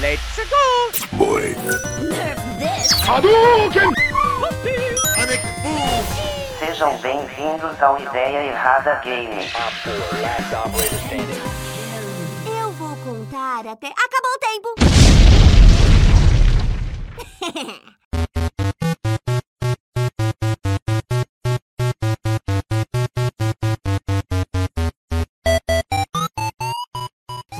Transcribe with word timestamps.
Let's 0.00 0.40
go! 0.48 0.90
Boy. 1.18 1.54
Nerf 2.08 2.40
this! 2.58 2.90
Hadouken! 3.04 3.92
Sejam 6.58 6.96
bem-vindos 7.02 7.82
ao 7.82 8.00
Ideia 8.00 8.46
Errada 8.46 8.94
Game. 9.04 9.46
Eu 12.46 12.72
vou 12.72 12.96
contar 13.04 13.66
até. 13.66 13.88
Acabou 13.88 14.32
o 14.32 14.38
tempo! 14.38 14.74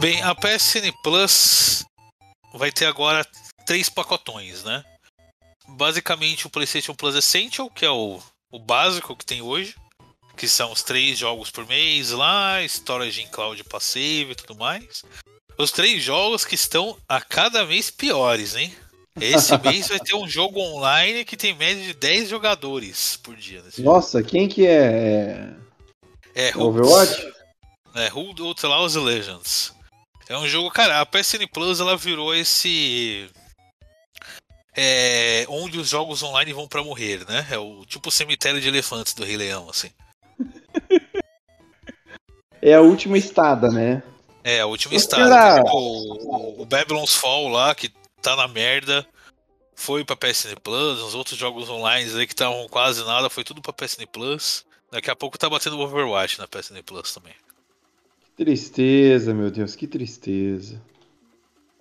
Bem, 0.01 0.23
a 0.23 0.35
PSN 0.35 0.91
Plus 1.03 1.84
vai 2.53 2.71
ter 2.73 2.87
agora 2.87 3.27
três 3.67 3.89
pacotões, 3.89 4.65
né? 4.65 4.85
Basicamente 5.69 6.47
o 6.47 6.51
PlayStation 6.51 6.95
Plus 6.95 7.15
Essential, 7.15 7.71
que 7.71 7.85
é 7.85 7.91
o, 7.91 8.21
o 8.51 8.59
básico 8.59 9.15
que 9.17 9.25
tem 9.25 9.41
hoje, 9.41 9.75
que 10.37 10.49
são 10.49 10.73
os 10.73 10.83
três 10.83 11.19
jogos 11.19 11.51
por 11.51 11.67
mês 11.67 12.11
lá, 12.11 12.63
storage 12.65 13.23
em 13.23 13.29
cloud 13.29 13.63
passive 13.65 14.33
e 14.33 14.35
tudo 14.35 14.59
mais. 14.59 15.05
Os 15.59 15.71
três 15.71 16.03
jogos 16.03 16.45
que 16.45 16.55
estão 16.55 16.97
a 17.09 17.21
cada 17.21 17.65
mês 17.67 17.91
piores, 17.91 18.57
hein? 18.57 18.75
Esse 19.21 19.57
mês 19.62 19.89
vai 19.89 20.01
ter 20.01 20.15
um 20.15 20.27
jogo 20.27 20.61
online 20.61 21.25
que 21.25 21.37
tem 21.37 21.55
média 21.55 21.85
de 21.85 21.93
10 21.95 22.29
jogadores 22.29 23.17
por 23.17 23.37
dia. 23.37 23.62
nesse 23.62 23.83
jogo. 23.83 23.95
Nossa, 23.95 24.23
quem 24.23 24.48
que 24.48 24.67
é? 24.67 25.53
É, 26.35 26.48
É 26.48 26.57
Overwatch? 26.57 27.33
É, 27.95 28.11
Who 28.12 28.35
Outlaws 28.39 28.95
Legends. 28.95 29.75
É 30.30 30.39
um 30.39 30.47
jogo, 30.47 30.70
cara, 30.70 31.01
a 31.01 31.05
PSN 31.05 31.45
Plus 31.52 31.80
ela 31.80 31.97
virou 31.97 32.33
esse. 32.33 33.29
É, 34.77 35.45
onde 35.48 35.77
os 35.77 35.89
jogos 35.89 36.23
online 36.23 36.53
vão 36.53 36.69
pra 36.69 36.84
morrer, 36.84 37.28
né? 37.28 37.45
É 37.50 37.59
o 37.59 37.84
tipo 37.84 38.11
o 38.11 38.12
cemitério 38.12 38.61
de 38.61 38.69
elefantes 38.69 39.12
do 39.12 39.25
Rei 39.25 39.36
Leão, 39.36 39.69
assim. 39.69 39.91
É 42.62 42.75
a 42.75 42.83
última 42.83 43.17
estada, 43.17 43.70
né? 43.70 44.03
É, 44.45 44.61
a 44.61 44.67
última 44.67 44.95
estada. 44.95 45.64
Tipo, 45.64 45.78
o, 45.78 46.61
o 46.61 46.67
Babylon's 46.67 47.14
Fall 47.14 47.48
lá, 47.48 47.75
que 47.75 47.91
tá 48.20 48.36
na 48.36 48.47
merda, 48.47 49.06
foi 49.75 50.05
pra 50.05 50.14
PSN 50.14 50.56
Plus. 50.62 51.01
Os 51.01 51.14
outros 51.14 51.39
jogos 51.39 51.70
online 51.70 52.11
aí 52.19 52.27
que 52.27 52.34
estavam 52.34 52.69
quase 52.69 53.03
nada, 53.03 53.31
foi 53.31 53.45
tudo 53.45 53.62
pra 53.62 53.73
PSN 53.73 54.05
Plus. 54.12 54.67
Daqui 54.92 55.11
a 55.11 55.17
pouco 55.17 55.39
tá 55.39 55.48
batendo 55.48 55.78
o 55.78 55.81
Overwatch 55.81 56.39
na 56.39 56.47
PSN 56.47 56.83
Plus 56.84 57.14
também. 57.14 57.34
Tristeza, 58.41 59.34
meu 59.34 59.50
Deus, 59.50 59.77
que 59.77 59.86
tristeza. 59.86 60.80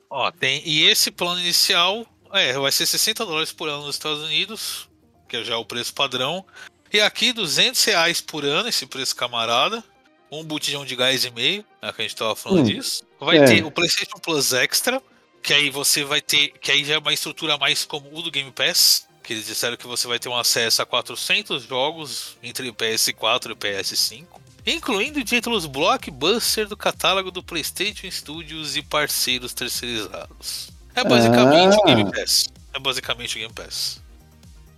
Ó, 0.10 0.30
tem. 0.30 0.62
E 0.66 0.84
esse 0.90 1.10
plano 1.10 1.40
inicial 1.40 2.06
é, 2.34 2.52
vai 2.52 2.70
ser 2.70 2.86
60 2.86 3.26
dólares 3.26 3.54
por 3.54 3.70
ano 3.70 3.86
nos 3.86 3.96
Estados 3.96 4.22
Unidos, 4.24 4.90
que 5.30 5.42
já 5.42 5.54
é 5.54 5.56
o 5.56 5.64
preço 5.64 5.94
padrão. 5.94 6.46
E 6.92 7.00
aqui 7.00 7.32
200 7.32 7.82
reais 7.86 8.20
por 8.20 8.44
ano, 8.44 8.68
esse 8.68 8.86
preço 8.86 9.16
camarada. 9.16 9.82
Um 10.30 10.44
botijão 10.44 10.84
de 10.84 10.98
gás 10.98 11.24
e 11.24 11.32
meio, 11.32 11.64
é 11.82 11.94
que 11.94 12.02
a 12.02 12.04
gente 12.04 12.18
tava 12.18 12.36
falando 12.36 12.60
Hum, 12.60 12.64
disso. 12.64 13.06
Vai 13.22 13.38
é. 13.38 13.46
ter 13.46 13.64
o 13.64 13.72
PlayStation 13.72 14.20
Plus 14.20 14.52
Extra, 14.52 15.02
que 15.42 15.54
aí 15.54 15.70
você 15.70 16.04
vai 16.04 16.20
ter, 16.20 16.50
que 16.60 16.74
aí 16.74 16.84
já 16.84 16.96
é 16.96 16.98
uma 16.98 17.14
estrutura 17.14 17.58
mais 17.58 17.86
como 17.86 18.14
o 18.14 18.22
do 18.22 18.30
Game 18.30 18.52
Pass, 18.52 19.08
que 19.24 19.32
eles 19.32 19.46
disseram 19.46 19.78
que 19.78 19.88
você 19.88 20.10
vai 20.10 20.20
ter 20.20 20.28
um 20.28 20.36
acesso 20.36 20.82
a 20.82 20.86
400 20.86 21.64
jogos 21.64 22.38
entre 22.44 22.70
PS4 22.74 23.52
e 23.52 23.56
PS5, 23.56 24.26
incluindo 24.74 25.24
títulos 25.24 25.66
blockbuster 25.66 26.68
do 26.68 26.78
catálogo 26.78 27.32
do 27.32 27.44
PlayStation 27.44 28.10
Studios 28.10 28.76
e 28.76 28.82
parceiros 28.82 29.54
terceirizados. 29.54 30.70
É 30.96 31.04
basicamente 31.04 31.76
o 31.78 31.82
Ah. 31.84 31.86
Game 31.86 32.12
Pass. 32.12 32.48
É 32.74 32.80
basicamente 32.80 33.36
o 33.36 33.40
Game 33.40 33.54
Pass. 33.54 34.02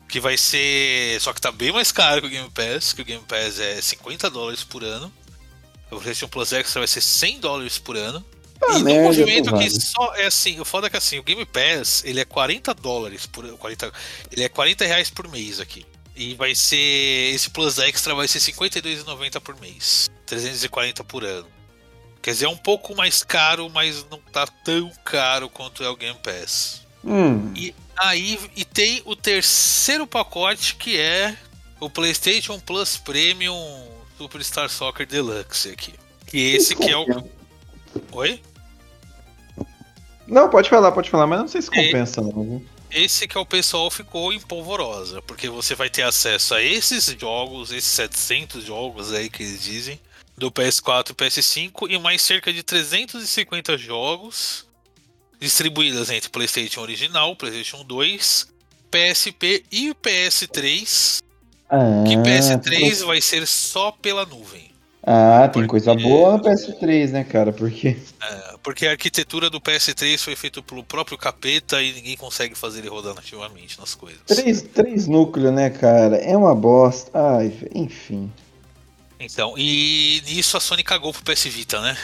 Que 0.07 0.19
vai 0.19 0.37
ser. 0.37 1.19
Só 1.21 1.33
que 1.33 1.41
tá 1.41 1.51
bem 1.51 1.71
mais 1.71 1.91
caro 1.91 2.21
que 2.21 2.27
o 2.27 2.29
Game 2.29 2.49
Pass, 2.49 2.93
que 2.93 3.01
o 3.01 3.05
Game 3.05 3.23
Pass 3.23 3.59
é 3.59 3.81
50 3.81 4.29
dólares 4.29 4.63
por 4.63 4.83
ano. 4.83 5.11
O 5.89 5.95
PlayStation 5.97 6.27
Plus 6.27 6.53
Extra 6.53 6.81
vai 6.81 6.87
ser 6.87 7.01
100 7.01 7.39
dólares 7.39 7.77
por 7.77 7.97
ano. 7.97 8.23
Ah, 8.69 8.77
e 8.77 8.83
merda, 8.83 9.03
movimento 9.07 9.49
pô, 9.49 9.57
que 9.57 9.69
só 9.69 10.15
é 10.15 10.27
assim, 10.27 10.59
o 10.59 10.65
foda 10.65 10.85
é 10.87 10.89
que 10.89 10.97
assim, 10.97 11.17
o 11.17 11.23
Game 11.23 11.45
Pass, 11.45 12.03
ele 12.05 12.19
é 12.19 12.25
40 12.25 12.73
dólares 12.75 13.25
por 13.25 13.45
40, 13.57 13.91
ele 14.31 14.43
é 14.43 14.49
40 14.49 14.85
reais 14.85 15.09
por 15.09 15.27
mês 15.27 15.59
aqui. 15.59 15.83
E 16.21 16.35
vai 16.35 16.53
ser 16.53 17.33
esse 17.33 17.49
Plus 17.49 17.79
Extra 17.79 18.13
vai 18.13 18.27
ser 18.27 18.37
52,90 18.37 19.41
por 19.41 19.59
mês, 19.59 20.07
340 20.27 21.03
por 21.03 21.23
ano. 21.23 21.47
Quer 22.21 22.29
dizer, 22.29 22.45
é 22.45 22.49
um 22.49 22.57
pouco 22.57 22.95
mais 22.95 23.23
caro, 23.23 23.67
mas 23.71 24.05
não 24.07 24.19
tá 24.31 24.45
tão 24.45 24.91
caro 25.03 25.49
quanto 25.49 25.83
é 25.83 25.89
o 25.89 25.95
Game 25.95 26.19
Pass. 26.21 26.85
Hum, 27.03 27.51
E 27.55 27.73
aí 27.97 28.37
e 28.55 28.63
tem 28.63 29.01
o 29.03 29.15
terceiro 29.15 30.05
pacote 30.05 30.75
que 30.75 30.99
é 30.99 31.35
o 31.79 31.89
PlayStation 31.89 32.59
Plus 32.59 32.97
Premium 32.97 33.87
Superstar 34.15 34.69
Soccer 34.69 35.07
Deluxe 35.07 35.69
aqui. 35.69 35.95
Que 36.27 36.53
esse 36.53 36.75
que 36.75 36.91
é 36.91 36.97
o 36.97 37.27
Oi? 38.11 38.39
Não, 40.27 40.51
pode 40.51 40.69
falar, 40.69 40.91
pode 40.91 41.09
falar, 41.09 41.25
mas 41.25 41.39
não 41.39 41.47
sei 41.47 41.63
se 41.63 41.69
compensa, 41.71 42.21
não. 42.21 42.61
Esse 42.91 43.27
que 43.27 43.37
é 43.37 43.39
o 43.39 43.45
pessoal 43.45 43.89
ficou 43.89 44.33
em 44.33 44.39
polvorosa, 44.39 45.21
porque 45.21 45.49
você 45.49 45.75
vai 45.75 45.89
ter 45.89 46.01
acesso 46.03 46.53
a 46.53 46.61
esses 46.61 47.05
jogos, 47.19 47.71
esses 47.71 47.89
700 47.89 48.65
jogos 48.65 49.13
aí 49.13 49.29
que 49.29 49.43
eles 49.43 49.63
dizem, 49.63 49.99
do 50.37 50.51
PS4 50.51 51.11
e 51.11 51.13
PS5 51.13 51.89
e 51.89 51.97
mais 51.97 52.21
cerca 52.21 52.51
de 52.51 52.63
350 52.63 53.77
jogos 53.77 54.65
distribuídas 55.39 56.09
entre 56.09 56.29
PlayStation 56.29 56.81
original, 56.81 57.35
PlayStation 57.35 57.83
2, 57.83 58.47
PSP 58.91 59.63
e 59.71 59.93
PS3, 59.95 61.21
Ah, 61.69 62.03
que 62.05 62.15
PS3 62.17 62.69
tem- 62.97 63.05
vai 63.05 63.21
ser 63.21 63.47
só 63.47 63.91
pela 63.91 64.25
nuvem. 64.25 64.70
Ah, 65.03 65.41
tem 65.51 65.63
porque- 65.63 65.67
coisa 65.67 65.95
boa 65.95 66.37
no 66.37 66.43
PS3, 66.43 67.11
né, 67.11 67.23
cara? 67.23 67.51
Porque. 67.51 67.97
É, 68.21 68.55
porque 68.61 68.85
a 68.85 68.91
arquitetura 68.91 69.49
do 69.49 69.59
PS3 69.59 70.17
foi 70.23 70.35
feita 70.35 70.61
pelo 70.61 70.83
próprio 70.83 71.17
capeta 71.17 71.81
e 71.81 71.91
ninguém 71.93 72.15
consegue 72.15 72.53
fazer 72.53 72.79
ele 72.79 72.89
rodar 72.89 73.15
nativamente 73.15 73.79
nas 73.79 73.95
coisas. 73.95 74.19
Três, 74.27 74.61
três 74.61 75.07
núcleos, 75.07 75.51
né, 75.53 75.71
cara? 75.71 76.17
É 76.17 76.37
uma 76.37 76.53
bosta. 76.53 77.09
Ai, 77.13 77.51
enfim. 77.73 78.31
Então, 79.19 79.55
e 79.57 80.21
nisso 80.27 80.55
a 80.55 80.59
Sony 80.59 80.83
cagou 80.83 81.11
pro 81.11 81.23
PS 81.23 81.45
Vita, 81.47 81.81
né? 81.81 81.97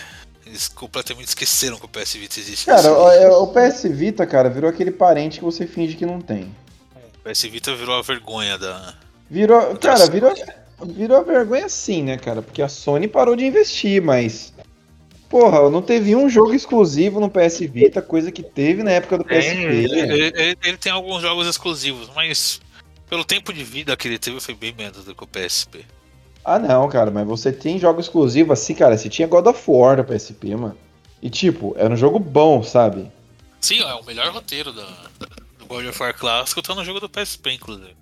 Eles 0.46 0.68
completamente 0.68 1.28
esqueceram 1.28 1.78
que 1.78 1.86
o 1.86 1.90
PS 1.90 2.14
Vita 2.18 2.40
existe. 2.40 2.66
Cara, 2.66 2.92
o, 2.92 3.12
é- 3.12 3.30
o 3.30 3.48
PS 3.48 3.84
Vita, 3.90 4.26
cara, 4.26 4.50
virou 4.50 4.70
aquele 4.70 4.92
parente 4.92 5.40
que 5.40 5.44
você 5.46 5.68
finge 5.68 5.96
que 5.96 6.06
não 6.06 6.20
tem. 6.22 6.56
o 6.96 7.30
PS 7.30 7.44
Vita 7.44 7.76
virou 7.76 7.96
a 7.96 8.02
vergonha 8.02 8.58
da. 8.58 8.96
Virou. 9.30 9.76
Cara, 9.78 10.08
virou. 10.08 10.34
Virou 10.86 11.24
vergonha 11.26 11.68
sim, 11.70 12.04
né, 12.04 12.18
cara? 12.18 12.42
Porque 12.42 12.62
a 12.62 12.68
Sony 12.70 13.08
parou 13.08 13.36
de 13.36 13.46
investir, 13.46 14.02
mas. 14.02 14.54
Porra, 15.30 15.70
não 15.70 15.82
teve 15.82 16.16
um 16.16 16.30
jogo 16.30 16.54
exclusivo 16.54 17.20
no 17.20 17.30
PS 17.30 17.60
Vita, 17.68 18.02
coisa 18.02 18.32
que 18.32 18.42
teve 18.44 18.82
na 18.84 18.92
época 18.92 19.18
do 19.18 19.26
É, 19.26 19.40
PSP. 19.40 19.58
ele, 19.62 20.02
ele- 20.40 20.58
ele 20.64 20.78
tem 20.78 20.92
alguns 20.92 21.22
jogos 21.22 21.46
exclusivos, 21.48 22.10
mas 22.16 22.62
pelo 23.10 23.26
tempo 23.26 23.52
de 23.52 23.62
vida 23.64 23.98
que 23.98 24.08
ele 24.08 24.18
teve 24.20 24.40
foi 24.40 24.54
bem 24.54 24.74
menos 24.78 25.04
do 25.04 25.14
que 25.14 25.24
o 25.24 25.28
PSP. 25.28 25.84
Ah, 26.46 26.58
não, 26.58 26.88
cara, 26.88 27.12
mas 27.12 27.28
você 27.28 27.52
tem 27.52 27.78
jogo 27.78 28.00
exclusivo 28.00 28.54
assim, 28.54 28.74
cara. 28.74 28.98
Você 28.98 29.10
tinha 29.10 29.28
God 29.28 29.48
of 29.48 29.62
War 29.68 29.98
da 29.98 30.04
PSP, 30.04 30.56
mano. 30.56 30.78
E 31.22 31.30
tipo, 31.30 31.76
era 31.78 31.94
um 31.94 31.98
jogo 31.98 32.20
bom, 32.20 32.64
sabe? 32.64 33.12
Sim, 33.60 33.82
é 33.82 33.94
o 33.96 34.06
melhor 34.06 34.32
roteiro 34.32 34.72
da, 34.72 34.86
do 35.60 35.66
God 35.66 35.86
of 35.88 36.02
War 36.02 36.14
clássico, 36.18 36.62
tá 36.62 36.74
no 36.74 36.86
jogo 36.86 37.02
do 37.02 37.10
PSP, 37.10 37.52
inclusive. 37.52 37.96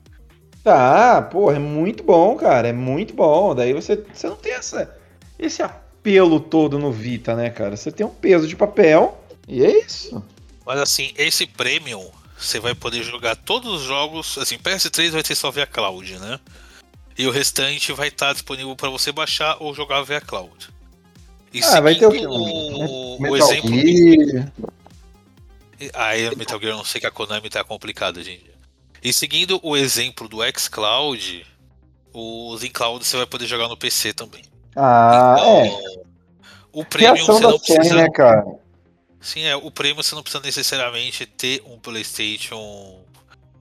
Tá, 0.66 1.22
porra, 1.22 1.58
é 1.58 1.60
muito 1.60 2.04
bom, 2.04 2.36
cara. 2.36 2.70
É 2.70 2.74
muito 2.74 3.14
bom. 3.14 3.54
Daí 3.54 3.72
você, 3.72 4.04
você 4.12 4.28
não 4.28 4.36
tem 4.36 4.54
essa, 4.54 4.98
esse 5.38 5.62
apelo 5.62 6.40
todo 6.40 6.80
no 6.80 6.92
Vita, 6.92 7.36
né, 7.36 7.52
cara? 7.52 7.78
Você 7.78 7.92
tem 7.92 8.04
um 8.04 8.10
peso 8.10 8.48
de 8.48 8.56
papel 8.56 9.24
e 9.48 9.64
é 9.64 9.86
isso. 9.86 10.26
Mas 10.66 10.80
assim, 10.80 11.14
esse 11.20 11.46
Premium, 11.46 12.10
você 12.36 12.60
vai 12.60 12.74
poder 12.74 13.04
jogar 13.04 13.36
todos 13.36 13.72
os 13.72 13.84
jogos. 13.84 14.40
Assim, 14.40 14.58
PS3 14.58 15.12
vai 15.12 15.22
ter 15.22 15.36
só 15.36 15.52
via 15.52 15.68
cloud, 15.68 16.18
né? 16.18 16.40
E 17.16 17.28
o 17.28 17.32
restante 17.32 17.94
vai 17.94 18.08
estar 18.08 18.34
disponível 18.34 18.76
para 18.76 18.90
você 18.90 19.12
baixar 19.12 19.58
ou 19.60 19.72
jogar 19.72 20.02
via 20.02 20.20
cloud. 20.20 20.70
E 21.54 21.62
Ah, 21.64 21.80
vai 21.80 21.94
ter 21.94 22.08
o 22.08 22.10
o, 22.10 23.18
o 23.18 23.22
Metal 23.22 23.52
exemplo. 23.52 23.70
Gear. 23.70 24.52
Aí, 25.94 26.36
Metal 26.36 26.60
Gear, 26.60 26.74
eu 26.74 26.78
não 26.78 26.84
sei 26.84 27.00
que 27.00 27.06
a 27.06 27.12
Konami 27.12 27.52
tá 27.52 27.64
complicada, 27.64 28.24
gente. 28.24 28.55
E 29.06 29.14
seguindo 29.14 29.60
o 29.62 29.78
exemplo 29.78 30.28
do 30.28 30.38
xCloud, 30.58 31.46
o 32.12 32.58
Cloud 32.74 33.06
você 33.06 33.16
vai 33.16 33.28
poder 33.28 33.46
jogar 33.46 33.68
no 33.68 33.78
PC 33.78 34.14
também. 34.14 34.42
Ah, 34.76 35.36
é. 35.38 35.68
Então, 35.68 36.04
O 36.74 36.84
Premium 36.84 37.24
você 37.24 37.40
não 37.40 37.60
precisa. 37.60 37.96
né, 37.96 38.10
cara? 38.10 38.44
Sim, 39.22 39.44
é. 39.44 39.56
O 39.56 39.70
Premium 39.70 40.02
você 40.02 40.16
não 40.16 40.24
precisa 40.24 40.44
necessariamente 40.44 41.24
ter 41.28 41.62
um 41.68 41.78
PlayStation. 41.78 43.00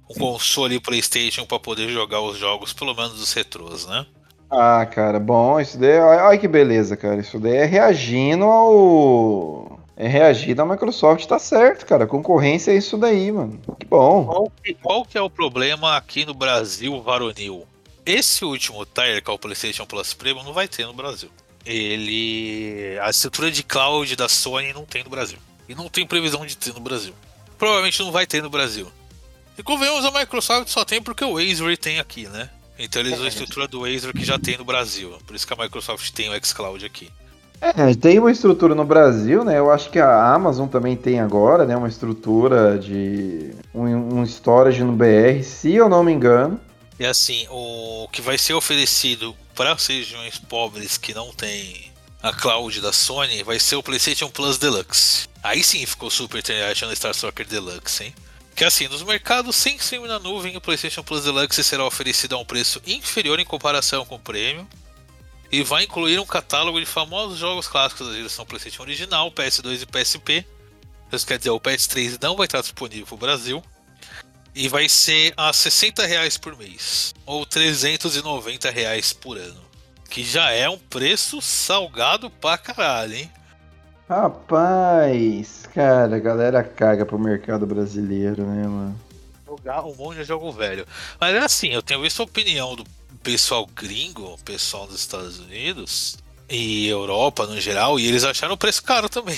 Um 0.09 0.15
console 0.19 0.81
PlayStation 0.81 1.45
para 1.45 1.61
poder 1.61 1.91
jogar 1.91 2.23
os 2.23 2.39
jogos, 2.39 2.73
pelo 2.73 2.95
menos 2.95 3.21
os 3.21 3.31
retrôs, 3.35 3.87
né? 3.87 4.07
Ah, 4.51 4.87
cara, 4.87 5.21
bom, 5.21 5.61
isso 5.61 5.77
daí. 5.77 5.99
Olha 5.99 6.39
que 6.39 6.49
beleza, 6.49 6.97
cara. 6.97 7.21
Isso 7.21 7.39
daí 7.39 7.57
é 7.57 7.65
reagindo 7.67 8.45
ao. 8.47 9.74
É 9.97 10.09
reagir 10.09 10.55
da 10.55 10.65
Microsoft, 10.65 11.25
tá 11.27 11.39
certo, 11.39 11.87
cara. 11.87 12.07
Concorrência 12.07 12.73
é 12.73 12.77
isso 12.77 12.97
daí, 12.97 13.31
mano. 13.31 13.61
Que 13.79 13.87
bom. 13.87 14.27
Qual 14.27 14.53
que, 14.63 14.75
qual 14.75 15.05
que 15.05 15.17
é 15.17 15.23
o 15.23 15.31
problema 15.31 15.97
aqui 15.97 16.25
no 16.25 16.35
Brasil 16.35 17.01
varonil? 17.01 17.67
Esse 18.05 18.45
último 18.45 18.85
tier, 18.85 19.23
que 19.23 19.31
é 19.31 19.33
o 19.33 19.39
PlayStation 19.39 19.87
Plus 19.87 20.13
Premium, 20.13 20.43
não 20.43 20.53
vai 20.53 20.67
ter 20.67 20.85
no 20.85 20.93
Brasil. 20.93 21.31
Ele. 21.65 22.99
A 23.01 23.09
estrutura 23.09 23.51
de 23.51 23.63
cloud 23.63 24.15
da 24.17 24.29
Sony 24.29 24.73
não 24.73 24.85
tem 24.85 25.05
no 25.05 25.11
Brasil. 25.11 25.39
E 25.69 25.75
não 25.75 25.89
tem 25.89 26.07
previsão 26.07 26.45
de 26.45 26.57
ter 26.57 26.75
no 26.75 26.81
Brasil. 26.81 27.15
Provavelmente 27.57 28.03
não 28.03 28.13
vai 28.13 28.27
ter 28.27 28.43
no 28.43 28.51
Brasil. 28.51 28.91
E 29.57 29.63
convenhamos, 29.63 30.05
a 30.05 30.11
Microsoft 30.11 30.69
só 30.69 30.85
tem 30.85 31.01
porque 31.01 31.25
o 31.25 31.39
Azure 31.39 31.77
tem 31.77 32.01
aqui, 32.01 32.27
né? 32.27 32.51
Então 32.79 33.01
eles 33.01 33.15
usam 33.15 33.27
a 33.27 33.29
estrutura 33.29 33.69
do 33.69 33.85
Azure 33.85 34.13
que 34.13 34.25
já 34.25 34.39
tem 34.39 34.59
no 34.59 34.65
Brasil. 34.65 35.17
Por 35.25 35.37
isso 35.37 35.47
que 35.47 35.53
a 35.53 35.57
Microsoft 35.57 36.11
tem 36.11 36.29
o 36.29 36.45
xCloud 36.45 36.85
aqui. 36.85 37.09
É, 37.61 37.95
tem 37.95 38.19
uma 38.19 38.31
estrutura 38.31 38.75
no 38.75 38.85
Brasil, 38.85 39.45
né? 39.45 39.59
Eu 39.59 39.71
acho 39.71 39.91
que 39.91 39.99
a 39.99 40.35
Amazon 40.35 40.69
também 40.69 40.97
tem 40.97 41.19
agora, 41.19 41.65
né? 41.65 41.77
Uma 41.77 41.89
estrutura 41.89 42.79
de 42.79 43.53
um, 43.75 44.19
um 44.19 44.23
storage 44.25 44.85
no 44.85 44.93
BR, 44.93 45.43
se 45.43 45.75
eu 45.75 45.89
não 45.89 46.05
me 46.05 46.13
engano. 46.13 46.61
E 46.99 47.07
assim, 47.07 47.47
o 47.51 48.07
que 48.13 48.21
vai 48.21 48.39
ser 48.39 48.55
oferecido 48.55 49.35
para 49.55 49.73
as 49.73 49.87
regiões 49.87 50.39
pobres 50.39 50.99
que 50.99 51.15
não 51.15 51.33
tem 51.33 51.93
a 52.23 52.33
cloud 52.33 52.81
da 52.81 52.93
Sony 52.93 53.43
vai 53.43 53.59
ser 53.59 53.77
o 53.77 53.83
PlayStation 53.83 54.31
Plus 54.31 54.57
Deluxe. 54.57 55.29
Aí 55.43 55.63
sim 55.63 55.85
ficou 55.85 56.11
Super 56.11 56.39
International 56.39 56.95
Star 56.97 57.15
Soccer 57.15 57.47
Deluxe, 57.47 58.05
hein? 58.05 58.15
Que 58.55 58.65
assim, 58.65 58.89
nos 58.89 59.03
mercados 59.03 59.57
sem 59.57 59.77
streaming 59.77 60.09
na 60.09 60.19
nuvem, 60.19 60.57
o 60.57 60.61
PlayStation 60.61 61.03
Plus 61.03 61.25
Deluxe 61.25 61.63
será 61.65 61.85
oferecido 61.85 62.35
a 62.35 62.39
um 62.39 62.45
preço 62.45 62.81
inferior 62.87 63.41
em 63.41 63.45
comparação 63.45 64.07
com 64.07 64.15
o 64.15 64.19
Premium 64.21 64.67
e 65.51 65.63
vai 65.63 65.85
incluir 65.85 66.19
um 66.19 66.27
catálogo 66.27 66.81
de 66.81 66.87
famosos 66.87 67.39
jogos 67.39 67.69
clássicos 67.69 68.09
da 68.09 68.15
geração 68.15 68.45
PlayStation 68.45 68.83
original, 68.83 69.31
PS2 69.31 69.83
e 69.83 69.87
PSP. 69.87 70.47
Isso 71.13 71.27
quer 71.27 71.39
dizer, 71.39 71.51
o 71.51 71.61
PS3 71.61 72.19
não 72.21 72.37
vai 72.37 72.47
estar 72.47 72.61
disponível 72.61 73.07
para 73.07 73.15
o 73.15 73.19
Brasil. 73.19 73.63
E 74.55 74.69
vai 74.69 74.89
ser 74.89 75.35
a 75.37 75.53
60 75.53 76.07
reais 76.07 76.39
por 76.39 76.57
mês, 76.57 77.13
ou 77.27 77.45
390 77.45 78.71
reais 78.71 79.13
por 79.13 79.37
ano. 79.37 79.61
Que 80.09 80.23
já 80.23 80.51
é 80.51 80.69
um 80.69 80.79
preço 80.79 81.43
salgado 81.43 82.31
pra 82.31 82.57
caralho, 82.57 83.15
hein? 83.15 83.31
Rapaz, 84.09 85.67
cara, 85.75 86.17
a 86.17 86.21
galera 86.21 86.63
caga 86.63 87.07
pro 87.07 87.19
mercado 87.19 87.67
brasileiro, 87.67 88.45
né, 88.45 88.67
mano? 88.67 89.01
Jogar 89.47 89.85
um 89.85 89.95
monte 89.95 90.19
de 90.19 90.25
jogo 90.25 90.53
velho. 90.53 90.87
Mas 91.19 91.35
é 91.35 91.39
assim, 91.39 91.69
eu 91.69 91.83
tenho 91.83 92.03
visto 92.03 92.21
a 92.21 92.25
opinião 92.25 92.77
do 92.77 92.85
pessoal 93.25 93.67
gringo, 93.75 94.39
pessoal 94.45 94.87
dos 94.87 95.01
Estados 95.01 95.41
Unidos 95.41 96.17
e 96.49 96.87
Europa 96.87 97.47
no 97.47 97.61
geral, 97.61 97.99
e 97.99 98.07
eles 98.07 98.23
acharam 98.23 98.55
o 98.55 98.59
preço 98.59 98.83
caro 98.85 99.09
também. 99.09 99.37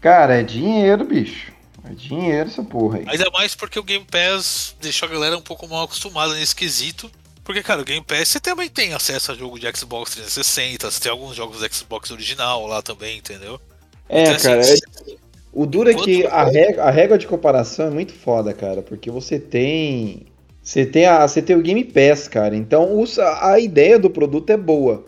Cara, 0.00 0.40
é 0.40 0.42
dinheiro, 0.42 1.04
bicho. 1.04 1.52
É 1.88 1.94
dinheiro 1.94 2.48
essa 2.48 2.62
porra 2.62 2.98
aí. 2.98 3.04
Ainda 3.08 3.30
mais 3.30 3.54
porque 3.54 3.78
o 3.78 3.82
Game 3.82 4.04
Pass 4.04 4.76
deixou 4.80 5.08
a 5.08 5.12
galera 5.12 5.36
um 5.38 5.42
pouco 5.42 5.66
mal 5.68 5.84
acostumada 5.84 6.34
nesse 6.34 6.54
quesito. 6.54 7.10
Porque, 7.44 7.62
cara, 7.62 7.80
o 7.80 7.84
Game 7.84 8.04
Pass 8.04 8.28
você 8.28 8.40
também 8.40 8.68
tem 8.68 8.94
acesso 8.94 9.32
a 9.32 9.34
jogo 9.34 9.58
de 9.58 9.66
Xbox 9.76 10.12
360, 10.12 10.90
você 10.90 11.00
tem 11.00 11.10
alguns 11.10 11.34
jogos 11.34 11.58
do 11.60 11.74
Xbox 11.74 12.10
original 12.10 12.66
lá 12.66 12.82
também, 12.82 13.18
entendeu? 13.18 13.60
É, 14.08 14.22
Então, 14.22 14.34
assim, 14.36 14.44
cara, 14.48 14.62
se- 14.62 14.74
é- 14.74 15.16
o 15.52 15.66
duro 15.66 15.90
é 15.90 15.94
que 15.94 16.24
a 16.26 16.44
régua, 16.44 16.84
a 16.84 16.90
régua 16.90 17.18
de 17.18 17.26
comparação 17.26 17.86
é 17.86 17.90
muito 17.90 18.12
foda, 18.12 18.52
cara, 18.52 18.80
porque 18.82 19.10
você 19.10 19.38
tem. 19.40 20.26
Você 20.62 20.86
tem, 20.86 21.06
a, 21.06 21.26
você 21.26 21.42
tem 21.42 21.56
o 21.56 21.62
Game 21.62 21.82
Pass, 21.84 22.28
cara. 22.28 22.54
Então 22.56 23.00
os- 23.00 23.18
a 23.18 23.58
ideia 23.58 23.98
do 23.98 24.08
produto 24.08 24.50
é 24.50 24.56
boa. 24.56 25.04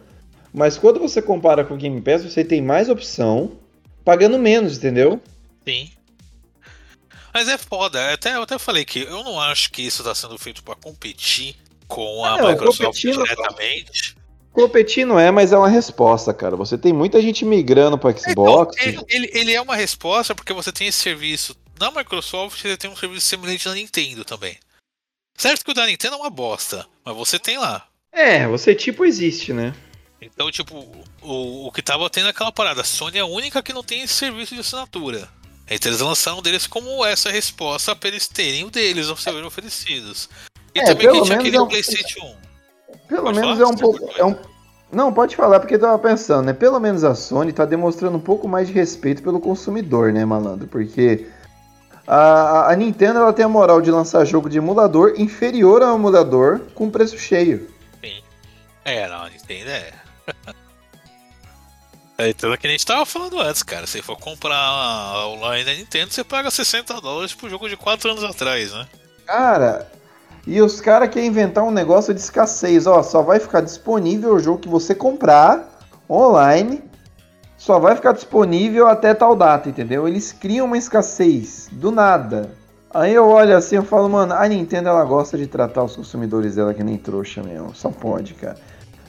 Mas 0.52 0.76
quando 0.78 1.00
você 1.00 1.20
compara 1.22 1.64
com 1.64 1.74
o 1.74 1.76
Game 1.76 2.00
Pass, 2.00 2.24
você 2.24 2.44
tem 2.44 2.60
mais 2.60 2.88
opção, 2.88 3.52
pagando 4.04 4.38
menos, 4.38 4.76
entendeu? 4.78 5.20
Sim. 5.66 5.90
Mas 7.32 7.48
é 7.48 7.58
foda, 7.58 8.12
até, 8.12 8.36
eu 8.36 8.42
até 8.42 8.58
falei 8.58 8.84
que 8.84 9.00
eu 9.00 9.24
não 9.24 9.40
acho 9.40 9.70
que 9.72 9.82
isso 9.82 10.02
está 10.02 10.14
sendo 10.14 10.38
feito 10.38 10.62
para 10.62 10.76
competir 10.76 11.56
com 11.88 12.24
a 12.24 12.38
não, 12.40 12.50
Microsoft 12.50 12.80
competir 13.02 13.14
não- 13.14 13.22
diretamente. 13.24 14.16
Competir 14.52 15.04
não 15.04 15.18
é, 15.18 15.32
mas 15.32 15.52
é 15.52 15.58
uma 15.58 15.68
resposta, 15.68 16.32
cara. 16.32 16.54
Você 16.54 16.78
tem 16.78 16.92
muita 16.92 17.20
gente 17.20 17.44
migrando 17.44 17.98
para 17.98 18.16
Xbox. 18.16 18.76
Então, 18.80 19.04
ele, 19.08 19.28
ele 19.34 19.52
é 19.52 19.60
uma 19.60 19.74
resposta 19.74 20.32
porque 20.32 20.52
você 20.52 20.70
tem 20.70 20.86
esse 20.86 21.00
serviço 21.00 21.56
na 21.80 21.90
Microsoft 21.90 22.60
e 22.60 22.68
você 22.68 22.76
tem 22.76 22.88
um 22.88 22.94
serviço 22.94 23.26
semelhante 23.26 23.66
na 23.66 23.74
Nintendo 23.74 24.24
também. 24.24 24.56
Certo 25.36 25.64
que 25.64 25.70
o 25.70 25.74
da 25.74 25.86
Nintendo 25.86 26.14
é 26.14 26.18
uma 26.18 26.30
bosta, 26.30 26.86
mas 27.04 27.16
você 27.16 27.38
tem 27.38 27.58
lá. 27.58 27.86
É, 28.12 28.46
você 28.46 28.74
tipo 28.74 29.04
existe, 29.04 29.52
né? 29.52 29.74
Então, 30.22 30.50
tipo, 30.50 30.86
o, 31.20 31.66
o 31.66 31.72
que 31.72 31.82
tava 31.82 32.08
tendo 32.08 32.28
é 32.28 32.30
aquela 32.30 32.52
parada. 32.52 32.80
A 32.80 32.84
Sony 32.84 33.18
é 33.18 33.20
a 33.20 33.26
única 33.26 33.62
que 33.62 33.72
não 33.72 33.82
tem 33.82 34.02
esse 34.02 34.14
serviço 34.14 34.54
de 34.54 34.60
assinatura. 34.60 35.28
Então 35.68 35.90
eles 35.90 36.00
lançaram 36.00 36.40
deles 36.40 36.66
como 36.66 37.04
essa 37.04 37.30
resposta 37.30 37.94
para 37.96 38.08
eles 38.10 38.28
terem 38.28 38.64
o 38.64 38.70
deles 38.70 39.08
a 39.08 39.16
serem 39.16 39.42
oferecidos. 39.44 40.28
E 40.74 40.78
É, 40.80 40.84
também 40.84 41.06
que 41.06 41.12
pelo 41.12 41.24
tinha 41.24 41.38
aquele 41.38 41.56
é 41.56 41.60
um- 41.60 41.68
PlayStation 41.68 42.24
1. 42.24 43.06
Pelo 43.08 43.22
Pode 43.24 43.40
menos 43.40 43.58
falar? 43.58 43.70
é 43.70 43.72
um 43.72 43.76
pouco. 43.76 44.10
É 44.16 44.24
um... 44.24 44.36
Não, 44.92 45.12
pode 45.12 45.34
falar, 45.34 45.58
porque 45.58 45.74
eu 45.74 45.80
tava 45.80 45.98
pensando, 45.98 46.46
né? 46.46 46.52
Pelo 46.52 46.78
menos 46.78 47.02
a 47.02 47.14
Sony 47.14 47.52
tá 47.52 47.64
demonstrando 47.64 48.16
um 48.16 48.20
pouco 48.20 48.46
mais 48.46 48.68
de 48.68 48.72
respeito 48.74 49.22
pelo 49.22 49.40
consumidor, 49.40 50.12
né, 50.12 50.24
malandro? 50.24 50.68
Porque 50.68 51.26
a, 52.06 52.70
a 52.70 52.76
Nintendo 52.76 53.20
ela 53.20 53.32
tem 53.32 53.44
a 53.44 53.48
moral 53.48 53.80
de 53.80 53.90
lançar 53.90 54.24
jogo 54.24 54.48
de 54.48 54.58
emulador 54.58 55.14
inferior 55.16 55.82
ao 55.82 55.96
emulador 55.96 56.60
com 56.74 56.90
preço 56.90 57.18
cheio. 57.18 57.68
É, 58.84 59.08
não, 59.08 59.22
a 59.22 59.30
Nintendo 59.30 59.70
é. 59.70 59.92
É 62.16 62.32
tudo 62.32 62.56
que 62.56 62.66
a 62.66 62.70
gente 62.70 62.86
tava 62.86 63.04
falando 63.04 63.40
antes, 63.40 63.64
cara. 63.64 63.88
Se 63.88 64.00
for 64.00 64.16
comprar 64.16 65.26
online 65.26 65.64
da 65.64 65.74
Nintendo, 65.74 66.12
você 66.12 66.22
paga 66.22 66.48
60 66.48 67.00
dólares 67.00 67.34
pro 67.34 67.50
jogo 67.50 67.68
de 67.68 67.76
4 67.76 68.08
anos 68.08 68.22
atrás, 68.22 68.72
né? 68.72 68.86
Cara, 69.26 69.90
e 70.46 70.62
os 70.62 70.80
caras 70.80 71.10
querem 71.10 71.28
inventar 71.28 71.64
um 71.64 71.72
negócio 71.72 72.14
de 72.14 72.20
escassez. 72.20 72.86
Ó, 72.86 73.02
só 73.02 73.20
vai 73.20 73.40
ficar 73.40 73.62
disponível 73.62 74.34
o 74.34 74.38
jogo 74.38 74.60
que 74.60 74.68
você 74.68 74.94
comprar 74.94 75.68
online. 76.08 76.84
Só 77.64 77.78
vai 77.78 77.96
ficar 77.96 78.12
disponível 78.12 78.86
até 78.86 79.14
tal 79.14 79.34
data, 79.34 79.70
entendeu? 79.70 80.06
Eles 80.06 80.32
criam 80.32 80.66
uma 80.66 80.76
escassez 80.76 81.66
do 81.72 81.90
nada. 81.90 82.50
Aí 82.92 83.14
eu 83.14 83.26
olho 83.26 83.56
assim 83.56 83.78
e 83.78 83.82
falo, 83.82 84.06
mano, 84.06 84.34
a 84.34 84.46
Nintendo 84.46 84.90
ela 84.90 85.02
gosta 85.02 85.38
de 85.38 85.46
tratar 85.46 85.82
os 85.82 85.96
consumidores 85.96 86.56
dela 86.56 86.74
que 86.74 86.84
nem 86.84 86.98
trouxa 86.98 87.42
mesmo. 87.42 87.74
Só 87.74 87.88
pode, 87.88 88.34
cara. 88.34 88.58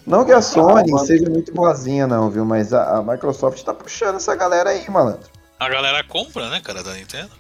Não 0.07 0.23
que 0.23 0.31
a 0.31 0.41
Sony 0.41 0.97
seja 0.99 1.29
muito 1.29 1.53
boazinha, 1.53 2.07
não, 2.07 2.29
viu? 2.29 2.45
Mas 2.45 2.73
a, 2.73 2.99
a 2.99 3.03
Microsoft 3.03 3.61
tá 3.61 3.73
puxando 3.73 4.15
essa 4.15 4.33
galera 4.37 4.69
aí, 4.69 4.89
malandro. 4.89 5.29
A 5.59 5.67
galera 5.67 6.01
compra, 6.05 6.49
né, 6.49 6.61
cara, 6.61 6.81
da 6.81 6.93
Nintendo. 6.93 7.31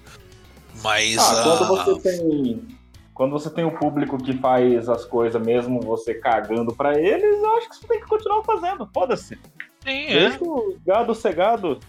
Mas 0.83 1.17
Ah, 1.17 1.39
a... 1.39 1.43
quando 1.43 1.67
você 1.67 1.99
tem. 2.01 2.77
Quando 3.13 3.31
você 3.31 3.49
tem 3.49 3.63
um 3.63 3.71
público 3.71 4.17
que 4.17 4.37
faz 4.39 4.89
as 4.89 5.05
coisas 5.05 5.41
mesmo 5.41 5.79
você 5.79 6.13
cagando 6.13 6.75
pra 6.75 6.99
eles, 6.99 7.41
eu 7.41 7.55
acho 7.55 7.69
que 7.69 7.77
você 7.77 7.87
tem 7.87 8.01
que 8.01 8.05
continuar 8.05 8.43
fazendo. 8.43 8.85
Foda-se. 8.93 9.39
Sim, 9.85 10.05
é. 10.07 10.37
O 10.41 10.77
gado 10.85 11.13
cegado 11.13 11.79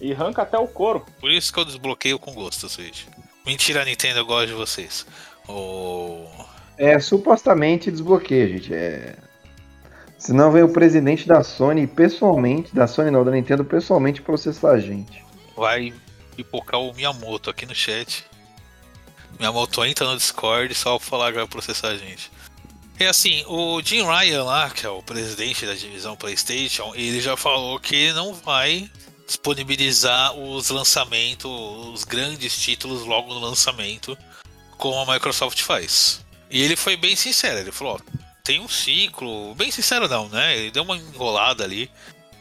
e 0.00 0.12
arranca 0.12 0.42
até 0.42 0.58
o 0.58 0.68
couro. 0.68 1.04
Por 1.18 1.30
isso 1.30 1.52
que 1.52 1.58
eu 1.58 1.64
desbloqueio 1.64 2.18
com 2.18 2.32
gosto, 2.32 2.68
Switch. 2.68 3.06
Mentira, 3.44 3.84
Nintendo, 3.84 4.20
eu 4.20 4.26
gosto 4.26 4.48
de 4.48 4.52
vocês. 4.52 5.06
O... 5.48 6.26
É, 6.76 7.00
supostamente 7.00 7.90
desbloqueia, 7.90 8.46
gente. 8.46 8.74
É. 8.74 9.16
Senão 10.18 10.52
vem 10.52 10.62
o 10.62 10.72
presidente 10.72 11.26
da 11.26 11.42
Sony 11.42 11.86
pessoalmente, 11.86 12.74
da 12.74 12.86
Sony 12.86 13.10
não, 13.10 13.24
da 13.24 13.30
Nintendo 13.30 13.64
pessoalmente 13.64 14.20
processar 14.20 14.72
a 14.72 14.80
gente. 14.80 15.24
Vai 15.56 15.94
pipocar 16.36 16.80
o 16.80 16.92
Miyamoto 16.92 17.48
aqui 17.48 17.64
no 17.64 17.74
chat. 17.74 18.26
Miyamoto 19.38 19.84
entra 19.84 20.06
no 20.06 20.16
Discord 20.16 20.74
só 20.74 20.98
pra 20.98 21.06
falar 21.06 21.32
que 21.32 21.38
vai 21.38 21.46
processar 21.46 21.88
a 21.88 21.96
gente. 21.96 22.30
E 23.00 23.06
assim, 23.06 23.44
o 23.46 23.80
Jim 23.80 24.02
Ryan 24.02 24.42
lá, 24.42 24.70
que 24.70 24.84
é 24.84 24.88
o 24.88 25.02
presidente 25.02 25.64
da 25.64 25.74
divisão 25.74 26.16
PlayStation, 26.16 26.92
ele 26.96 27.20
já 27.20 27.36
falou 27.36 27.78
que 27.78 28.12
não 28.12 28.34
vai 28.34 28.90
disponibilizar 29.24 30.34
os 30.34 30.68
lançamentos, 30.70 31.48
os 31.48 32.02
grandes 32.02 32.56
títulos 32.56 33.04
logo 33.04 33.32
no 33.32 33.38
lançamento, 33.38 34.18
como 34.76 34.98
a 34.98 35.14
Microsoft 35.14 35.60
faz. 35.60 36.24
E 36.50 36.60
ele 36.60 36.74
foi 36.74 36.96
bem 36.96 37.14
sincero, 37.14 37.60
ele 37.60 37.70
falou, 37.70 38.00
ó, 38.00 38.18
tem 38.42 38.58
um 38.58 38.68
ciclo, 38.68 39.54
bem 39.54 39.70
sincero 39.70 40.08
não, 40.08 40.28
né? 40.28 40.56
Ele 40.56 40.70
deu 40.72 40.82
uma 40.82 40.96
enrolada 40.96 41.62
ali. 41.62 41.88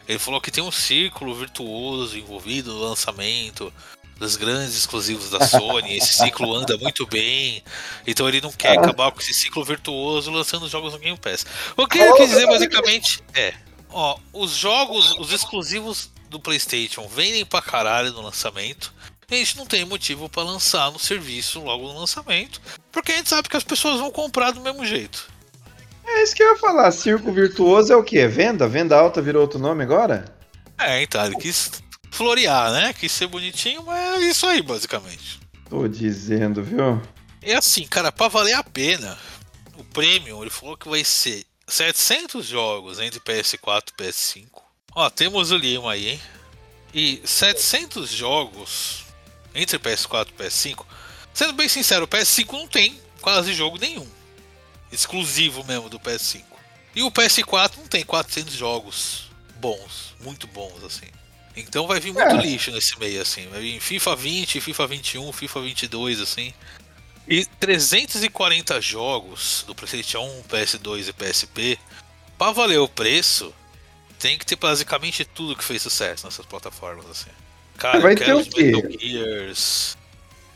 Ele 0.08 0.18
falou 0.18 0.40
que 0.42 0.50
tem 0.50 0.64
um 0.64 0.72
círculo 0.72 1.36
virtuoso 1.36 2.18
envolvido 2.18 2.74
no 2.74 2.80
lançamento 2.80 3.72
dos 4.18 4.36
grandes 4.36 4.76
exclusivos 4.76 5.30
da 5.30 5.46
Sony. 5.46 5.98
Esse 5.98 6.14
ciclo 6.14 6.54
anda 6.56 6.78
muito 6.78 7.06
bem. 7.06 7.64
Então 8.06 8.28
ele 8.28 8.42
não 8.42 8.52
quer 8.52 8.78
acabar 8.78 9.12
com 9.12 9.20
esse 9.20 9.34
ciclo 9.34 9.64
virtuoso 9.64 10.32
lançando 10.32 10.68
jogos 10.68 10.94
no 10.94 11.00
Game 11.00 11.18
Pass. 11.18 11.46
O 11.76 11.88
que 11.88 12.00
ele 12.00 12.14
quis 12.14 12.30
dizer 12.30 12.48
basicamente 12.48 13.24
é: 13.34 13.54
ó, 13.90 14.18
os 14.34 14.52
jogos, 14.52 15.18
os 15.20 15.32
exclusivos 15.32 16.12
do 16.30 16.40
PlayStation 16.40 17.08
vendem 17.08 17.46
pra 17.46 17.62
caralho 17.62 18.12
no 18.12 18.22
lançamento. 18.22 18.94
A 19.30 19.36
gente 19.36 19.58
não 19.58 19.66
tem 19.66 19.84
motivo 19.84 20.30
pra 20.30 20.44
lançar 20.44 20.90
no 20.90 20.98
serviço 20.98 21.60
logo 21.60 21.92
no 21.92 22.00
lançamento, 22.00 22.62
porque 22.92 23.12
a 23.12 23.18
gente 23.18 23.28
sabe 23.28 23.50
que 23.50 23.58
as 23.58 23.64
pessoas 23.64 24.00
vão 24.00 24.10
comprar 24.10 24.52
do 24.52 24.62
mesmo 24.62 24.86
jeito. 24.86 25.28
É 26.06 26.24
isso 26.24 26.34
que 26.34 26.42
eu 26.42 26.54
ia 26.54 26.58
falar. 26.58 26.90
Circo 26.92 27.34
virtuoso 27.34 27.92
é 27.92 27.96
o 27.96 28.04
quê? 28.04 28.26
Venda? 28.26 28.70
Venda 28.70 28.98
alta 28.98 29.22
virou 29.22 29.42
outro 29.42 29.60
nome 29.60 29.84
agora? 29.84 30.34
É, 30.80 31.02
então, 31.02 31.26
ele 31.26 31.36
quis 31.36 31.84
florear, 32.18 32.72
né? 32.72 32.94
Quis 32.94 33.12
ser 33.12 33.28
bonitinho, 33.28 33.84
mas 33.84 34.24
é 34.24 34.26
isso 34.26 34.48
aí, 34.48 34.62
basicamente. 34.64 35.40
Tô 35.70 35.88
dizendo, 35.88 36.64
viu? 36.64 37.00
É 37.44 37.56
assim, 37.56 37.86
cara, 37.86 38.12
pra 38.12 38.28
valer 38.28 38.56
a 38.56 38.64
pena, 38.64 39.16
o 39.78 39.84
Premium, 39.84 40.42
ele 40.42 40.50
falou 40.50 40.76
que 40.76 40.90
vai 40.90 41.04
ser 41.04 41.46
700 41.68 42.46
jogos 42.46 43.00
entre 43.00 43.20
PS4 43.20 43.90
e 43.90 44.04
PS5. 44.04 44.48
Ó, 44.96 45.10
temos 45.12 45.52
o 45.52 45.58
Lima 45.58 45.92
aí, 45.92 46.10
hein? 46.10 46.22
E 46.92 47.22
700 47.24 48.10
jogos 48.10 49.04
entre 49.54 49.78
PS4 49.78 50.30
e 50.30 50.44
PS5. 50.44 50.84
Sendo 51.34 51.54
bem 51.54 51.70
sincero, 51.70 52.06
o 52.06 52.08
PS5 52.08 52.52
não 52.54 52.68
tem 52.68 53.00
quase 53.22 53.54
jogo 53.54 53.78
nenhum. 53.78 54.08
Exclusivo 54.92 55.64
mesmo 55.66 55.88
do 55.88 56.00
PS5. 56.00 56.44
E 56.96 57.04
o 57.04 57.12
PS4 57.12 57.78
não 57.78 57.86
tem 57.86 58.04
400 58.04 58.54
jogos 58.56 59.30
bons, 59.60 60.16
muito 60.20 60.48
bons 60.48 60.84
assim. 60.84 61.06
Então 61.58 61.88
vai 61.88 62.00
vir 62.00 62.14
muito 62.14 62.36
É. 62.36 62.42
lixo 62.42 62.72
nesse 62.72 62.98
meio 63.00 63.22
assim. 63.22 63.48
Vai 63.48 63.60
vir 63.62 63.80
FIFA 63.80 64.16
20, 64.16 64.62
FIFA 64.62 64.88
21, 64.88 65.32
FIFA 65.34 65.62
22 65.62 66.22
assim. 66.22 66.54
E 67.28 67.46
340 67.60 68.80
jogos 68.82 69.64
do 69.68 69.76
PlayStation 69.76 70.20
1, 70.22 70.44
PS2 70.44 71.10
e 71.10 71.14
PSP. 71.14 71.80
Pra 72.38 72.52
valer 72.52 72.78
o 72.78 72.88
preço, 72.88 73.54
tem 74.20 74.38
que 74.38 74.46
ter 74.46 74.56
basicamente 74.56 75.26
tudo 75.26 75.56
que 75.56 75.64
fez 75.64 75.82
sucesso 75.82 76.26
nessas 76.26 76.46
plataformas 76.46 77.06
assim. 77.10 77.30
Cara, 77.78 78.00
Vai 78.00 78.14
eu 78.14 78.18
ter 78.18 78.26
quero 78.26 78.46
quê? 78.46 78.64
Metal 78.64 78.92
Gears. 79.00 79.98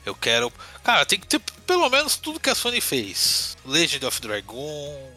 Eu 0.05 0.15
quero. 0.15 0.51
Cara, 0.83 1.05
tem 1.05 1.19
que 1.19 1.27
ter 1.27 1.39
pelo 1.67 1.87
menos 1.89 2.15
tudo 2.17 2.39
que 2.39 2.49
a 2.49 2.55
Sony 2.55 2.81
fez. 2.81 3.55
Legend 3.65 4.05
of 4.05 4.19
Dragon, 4.21 5.11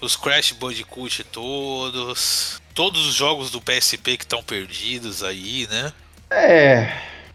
os 0.00 0.16
Crash 0.16 0.52
Bandicoot 0.52 1.24
todos, 1.24 2.60
todos 2.74 3.06
os 3.06 3.14
jogos 3.14 3.50
do 3.50 3.60
PSP 3.60 4.16
que 4.16 4.24
estão 4.24 4.42
perdidos 4.42 5.22
aí, 5.22 5.66
né? 5.70 5.92
É. 6.30 6.92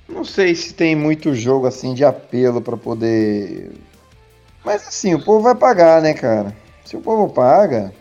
Não 0.08 0.24
sei 0.24 0.53
se 0.55 0.74
tem 0.74 0.96
muito 0.96 1.34
jogo 1.34 1.67
assim 1.67 1.93
de 1.93 2.03
apelo 2.03 2.62
pra 2.62 2.77
poder. 2.77 3.72
Mas 4.63 4.88
assim, 4.88 5.13
o 5.13 5.24
povo 5.24 5.41
vai 5.41 5.55
pagar, 5.55 6.01
né, 6.01 6.13
cara? 6.13 6.55
Se 6.86 6.96
o 6.96 7.01
povo 7.01 7.34
paga. 7.34 7.93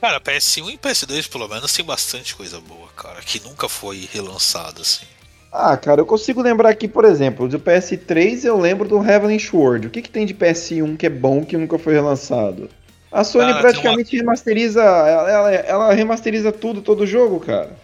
Cara, 0.00 0.20
PS1 0.20 0.74
e 0.74 0.78
PS2 0.78 1.30
pelo 1.30 1.46
menos 1.46 1.72
tem 1.72 1.84
bastante 1.84 2.34
coisa 2.34 2.60
boa, 2.60 2.88
cara, 2.96 3.20
que 3.20 3.38
nunca 3.40 3.68
foi 3.68 4.08
relançado 4.12 4.82
assim. 4.82 5.06
Ah, 5.52 5.76
cara, 5.76 6.00
eu 6.00 6.06
consigo 6.06 6.40
lembrar 6.40 6.70
aqui, 6.70 6.88
por 6.88 7.04
exemplo, 7.04 7.46
do 7.46 7.60
PS3 7.60 8.44
eu 8.44 8.58
lembro 8.58 8.88
do 8.88 9.04
Heavenly 9.04 9.38
Sword. 9.38 9.86
O 9.86 9.90
que, 9.90 10.02
que 10.02 10.10
tem 10.10 10.24
de 10.24 10.34
PS1 10.34 10.96
que 10.96 11.06
é 11.06 11.10
bom 11.10 11.44
que 11.44 11.56
nunca 11.56 11.78
foi 11.78 11.92
relançado? 11.92 12.70
A 13.12 13.24
Sony 13.24 13.48
Cara, 13.50 13.60
praticamente 13.60 14.16
remasteriza. 14.16 14.80
Ela, 14.82 15.30
ela- 15.30 15.52
ela 15.52 15.94
remasteriza 15.94 16.50
tudo, 16.50 16.80
todo 16.80 17.06
jogo, 17.06 17.38
cara. 17.40 17.76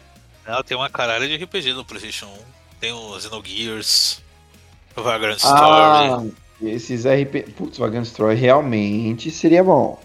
Ela 0.46 0.62
tem 0.64 0.76
uma 0.76 0.88
caralho 0.88 1.28
de 1.28 1.36
RPG 1.36 1.74
no 1.74 1.84
PlayStation 1.84 2.26
1. 2.26 2.30
Tem 2.80 2.92
o 2.92 3.20
Xenogears, 3.20 4.22
o 4.96 5.02
Vagrant 5.02 5.38
Ah, 5.44 6.20
Story, 6.22 6.34
esses 6.74 7.04
RP. 7.04 7.42
Putz, 7.56 7.76
Vagrant 7.76 8.06
Story 8.06 8.36
realmente 8.36 9.30
seria 9.30 9.62
bom. 9.62 10.00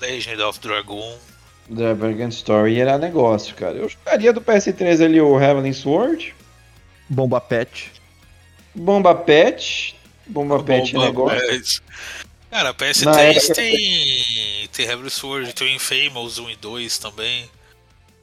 Legend 0.00 0.40
of 0.42 0.58
Dragon. 0.60 1.16
The 1.74 1.94
Vagrant 1.94 2.32
Story 2.32 2.80
era 2.80 2.96
negócio, 2.98 3.54
cara. 3.54 3.74
Eu 3.76 3.88
jogaria 3.88 4.32
do 4.32 4.40
PS3 4.40 5.00
ali 5.04 5.20
o 5.20 5.38
Heavenly 5.38 5.74
Sword, 5.74 6.34
Bomba 7.08 7.40
Pet. 7.40 7.92
Bomba 8.74 9.14
Pet. 9.14 9.94
Bomba 10.26 10.62
Pet 10.62 10.90
é 10.90 10.92
Bomba 10.94 11.06
negócio. 11.06 11.46
Pet. 11.48 11.82
Cara, 12.52 12.64
Na 12.68 12.74
PS3 12.74 13.36
época- 13.36 13.54
tem. 13.54 14.68
Tem 14.70 14.86
Heavenly 14.86 15.10
Sword, 15.10 15.52
tem 15.54 15.68
o 15.68 15.70
Infamous 15.76 16.38
1 16.38 16.50
e 16.50 16.56
2 16.56 16.98
também. 16.98 17.48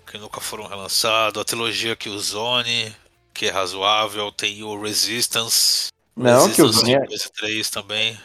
Que 0.06 0.20
nunca 0.20 0.40
foram 0.40 0.68
relançados. 0.68 1.42
A 1.42 1.44
trilogia 1.44 1.96
Killzone, 1.96 2.96
que 3.34 3.48
é 3.48 3.50
razoável. 3.52 4.32
Tem 4.32 4.64
o 4.64 4.80
Resistance. 4.80 5.88
Não, 6.16 6.48
que 6.52 6.62
o 6.62 6.66
Resistance 6.68 6.80
Zone 6.80 6.94
é, 6.94 7.08
2 7.08 7.22
e 7.24 7.32
3 7.32 7.70
também. 7.72 8.18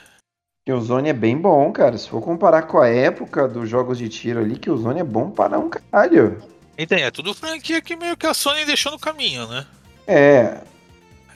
que 0.66 0.72
o 0.72 0.80
Zone 0.82 1.08
é 1.08 1.12
bem 1.14 1.38
bom, 1.38 1.72
cara. 1.72 1.96
Se 1.96 2.08
for 2.08 2.20
comparar 2.22 2.62
com 2.62 2.78
a 2.78 2.88
época 2.88 3.48
dos 3.48 3.68
jogos 3.68 3.96
de 3.98 4.08
tiro 4.10 4.40
ali, 4.40 4.58
que 4.58 4.70
o 4.70 4.76
Zone 4.76 5.00
é 5.00 5.04
bom 5.04 5.30
para 5.30 5.58
um 5.58 5.70
caralho. 5.70 6.42
E 6.76 6.86
tem, 6.86 7.02
é 7.02 7.10
tudo 7.10 7.32
franquia 7.34 7.80
que 7.80 7.96
meio 7.96 8.16
que 8.16 8.26
a 8.26 8.34
Sony 8.34 8.64
deixou 8.66 8.92
no 8.92 8.98
caminho, 8.98 9.46
né? 9.46 9.66
É, 10.06 10.58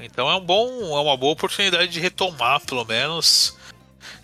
Então 0.00 0.30
é 0.30 0.34
um 0.36 0.40
bom, 0.44 0.66
é 0.96 1.00
uma 1.00 1.16
boa 1.16 1.32
oportunidade 1.32 1.88
de 1.88 2.00
retomar, 2.00 2.60
pelo 2.64 2.84
menos, 2.84 3.56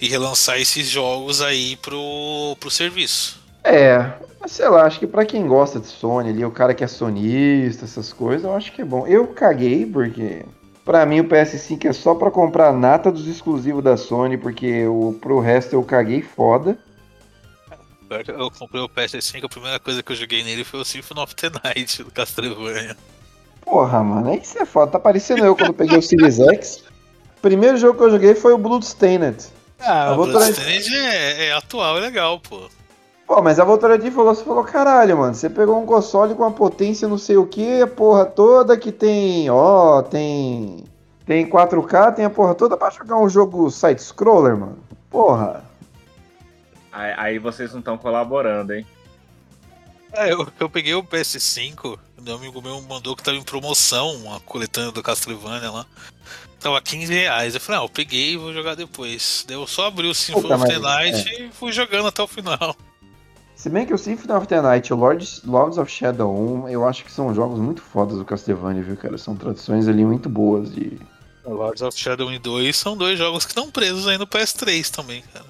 e 0.01 0.09
relançar 0.09 0.59
esses 0.59 0.89
jogos 0.89 1.41
aí 1.41 1.77
pro, 1.77 2.57
pro 2.61 2.71
serviço. 2.71 3.41
é. 3.65 4.13
Sei 4.47 4.69
lá, 4.69 4.85
acho 4.85 4.99
que 4.99 5.07
pra 5.07 5.25
quem 5.25 5.47
gosta 5.47 5.81
de 5.81 5.87
Sony 5.87 6.29
ali, 6.29 6.45
o 6.45 6.51
cara 6.51 6.75
que 6.75 6.85
é 6.85 6.87
sonista, 6.87 7.85
essas 7.87 8.13
coisas, 8.13 8.45
eu 8.45 8.55
acho 8.55 8.73
que 8.73 8.83
é 8.83 8.85
bom. 8.85 9.07
Eu 9.07 9.29
caguei, 9.29 9.87
porque 9.87 10.45
pra 10.85 11.07
mim 11.07 11.21
o 11.21 11.25
PS5 11.25 11.87
é 11.87 11.93
só 11.93 12.15
pra 12.15 12.31
comprar 12.31 12.73
nata 12.73 13.11
dos 13.11 13.27
exclusivos 13.27 13.83
da 13.83 13.97
Sony, 13.97 14.37
porque 14.37 14.87
o, 14.87 15.17
pro 15.21 15.41
resto 15.41 15.75
eu 15.75 15.83
caguei 15.83 16.21
foda. 16.21 16.77
Que 18.23 18.31
Eu 18.31 18.51
comprei 18.51 18.83
o 18.83 18.89
PS5, 18.89 19.45
a 19.45 19.49
primeira 19.49 19.81
coisa 19.81 20.03
que 20.03 20.13
eu 20.13 20.17
joguei 20.17 20.45
nele 20.45 20.63
foi 20.63 20.79
o 20.79 20.85
Symphony 20.85 21.21
of 21.21 21.35
the 21.35 21.51
Night 21.65 22.03
do 22.03 22.11
Castlevania. 22.13 22.97
Porra, 23.63 24.05
mano, 24.05 24.31
aí 24.31 24.45
você 24.45 24.61
é 24.61 24.67
foda. 24.67 24.93
Tá 24.93 25.01
parecendo 25.01 25.45
eu 25.45 25.57
quando 25.57 25.73
peguei 25.73 25.99
o 25.99 26.03
Series 26.03 26.39
X. 26.39 26.85
Primeiro 27.41 27.77
jogo 27.79 27.99
que 27.99 28.05
eu 28.05 28.11
joguei 28.11 28.35
foi 28.35 28.53
o 28.53 28.59
Bloodstained. 28.59 29.37
Ah, 29.87 30.15
O 30.17 30.25
tra- 30.25 30.33
Bloodstained 30.33 30.95
é, 30.97 31.47
é 31.47 31.53
atual, 31.53 31.99
é 31.99 32.01
legal, 32.01 32.41
pô. 32.41 32.69
Pô, 33.27 33.41
mas 33.41 33.59
a 33.59 33.65
Votorantim 33.65 34.11
falou, 34.11 34.35
você 34.35 34.45
falou, 34.45 34.63
caralho, 34.65 35.17
mano, 35.17 35.35
você 35.35 35.49
pegou 35.49 35.81
um 35.83 35.87
console 35.87 36.35
com 36.35 36.43
uma 36.43 36.53
potência 36.53 37.09
não 37.09 37.17
sei 37.17 37.39
o 37.39 37.47
que, 37.47 37.81
a 37.81 37.87
porra 37.87 38.27
toda 38.27 38.77
que 38.77 38.93
tem, 38.93 39.49
ó, 39.49 40.03
tem 40.03 40.85
tem 41.27 41.49
4K, 41.49 42.15
tem 42.17 42.25
a 42.27 42.31
porra 42.31 42.55
toda 42.55 42.77
pra 42.77 42.91
jogar 42.91 43.17
um 43.17 43.29
jogo 43.31 43.71
side-scroller, 43.71 44.55
mano. 44.59 44.79
Porra. 45.09 45.65
Aí, 46.93 47.15
aí 47.17 47.39
vocês 47.39 47.73
não 47.73 47.79
estão 47.79 47.97
colaborando, 47.97 48.75
hein? 48.75 48.87
É, 50.13 50.31
eu, 50.31 50.47
eu 50.61 50.69
peguei 50.69 50.95
o 50.95 51.03
PS5, 51.03 51.99
meu 52.21 52.37
amigo 52.37 52.61
meu 52.61 52.81
mandou 52.83 53.17
que 53.17 53.23
tava 53.23 53.37
em 53.39 53.43
promoção, 53.43 54.15
uma 54.17 54.39
coletânea 54.41 54.93
do 54.93 55.03
Castlevania 55.03 55.71
lá. 55.71 55.87
Tava 56.65 56.81
15 56.81 57.13
reais. 57.13 57.55
Eu 57.55 57.61
falei, 57.61 57.83
ah, 57.83 57.85
eu 57.85 57.89
peguei 57.91 58.33
e 58.33 58.37
vou 58.39 58.51
jogar 58.51 58.75
depois. 58.75 59.45
Daí 59.47 59.55
eu 59.55 59.67
só 59.67 59.89
abri 59.89 60.09
o 60.09 60.15
Symphony 60.15 60.49
Puta, 60.49 60.55
of 60.57 60.67
the 60.67 60.79
Night 60.79 61.29
e 61.29 61.51
fui 61.51 61.71
jogando 61.71 62.09
até 62.09 62.23
o 62.23 62.27
final. 62.27 62.75
Se 63.55 63.69
bem 63.69 63.85
que 63.85 63.93
o 63.93 63.99
Symphony 63.99 64.33
of 64.33 64.47
the 64.47 64.63
Night 64.63 64.89
e 64.89 64.95
o 64.95 64.97
Lords, 64.97 65.43
Lords 65.45 65.77
of 65.77 65.93
Shadow 65.93 66.35
1, 66.65 66.71
eu 66.71 66.89
acho 66.89 67.05
que 67.05 67.13
são 67.13 67.35
jogos 67.35 67.59
muito 67.59 67.83
fodas 67.83 68.17
do 68.17 68.25
Castlevania, 68.25 68.83
viu, 68.83 68.97
cara? 68.97 69.19
São 69.19 69.37
traduções 69.37 69.87
ali 69.87 70.07
muito 70.07 70.31
boas 70.31 70.75
de... 70.75 70.99
Lords 71.45 71.83
of 71.83 71.99
Shadow 71.99 72.29
1 72.29 72.33
e 72.33 72.39
2 72.39 72.75
são 72.75 72.97
dois 72.97 73.19
jogos 73.19 73.45
que 73.45 73.51
estão 73.51 73.71
presos 73.71 74.09
aí 74.09 74.17
no 74.17 74.27
PS3 74.27 74.89
também, 74.89 75.23
cara. 75.35 75.45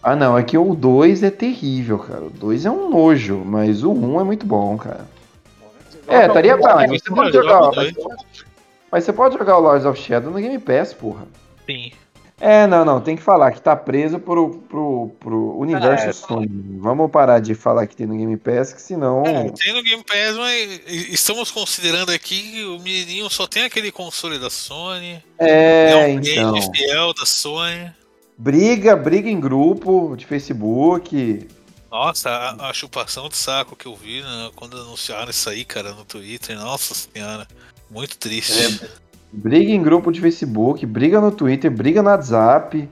Ah, 0.00 0.14
não, 0.14 0.38
é 0.38 0.44
que 0.44 0.56
o 0.56 0.76
2 0.76 1.24
é 1.24 1.30
terrível, 1.32 1.98
cara. 1.98 2.26
O 2.26 2.30
2 2.30 2.66
é 2.66 2.70
um 2.70 2.88
nojo, 2.88 3.42
mas 3.44 3.82
o 3.82 3.90
1 3.90 4.20
é 4.20 4.24
muito 4.24 4.46
bom, 4.46 4.78
cara. 4.78 5.08
É, 6.06 6.26
estaria 6.26 6.56
bom, 6.56 6.66
mas 6.66 7.02
você 7.02 7.10
pode 7.10 7.32
jogar, 7.32 7.72
mas, 8.92 9.04
você 9.04 9.12
pode 9.12 9.38
jogar 9.38 9.56
o 9.56 9.60
Lords 9.60 9.86
of 9.86 9.98
Shadow 9.98 10.30
no 10.30 10.38
Game 10.38 10.58
Pass, 10.58 10.92
porra. 10.92 11.26
Sim. 11.66 11.90
É, 12.44 12.66
não, 12.66 12.84
não, 12.84 13.00
tem 13.00 13.14
que 13.14 13.22
falar 13.22 13.52
que 13.52 13.62
tá 13.62 13.76
preso 13.76 14.18
pro, 14.18 14.50
pro, 14.68 15.12
pro 15.20 15.56
universo 15.58 16.08
É. 16.08 16.12
Sony. 16.12 16.48
Vamos 16.80 17.08
parar 17.08 17.38
de 17.38 17.54
falar 17.54 17.86
que 17.86 17.94
tem 17.94 18.04
no 18.04 18.16
Game 18.16 18.36
Pass, 18.36 18.72
que 18.72 18.82
senão. 18.82 19.22
É, 19.24 19.48
tem 19.50 19.72
no 19.72 19.80
Game 19.80 20.02
Pass, 20.02 20.36
mas 20.36 20.80
estamos 20.88 21.52
considerando 21.52 22.10
aqui 22.10 22.42
que 22.42 22.64
o 22.64 22.80
menininho 22.80 23.30
só 23.30 23.46
tem 23.46 23.62
aquele 23.62 23.92
console 23.92 24.40
da 24.40 24.50
Sony. 24.50 25.22
É, 25.38 26.04
um 26.06 26.18
então. 26.18 26.52
game 26.52 26.76
fiel 26.76 27.14
da 27.14 27.24
Sony. 27.24 27.92
Briga, 28.36 28.96
briga 28.96 29.30
em 29.30 29.38
grupo 29.38 30.16
de 30.16 30.26
Facebook. 30.26 31.46
Nossa, 31.92 32.28
a, 32.28 32.70
a 32.70 32.72
chupação 32.72 33.28
de 33.28 33.36
saco 33.36 33.76
que 33.76 33.86
eu 33.86 33.94
vi 33.94 34.20
né, 34.20 34.50
quando 34.56 34.76
anunciaram 34.76 35.30
isso 35.30 35.48
aí, 35.48 35.64
cara, 35.64 35.92
no 35.92 36.04
Twitter. 36.04 36.58
Nossa 36.58 36.92
senhora. 36.92 37.46
Muito 37.92 38.16
triste. 38.16 38.80
Briga 39.30 39.70
em 39.70 39.82
grupo 39.82 40.10
de 40.10 40.20
Facebook, 40.20 40.84
briga 40.86 41.20
no 41.20 41.30
Twitter, 41.30 41.70
briga 41.70 42.02
no 42.02 42.08
WhatsApp. 42.08 42.88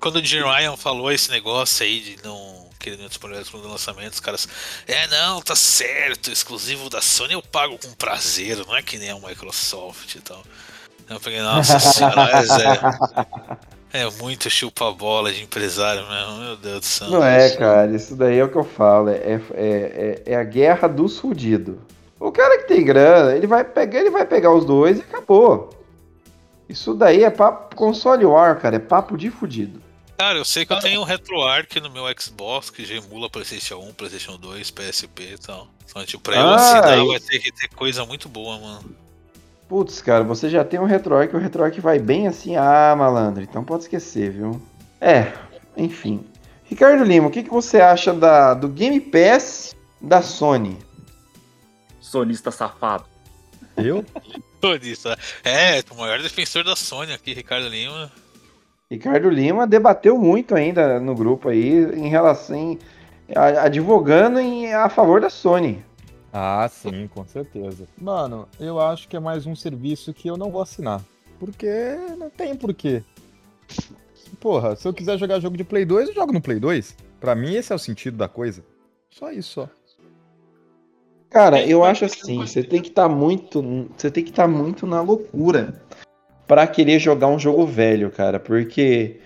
Quando 0.00 0.16
o 0.16 0.24
Jim 0.24 0.42
Ryan 0.42 0.76
falou 0.76 1.10
esse 1.10 1.30
negócio 1.30 1.84
aí 1.84 2.00
de 2.00 2.16
não 2.24 2.68
querer 2.78 2.96
disponibilizar 3.08 3.60
no 3.60 3.68
lançamento, 3.68 4.14
os 4.14 4.20
caras. 4.20 4.48
É, 4.88 5.06
não, 5.06 5.40
tá 5.40 5.54
certo, 5.54 6.32
exclusivo 6.32 6.90
da 6.90 7.00
Sony 7.00 7.34
eu 7.34 7.42
pago 7.42 7.78
com 7.78 7.92
prazer, 7.92 8.56
não 8.66 8.76
é 8.76 8.82
que 8.82 8.98
nem 8.98 9.10
a 9.10 9.14
Microsoft 9.14 10.16
e 10.16 10.20
tal. 10.20 10.42
Eu 11.08 11.20
peguei, 11.20 11.42
nossa 11.42 11.78
senhora, 11.80 12.30
é. 13.92 14.02
É 14.02 14.10
muito 14.10 14.48
chupa-bola 14.48 15.32
de 15.32 15.42
empresário 15.42 16.08
mesmo, 16.08 16.36
meu 16.38 16.56
Deus 16.56 16.80
do 16.80 16.86
céu. 16.86 17.10
Não 17.10 17.24
é, 17.24 17.50
cara, 17.50 17.94
isso 17.94 18.14
daí 18.16 18.38
é 18.38 18.44
o 18.44 18.48
que 18.48 18.56
eu 18.56 18.64
falo. 18.64 19.08
É, 19.10 19.14
é, 19.14 19.42
é, 19.54 20.22
é 20.26 20.36
a 20.36 20.44
guerra 20.44 20.88
dos 20.88 21.18
fudidos. 21.18 21.76
O 22.20 22.30
cara 22.30 22.58
que 22.58 22.68
tem 22.68 22.84
grana, 22.84 23.34
ele 23.34 23.46
vai 23.46 23.64
pegar, 23.64 23.98
ele 24.00 24.10
vai 24.10 24.26
pegar 24.26 24.52
os 24.52 24.64
dois 24.64 24.98
e 24.98 25.00
acabou. 25.00 25.70
Isso 26.68 26.94
daí 26.94 27.24
é 27.24 27.30
papo 27.30 27.74
console 27.74 28.24
war, 28.26 28.60
cara, 28.60 28.76
é 28.76 28.78
papo 28.78 29.16
de 29.16 29.30
fudido. 29.30 29.80
Cara, 30.18 30.36
eu 30.36 30.44
sei 30.44 30.66
que 30.66 30.72
eu 30.72 30.78
tenho 30.80 31.00
um 31.00 31.04
RetroArch 31.04 31.80
no 31.80 31.88
meu 31.90 32.04
Xbox 32.16 32.68
que 32.68 32.84
já 32.84 32.94
emula 32.96 33.30
PlayStation 33.30 33.78
1, 33.78 33.94
PlayStation 33.94 34.36
2, 34.36 34.70
PSP 34.70 35.32
e 35.32 35.38
tal. 35.38 35.66
Então, 35.88 36.04
tipo, 36.04 36.22
pra 36.22 36.36
eu 36.36 36.46
Ah, 36.46 36.54
assinar 36.56 36.98
isso. 36.98 37.06
vai 37.08 37.20
ter 37.20 37.38
que 37.38 37.50
ter 37.52 37.68
coisa 37.68 38.04
muito 38.04 38.28
boa, 38.28 38.58
mano. 38.58 38.84
Putz, 39.66 40.02
cara, 40.02 40.22
você 40.22 40.50
já 40.50 40.62
tem 40.62 40.78
um 40.78 40.84
RetroArch, 40.84 41.34
o 41.34 41.38
RetroArch 41.38 41.80
vai 41.80 41.98
bem 41.98 42.28
assim. 42.28 42.54
Ah, 42.54 42.94
malandro, 42.96 43.42
então 43.42 43.64
pode 43.64 43.84
esquecer, 43.84 44.30
viu? 44.30 44.60
É, 45.00 45.32
enfim. 45.74 46.22
Ricardo 46.64 47.02
Lima, 47.02 47.28
o 47.28 47.30
que, 47.30 47.42
que 47.42 47.50
você 47.50 47.80
acha 47.80 48.12
da, 48.12 48.52
do 48.52 48.68
Game 48.68 49.00
Pass 49.00 49.74
da 50.00 50.20
Sony? 50.20 50.76
Sonista 52.14 52.50
safado. 52.50 53.04
Eu? 53.76 54.04
Tô 54.60 54.76
disso, 54.76 55.08
É, 55.44 55.80
o 55.90 55.94
maior 55.94 56.20
defensor 56.20 56.64
da 56.64 56.74
Sony 56.74 57.12
aqui, 57.12 57.32
Ricardo 57.32 57.68
Lima. 57.68 58.10
Ricardo 58.90 59.30
Lima 59.30 59.64
debateu 59.66 60.18
muito 60.18 60.54
ainda 60.56 60.98
no 60.98 61.14
grupo 61.14 61.48
aí 61.48 61.84
em 61.94 62.08
relação 62.08 62.76
a- 63.34 63.62
advogando 63.66 64.40
em, 64.40 64.74
a 64.74 64.88
favor 64.88 65.20
da 65.20 65.30
Sony. 65.30 65.84
Ah, 66.32 66.68
sim, 66.68 67.06
com 67.08 67.24
certeza. 67.26 67.86
Mano, 67.96 68.48
eu 68.58 68.80
acho 68.80 69.06
que 69.08 69.16
é 69.16 69.20
mais 69.20 69.46
um 69.46 69.54
serviço 69.54 70.12
que 70.12 70.26
eu 70.28 70.36
não 70.36 70.50
vou 70.50 70.60
assinar. 70.62 71.00
Porque 71.38 71.68
não 72.18 72.28
tem 72.28 72.56
porquê. 72.56 73.02
Porra, 74.40 74.74
se 74.74 74.86
eu 74.86 74.92
quiser 74.92 75.16
jogar 75.16 75.38
jogo 75.40 75.56
de 75.56 75.64
Play 75.64 75.84
2, 75.84 76.08
eu 76.08 76.14
jogo 76.14 76.32
no 76.32 76.40
Play 76.40 76.58
2. 76.58 76.96
Pra 77.20 77.34
mim, 77.36 77.54
esse 77.54 77.72
é 77.72 77.76
o 77.76 77.78
sentido 77.78 78.16
da 78.16 78.28
coisa. 78.28 78.64
Só 79.10 79.30
isso, 79.30 79.52
só. 79.52 79.68
Cara, 81.30 81.64
eu 81.64 81.84
acho 81.84 82.04
assim, 82.04 82.38
você 82.38 82.62
tem 82.62 82.82
que 82.82 82.88
estar 82.88 83.08
muito, 83.08 83.88
você 83.96 84.10
tem 84.10 84.24
que 84.24 84.30
estar 84.30 84.48
muito 84.48 84.84
na 84.84 85.00
loucura 85.00 85.80
pra 86.46 86.66
querer 86.66 86.98
jogar 86.98 87.28
um 87.28 87.38
jogo 87.38 87.64
velho, 87.64 88.10
cara, 88.10 88.40
porque 88.40 89.20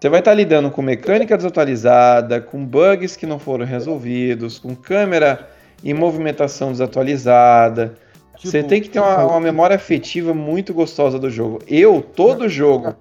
você 0.00 0.08
vai 0.08 0.20
estar 0.20 0.32
lidando 0.32 0.70
com 0.70 0.80
mecânica 0.80 1.36
desatualizada, 1.36 2.40
com 2.40 2.64
bugs 2.64 3.16
que 3.16 3.26
não 3.26 3.38
foram 3.38 3.66
resolvidos, 3.66 4.58
com 4.58 4.74
câmera 4.74 5.50
e 5.84 5.92
movimentação 5.92 6.72
desatualizada. 6.72 7.94
Você 8.36 8.58
Tipo, 8.58 8.68
tem 8.68 8.80
que 8.80 8.88
ter 8.88 8.98
uma, 8.98 9.24
uma 9.26 9.40
memória 9.40 9.76
afetiva 9.76 10.32
muito 10.32 10.72
gostosa 10.72 11.18
do 11.18 11.30
jogo. 11.30 11.60
Eu, 11.68 12.00
todo 12.00 12.48
jogo 12.48 12.96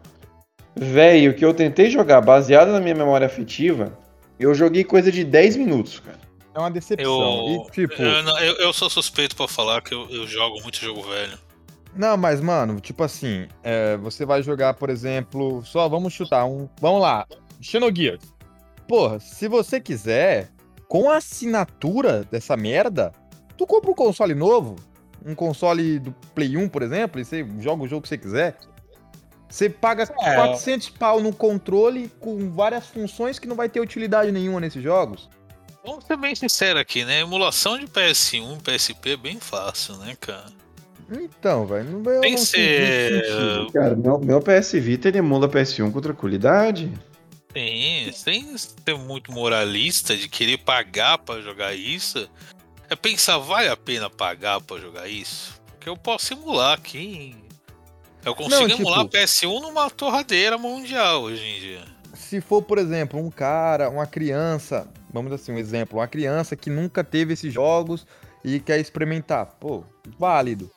velho 0.76 1.34
que 1.34 1.44
eu 1.44 1.54
tentei 1.54 1.90
jogar 1.90 2.22
baseado 2.22 2.72
na 2.72 2.80
minha 2.80 2.96
memória 2.96 3.26
afetiva, 3.26 3.98
eu 4.38 4.54
joguei 4.54 4.84
coisa 4.84 5.12
de 5.12 5.24
10 5.24 5.56
minutos, 5.56 6.00
cara. 6.00 6.21
É 6.54 6.60
uma 6.60 6.70
decepção. 6.72 7.48
Eu, 7.48 7.66
E, 7.68 7.72
tipo, 7.72 8.02
eu, 8.02 8.38
eu- 8.40 8.56
eu 8.58 8.74
sou 8.74 8.90
suspeito 8.90 9.36
pra 9.36 9.48
falar 9.48 9.82
que 9.82 9.94
eu, 9.94 10.10
eu 10.10 10.28
jogo 10.28 10.62
muito 10.62 10.78
jogo 10.78 11.02
velho. 11.04 11.38
Não, 11.96 12.16
mas, 12.18 12.40
mano, 12.42 12.80
tipo 12.80 13.04
assim, 13.04 13.48
é, 13.64 13.98
você 13.98 14.26
vai 14.26 14.42
jogar, 14.42 14.74
por 14.76 14.90
exemplo, 14.90 15.64
só 15.66 15.88
vamos 15.90 16.14
chutar 16.14 16.46
um. 16.46 16.70
Vamos 16.80 17.02
lá, 17.02 17.26
Xenogears. 17.62 18.24
Porra, 18.88 19.20
se 19.20 19.48
você 19.48 19.80
quiser, 19.80 20.50
com 20.88 21.10
a 21.10 21.18
assinatura 21.18 22.24
dessa 22.32 22.56
merda, 22.58 23.12
tu 23.58 23.66
compra 23.68 23.92
um 23.92 23.96
console 23.96 24.34
novo, 24.34 24.76
um 25.26 25.36
console 25.36 26.00
do 26.00 26.12
Play 26.34 26.56
1, 26.58 26.68
por 26.70 26.82
exemplo, 26.82 27.20
e 27.20 27.26
você 27.26 27.46
joga 27.60 27.84
o 27.84 27.88
jogo 27.88 28.02
que 28.04 28.10
você 28.10 28.18
quiser. 28.18 28.58
Você 29.50 29.70
paga 29.70 30.04
É. 30.04 30.36
400 30.36 30.90
pau 30.90 31.20
no 31.22 31.34
controle 31.34 32.10
com 32.22 32.50
várias 32.52 32.88
funções 32.88 33.38
que 33.38 33.48
não 33.48 33.56
vai 33.56 33.68
ter 33.68 33.82
utilidade 33.82 34.32
nenhuma 34.32 34.62
nesses 34.62 34.82
jogos. 34.82 35.30
Vamos 35.84 36.06
ser 36.06 36.16
bem 36.18 36.36
sinceros 36.36 36.80
aqui, 36.82 37.04
né? 37.04 37.22
Emulação 37.22 37.78
de 37.78 37.88
PS1 37.88 38.60
PSP 38.62 39.12
é 39.12 39.18
bem 39.18 39.40
fácil, 39.40 39.96
né, 39.98 40.16
cara? 40.20 40.46
Então, 41.12 41.66
velho, 41.66 41.90
não 41.90 42.04
vai 42.04 42.20
Tem 42.20 42.32
não 42.34 42.38
ser- 42.38 43.24
sentido. 43.26 43.72
Cara, 43.74 43.96
meu, 43.96 44.20
meu 44.20 44.40
PS 44.42 44.74
Vita 44.80 45.08
ele 45.10 45.18
emula 45.18 45.50
PS1 45.50 45.92
com 45.92 46.00
tranquilidade. 46.00 46.92
Tem, 47.54 48.12
sem 48.14 48.56
ser 48.58 48.96
muito 48.98 49.32
moralista 49.32 50.16
de 50.16 50.30
querer 50.30 50.60
pagar 50.60 51.18
pra 51.18 51.42
jogar 51.42 51.74
isso. 51.74 52.30
É 52.90 52.96
pensar, 52.96 53.40
vale 53.40 53.68
a 53.68 53.76
pena 53.76 54.10
pagar 54.10 54.62
pra 54.62 54.78
jogar 54.78 55.08
isso? 55.10 55.60
Porque 55.68 55.90
eu 55.90 55.98
posso 55.98 56.34
emular 56.34 56.78
aqui. 56.78 57.36
Eu 58.24 58.36
consigo 58.36 58.56
Não, 58.62 58.68
tipo- 58.70 58.82
emular 58.84 59.06
PS1 59.08 59.60
numa 59.62 59.90
torradeira 59.90 60.58
mundial 60.58 61.24
hoje 61.24 61.44
em 61.44 61.60
dia. 61.60 61.82
se 62.14 62.40
for, 62.40 62.62
por 62.62 62.78
exemplo, 62.78 63.20
um 63.20 63.30
cara, 63.30 63.90
uma 63.90 64.06
criança, 64.06 64.88
vamos 65.12 65.32
assim, 65.34 65.52
um 65.52 65.58
exemplo, 65.58 66.00
uma 66.00 66.08
criança 66.08 66.56
que 66.56 66.70
nunca 66.70 67.04
teve 67.04 67.34
esses 67.34 67.54
jogos 67.54 68.06
e 68.44 68.60
quer 68.60 68.80
experimentar, 68.80 69.46
pô, 69.60 69.84
válido. 70.18 70.72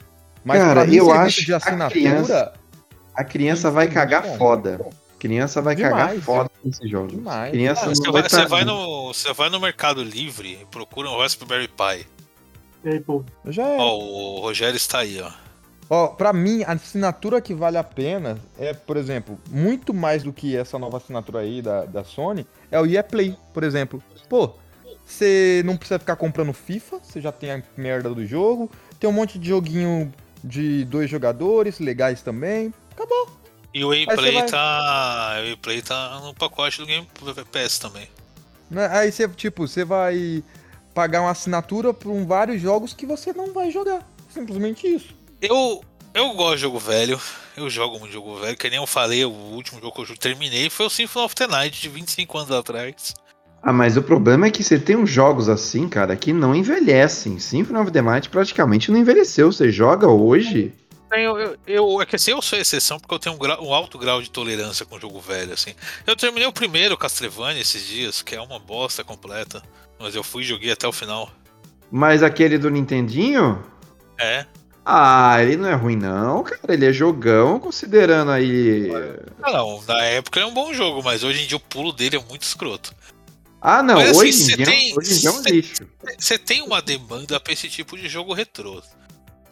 Mas 0.44 0.58
Cara, 0.60 0.84
mim, 0.84 0.96
eu 0.96 1.10
acho 1.10 1.44
de 1.44 1.54
a 1.54 1.56
assinatura, 1.56 1.90
criança- 1.90 2.52
A 3.14 3.24
criança 3.24 3.70
vai 3.70 3.88
cagar 3.88 4.22
Bom. 4.22 4.36
foda. 4.36 4.86
Criança 5.18 5.62
vai 5.62 5.74
cagar 5.74 6.08
Demais. 6.08 6.24
foda 6.24 6.50
nesse 6.62 6.86
jogo. 6.86 7.08
Demais. 7.08 7.50
Criança 7.52 7.82
Ah, 7.84 7.86
não 7.86 7.94
você, 7.94 8.10
vai 8.10 8.20
vai, 8.22 8.30
você 8.30 8.46
vai 8.46 8.64
no, 8.64 9.06
você 9.14 9.32
vai 9.32 9.48
no 9.50 9.60
Mercado 9.60 10.02
Livre 10.02 10.58
e 10.60 10.66
procura 10.66 11.08
um 11.08 11.16
Raspberry 11.16 11.68
Pi. 11.68 12.06
E 12.84 12.88
aí, 12.90 13.00
pô, 13.00 13.24
já 13.46 13.62
é. 13.62 13.76
Ó, 13.78 13.96
o 13.98 14.40
Rogério 14.40 14.76
está 14.76 14.98
aí, 14.98 15.18
ó. 15.22 15.30
Ó, 15.88 16.08
pra 16.08 16.32
mim, 16.32 16.62
a 16.64 16.72
assinatura 16.72 17.40
que 17.40 17.52
vale 17.54 17.76
a 17.76 17.84
pena 17.84 18.38
é, 18.58 18.72
por 18.72 18.96
exemplo, 18.96 19.38
muito 19.50 19.92
mais 19.92 20.22
do 20.22 20.32
que 20.32 20.56
essa 20.56 20.78
nova 20.78 20.96
assinatura 20.96 21.40
aí 21.40 21.60
da, 21.60 21.84
da 21.84 22.02
Sony, 22.02 22.46
é 22.70 22.80
o 22.80 22.86
EA 22.86 23.02
Play, 23.04 23.36
por 23.52 23.62
exemplo. 23.62 24.02
Pô, 24.28 24.54
você 25.04 25.62
não 25.64 25.76
precisa 25.76 25.98
ficar 25.98 26.16
comprando 26.16 26.52
FIFA, 26.52 26.98
você 27.02 27.20
já 27.20 27.30
tem 27.30 27.50
a 27.52 27.62
merda 27.76 28.08
do 28.14 28.26
jogo, 28.26 28.70
tem 28.98 29.08
um 29.08 29.12
monte 29.12 29.38
de 29.38 29.48
joguinho 29.48 30.12
de 30.42 30.84
dois 30.86 31.10
jogadores, 31.10 31.78
legais 31.78 32.22
também. 32.22 32.72
Acabou. 32.92 33.28
E 33.72 33.84
o 33.84 33.88
você 33.88 34.06
Play 34.06 34.34
vai- 34.34 34.46
tá. 34.46 35.36
O 35.52 35.58
Play 35.58 35.82
tá 35.82 36.20
no 36.24 36.32
pacote 36.34 36.78
do 36.78 36.86
Game 36.86 37.06
Pass 37.52 37.78
também. 37.78 38.08
Né? 38.70 38.86
Aí 38.90 39.12
você, 39.12 39.28
tipo, 39.28 39.66
você 39.66 39.84
vai 39.84 40.42
pagar 40.94 41.20
uma 41.22 41.30
assinatura 41.30 41.92
por 41.92 42.10
um 42.10 42.24
vários 42.24 42.62
jogos 42.62 42.94
que 42.94 43.04
você 43.04 43.32
não 43.32 43.52
vai 43.52 43.70
jogar. 43.70 44.08
Simplesmente 44.30 44.86
isso. 44.86 45.14
Eu, 45.48 45.82
eu 46.14 46.32
gosto 46.34 46.56
de 46.56 46.62
jogo 46.62 46.78
velho. 46.78 47.20
Eu 47.56 47.68
jogo 47.70 47.98
muito 47.98 48.12
jogo 48.12 48.36
velho. 48.36 48.56
Que 48.56 48.68
nem 48.70 48.78
eu 48.78 48.86
falei, 48.86 49.24
o 49.24 49.30
último 49.30 49.80
jogo 49.80 50.04
que 50.04 50.12
eu 50.12 50.16
terminei 50.16 50.70
foi 50.70 50.86
o 50.86 50.90
Symphony 50.90 51.24
of 51.26 51.34
the 51.34 51.46
Night 51.46 51.80
de 51.80 51.88
25 51.88 52.38
anos 52.38 52.50
atrás. 52.50 53.14
Ah, 53.62 53.72
mas 53.72 53.96
o 53.96 54.02
problema 54.02 54.46
é 54.46 54.50
que 54.50 54.62
você 54.62 54.78
tem 54.78 54.96
uns 54.96 55.08
jogos 55.10 55.48
assim, 55.48 55.88
cara, 55.88 56.16
que 56.16 56.32
não 56.32 56.54
envelhecem. 56.54 57.38
Symphony 57.38 57.78
of 57.78 57.90
the 57.90 58.02
Night 58.02 58.28
praticamente 58.28 58.90
não 58.90 58.98
envelheceu. 58.98 59.50
Você 59.52 59.70
joga 59.70 60.06
hoje. 60.08 60.72
Eu, 61.12 61.38
eu, 61.38 61.56
eu, 61.66 62.02
é 62.02 62.06
que 62.06 62.16
assim, 62.16 62.32
eu 62.32 62.42
sou 62.42 62.58
exceção 62.58 62.98
porque 62.98 63.14
eu 63.14 63.18
tenho 63.20 63.36
um, 63.36 63.38
grau- 63.38 63.64
um 63.64 63.72
alto 63.72 63.96
grau 63.98 64.20
de 64.20 64.28
tolerância 64.30 64.84
com 64.84 64.98
jogo 64.98 65.20
velho, 65.20 65.52
assim. 65.52 65.72
Eu 66.06 66.16
terminei 66.16 66.46
o 66.46 66.52
primeiro 66.52 66.96
Castlevania 66.96 67.62
esses 67.62 67.86
dias, 67.86 68.20
que 68.20 68.34
é 68.34 68.40
uma 68.40 68.58
bosta 68.58 69.04
completa. 69.04 69.62
Mas 69.98 70.14
eu 70.16 70.24
fui 70.24 70.42
e 70.42 70.46
joguei 70.46 70.72
até 70.72 70.88
o 70.88 70.92
final. 70.92 71.30
Mas 71.90 72.22
aquele 72.22 72.58
do 72.58 72.68
Nintendinho? 72.68 73.64
É. 74.18 74.44
Ah, 74.84 75.36
ele 75.42 75.56
não 75.56 75.68
é 75.68 75.74
ruim, 75.74 75.96
não, 75.96 76.42
cara. 76.42 76.60
Ele 76.74 76.86
é 76.86 76.92
jogão, 76.92 77.58
considerando 77.58 78.30
aí. 78.30 78.90
Ah, 79.42 79.52
não, 79.52 79.82
na 79.86 80.02
época 80.04 80.40
é 80.40 80.46
um 80.46 80.52
bom 80.52 80.74
jogo, 80.74 81.02
mas 81.02 81.22
hoje 81.24 81.42
em 81.44 81.46
dia 81.46 81.56
o 81.56 81.60
pulo 81.60 81.92
dele 81.92 82.16
é 82.16 82.24
muito 82.28 82.42
escroto. 82.42 82.94
Ah, 83.60 83.82
não, 83.82 83.94
Mas, 83.94 84.10
assim, 84.10 84.18
hoje, 84.20 84.32
você 84.34 84.52
em 84.52 84.56
dia, 84.56 84.66
tem- 84.66 84.94
hoje 84.98 85.14
em 85.14 85.18
dia 85.20 85.28
é 85.28 85.32
um 85.32 85.36
você- 85.42 85.50
lixo. 85.50 85.86
Você 86.18 86.38
tem 86.38 86.60
uma 86.62 86.82
demanda 86.82 87.40
pra 87.40 87.52
esse 87.54 87.68
tipo 87.70 87.96
de 87.96 88.08
jogo 88.10 88.34
retrô. 88.34 88.82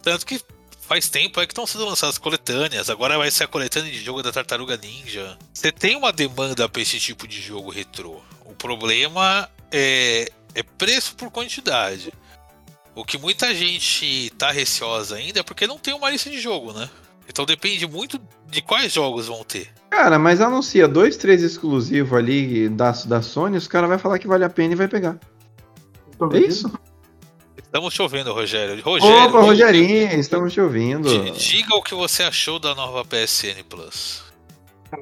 Tanto 0.03 0.23
que 0.23 0.39
faz 0.81 1.09
tempo 1.09 1.41
é 1.41 1.47
que 1.47 1.51
estão 1.51 1.65
sendo 1.65 1.85
lançadas 1.85 2.19
coletâneas. 2.19 2.91
Agora 2.91 3.17
vai 3.17 3.31
ser 3.31 3.45
a 3.45 3.47
coletânea 3.47 3.91
de 3.91 4.03
jogo 4.03 4.21
da 4.21 4.31
Tartaruga 4.31 4.77
Ninja. 4.77 5.35
Você 5.51 5.71
tem 5.71 5.95
uma 5.95 6.11
demanda 6.13 6.69
pra 6.69 6.81
esse 6.83 6.99
tipo 6.99 7.27
de 7.27 7.41
jogo 7.41 7.71
retrô. 7.71 8.21
O 8.45 8.53
problema 8.53 9.49
é, 9.71 10.29
é 10.53 10.61
preço 10.61 11.15
por 11.15 11.31
quantidade. 11.31 12.13
O 12.95 13.03
que 13.03 13.17
muita 13.17 13.53
gente 13.55 14.29
tá 14.37 14.51
receosa 14.51 15.15
ainda 15.15 15.39
é 15.39 15.43
porque 15.43 15.65
não 15.65 15.77
tem 15.79 15.93
uma 15.93 16.09
lista 16.09 16.29
de 16.29 16.39
jogo, 16.39 16.73
né? 16.73 16.89
Então 17.27 17.45
depende 17.45 17.87
muito 17.87 18.19
de 18.47 18.61
quais 18.61 18.93
jogos 18.93 19.27
vão 19.27 19.43
ter. 19.43 19.69
Cara, 19.89 20.19
mas 20.19 20.41
anuncia 20.41 20.87
dois, 20.87 21.17
três 21.17 21.41
exclusivos 21.41 22.13
ali 22.17 22.69
da, 22.69 22.91
da 22.91 23.21
Sony, 23.21 23.57
os 23.57 23.67
caras 23.67 23.89
vão 23.89 23.97
falar 23.97 24.19
que 24.19 24.27
vale 24.27 24.43
a 24.43 24.49
pena 24.49 24.73
e 24.73 24.75
vai 24.75 24.87
pegar. 24.87 25.17
É 26.33 26.37
isso? 26.37 26.71
Estamos 27.57 27.93
te 27.93 28.01
ouvindo, 28.03 28.31
Rogério. 28.31 28.79
Rogério, 28.83 29.29
Opa, 29.29 29.41
Rogerinho, 29.41 30.19
estamos 30.19 30.53
te 30.53 30.61
ouvindo. 30.61 31.09
di- 31.09 31.31
diga 31.31 31.73
o 31.75 31.81
que 31.81 31.95
você 31.95 32.21
achou 32.23 32.59
da 32.59 32.75
nova 32.75 33.03
PSN 33.03 33.63
Plus. 33.67 34.21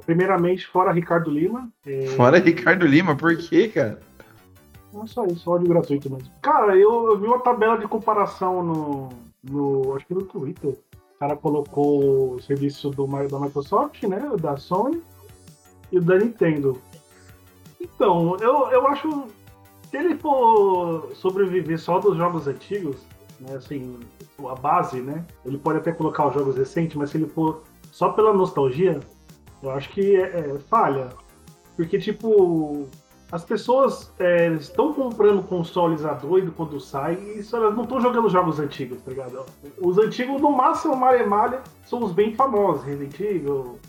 Primeiramente, 0.05 0.65
fora 0.67 0.93
Ricardo 0.93 1.29
Lima. 1.29 1.67
é, 1.85 2.05
Fora 2.15 2.39
Ricardo 2.39 2.85
Lima, 2.87 3.13
por 3.17 3.35
quê, 3.35 3.67
cara? 3.67 3.99
Não 4.93 5.07
só 5.07 5.25
isso, 5.25 5.49
áudio 5.49 5.69
gratuito 5.69 6.09
mesmo. 6.09 6.29
Cara, 6.41 6.75
eu, 6.75 7.11
eu 7.11 7.19
vi 7.19 7.25
uma 7.25 7.39
tabela 7.39 7.77
de 7.77 7.87
comparação 7.87 8.63
no, 8.63 9.09
no. 9.43 9.95
Acho 9.95 10.05
que 10.05 10.13
no 10.13 10.23
Twitter. 10.23 10.77
O 11.15 11.19
cara 11.19 11.35
colocou 11.37 12.33
o 12.35 12.41
serviço 12.41 12.89
do, 12.89 13.05
da 13.05 13.39
Microsoft, 13.39 14.03
né? 14.03 14.19
Da 14.41 14.57
Sony 14.57 15.01
e 15.91 15.99
da 15.99 16.17
Nintendo. 16.17 16.81
Então, 17.79 18.35
eu, 18.37 18.69
eu 18.71 18.87
acho. 18.87 19.27
Se 19.89 19.97
ele 19.97 20.17
for 20.17 21.11
sobreviver 21.13 21.79
só 21.79 21.99
dos 21.99 22.17
jogos 22.17 22.47
antigos, 22.47 22.97
né? 23.39 23.55
Assim, 23.55 23.99
a 24.49 24.55
base, 24.55 25.01
né? 25.01 25.25
Ele 25.45 25.57
pode 25.57 25.79
até 25.79 25.91
colocar 25.91 26.27
os 26.27 26.33
jogos 26.33 26.57
recentes, 26.57 26.95
mas 26.95 27.09
se 27.09 27.17
ele 27.17 27.27
for 27.27 27.63
só 27.91 28.09
pela 28.09 28.33
nostalgia, 28.33 28.99
eu 29.61 29.71
acho 29.71 29.89
que 29.89 30.15
é, 30.15 30.55
é 30.55 30.59
falha. 30.59 31.09
Porque, 31.75 31.99
tipo, 31.99 32.87
as 33.31 33.45
pessoas 33.45 34.11
é, 34.19 34.47
estão 34.53 34.93
comprando 34.93 35.41
consoles 35.43 36.03
a 36.03 36.13
doido 36.13 36.51
quando 36.51 36.79
sai 36.81 37.15
e 37.15 37.39
isso, 37.39 37.55
elas 37.55 37.73
não 37.73 37.83
estão 37.83 38.01
jogando 38.01 38.29
jogos 38.29 38.59
antigos, 38.59 39.01
tá 39.01 39.11
ligado? 39.11 39.45
Os 39.79 39.97
antigos, 39.97 40.41
no 40.41 40.51
máximo, 40.51 40.95
Mario 40.97 41.29
Malha, 41.29 41.61
são 41.85 42.03
os 42.03 42.11
bem 42.11 42.35
famosos, 42.35 42.83
Resident 42.83 43.17
Evil, 43.21 43.79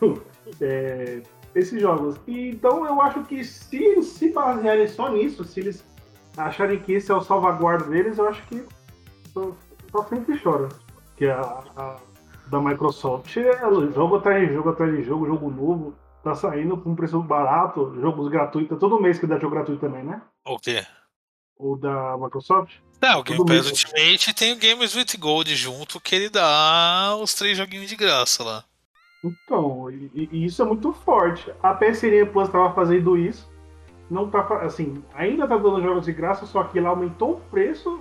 é, 0.60 1.20
esses 1.52 1.80
jogos. 1.80 2.16
E, 2.28 2.50
então 2.50 2.86
eu 2.86 3.00
acho 3.02 3.24
que 3.24 3.42
se 3.42 3.76
eles 3.76 4.06
se 4.06 4.30
basearem 4.30 4.86
só 4.86 5.10
nisso, 5.10 5.44
se 5.44 5.58
eles 5.58 5.84
acharem 6.36 6.78
que 6.78 6.92
esse 6.92 7.10
é 7.10 7.14
o 7.14 7.20
salvaguarda 7.20 7.86
deles, 7.86 8.18
eu 8.18 8.28
acho 8.28 8.46
que 8.46 8.64
só, 9.32 9.50
só 9.90 10.04
sempre 10.04 10.38
chora. 10.38 10.68
Que 11.16 11.26
a, 11.26 11.40
a 11.76 11.96
da 12.48 12.60
Microsoft 12.60 13.36
é 13.36 13.58
jogo 13.92 14.16
atrás 14.16 14.46
de 14.46 14.54
jogo 14.54 14.68
atrás 14.68 14.94
de 14.94 15.02
jogo, 15.02 15.26
jogo 15.26 15.50
novo 15.50 15.94
tá 16.24 16.34
saindo 16.34 16.76
com 16.76 16.90
um 16.90 16.96
preço 16.96 17.20
barato, 17.20 17.94
jogos 18.00 18.28
gratuitos, 18.28 18.78
todo 18.78 19.00
mês 19.00 19.18
que 19.18 19.26
dá 19.26 19.38
jogo 19.38 19.54
gratuito 19.54 19.80
também, 19.80 20.02
né? 20.02 20.20
O 20.44 20.58
quê? 20.58 20.84
O 21.56 21.76
da 21.76 22.16
Microsoft? 22.16 22.78
Não, 23.00 23.20
o 23.20 23.22
Game 23.22 23.44
Pass. 23.44 23.66
Ultimate 23.66 24.34
tem 24.34 24.52
o 24.52 24.58
Games 24.58 24.96
with 24.96 25.18
Gold 25.18 25.54
junto, 25.54 26.00
que 26.00 26.14
ele 26.14 26.30
dá 26.30 27.16
os 27.20 27.34
três 27.34 27.56
joguinhos 27.56 27.88
de 27.88 27.96
graça 27.96 28.42
lá. 28.42 28.64
Então, 29.22 29.90
e, 29.90 30.28
e 30.32 30.44
isso 30.44 30.62
é 30.62 30.64
muito 30.64 30.92
forte. 30.92 31.52
A 31.62 31.74
PSN 31.74 32.26
Plus 32.32 32.48
tava 32.48 32.74
fazendo 32.74 33.16
isso, 33.16 33.50
não 34.10 34.28
tá, 34.28 34.40
assim, 34.62 35.02
ainda 35.14 35.48
tá 35.48 35.56
dando 35.56 35.82
jogos 35.82 36.04
de 36.04 36.12
graça, 36.12 36.46
só 36.46 36.64
que 36.64 36.78
ela 36.78 36.90
aumentou 36.90 37.32
o 37.32 37.40
preço, 37.50 38.00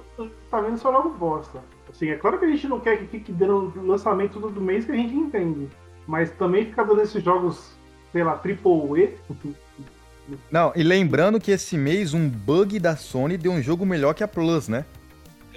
tá 0.49 0.61
vendo 0.61 0.77
só 0.77 0.91
jogo 0.91 1.09
bosta. 1.09 1.63
Assim, 1.89 2.09
é 2.09 2.15
claro 2.15 2.39
que 2.39 2.45
a 2.45 2.49
gente 2.49 2.67
não 2.67 2.79
quer 2.79 2.97
que 2.97 3.07
fique 3.07 3.31
dando 3.31 3.71
lançamento 3.85 4.39
todo 4.39 4.61
mês 4.61 4.85
que 4.85 4.91
a 4.91 4.95
gente 4.95 5.15
entende, 5.15 5.69
mas 6.07 6.31
também 6.31 6.65
ficar 6.65 6.83
dando 6.83 7.01
esses 7.01 7.23
jogos, 7.23 7.77
sei 8.13 8.23
lá, 8.23 8.37
triple 8.37 8.71
E, 9.01 9.17
Não, 10.49 10.71
e 10.75 10.83
lembrando 10.83 11.39
que 11.41 11.51
esse 11.51 11.75
mês 11.77 12.13
um 12.13 12.29
bug 12.29 12.79
da 12.79 12.95
Sony 12.95 13.37
deu 13.37 13.51
um 13.51 13.61
jogo 13.61 13.85
melhor 13.85 14.13
que 14.13 14.23
a 14.23 14.27
Plus, 14.27 14.67
né? 14.69 14.85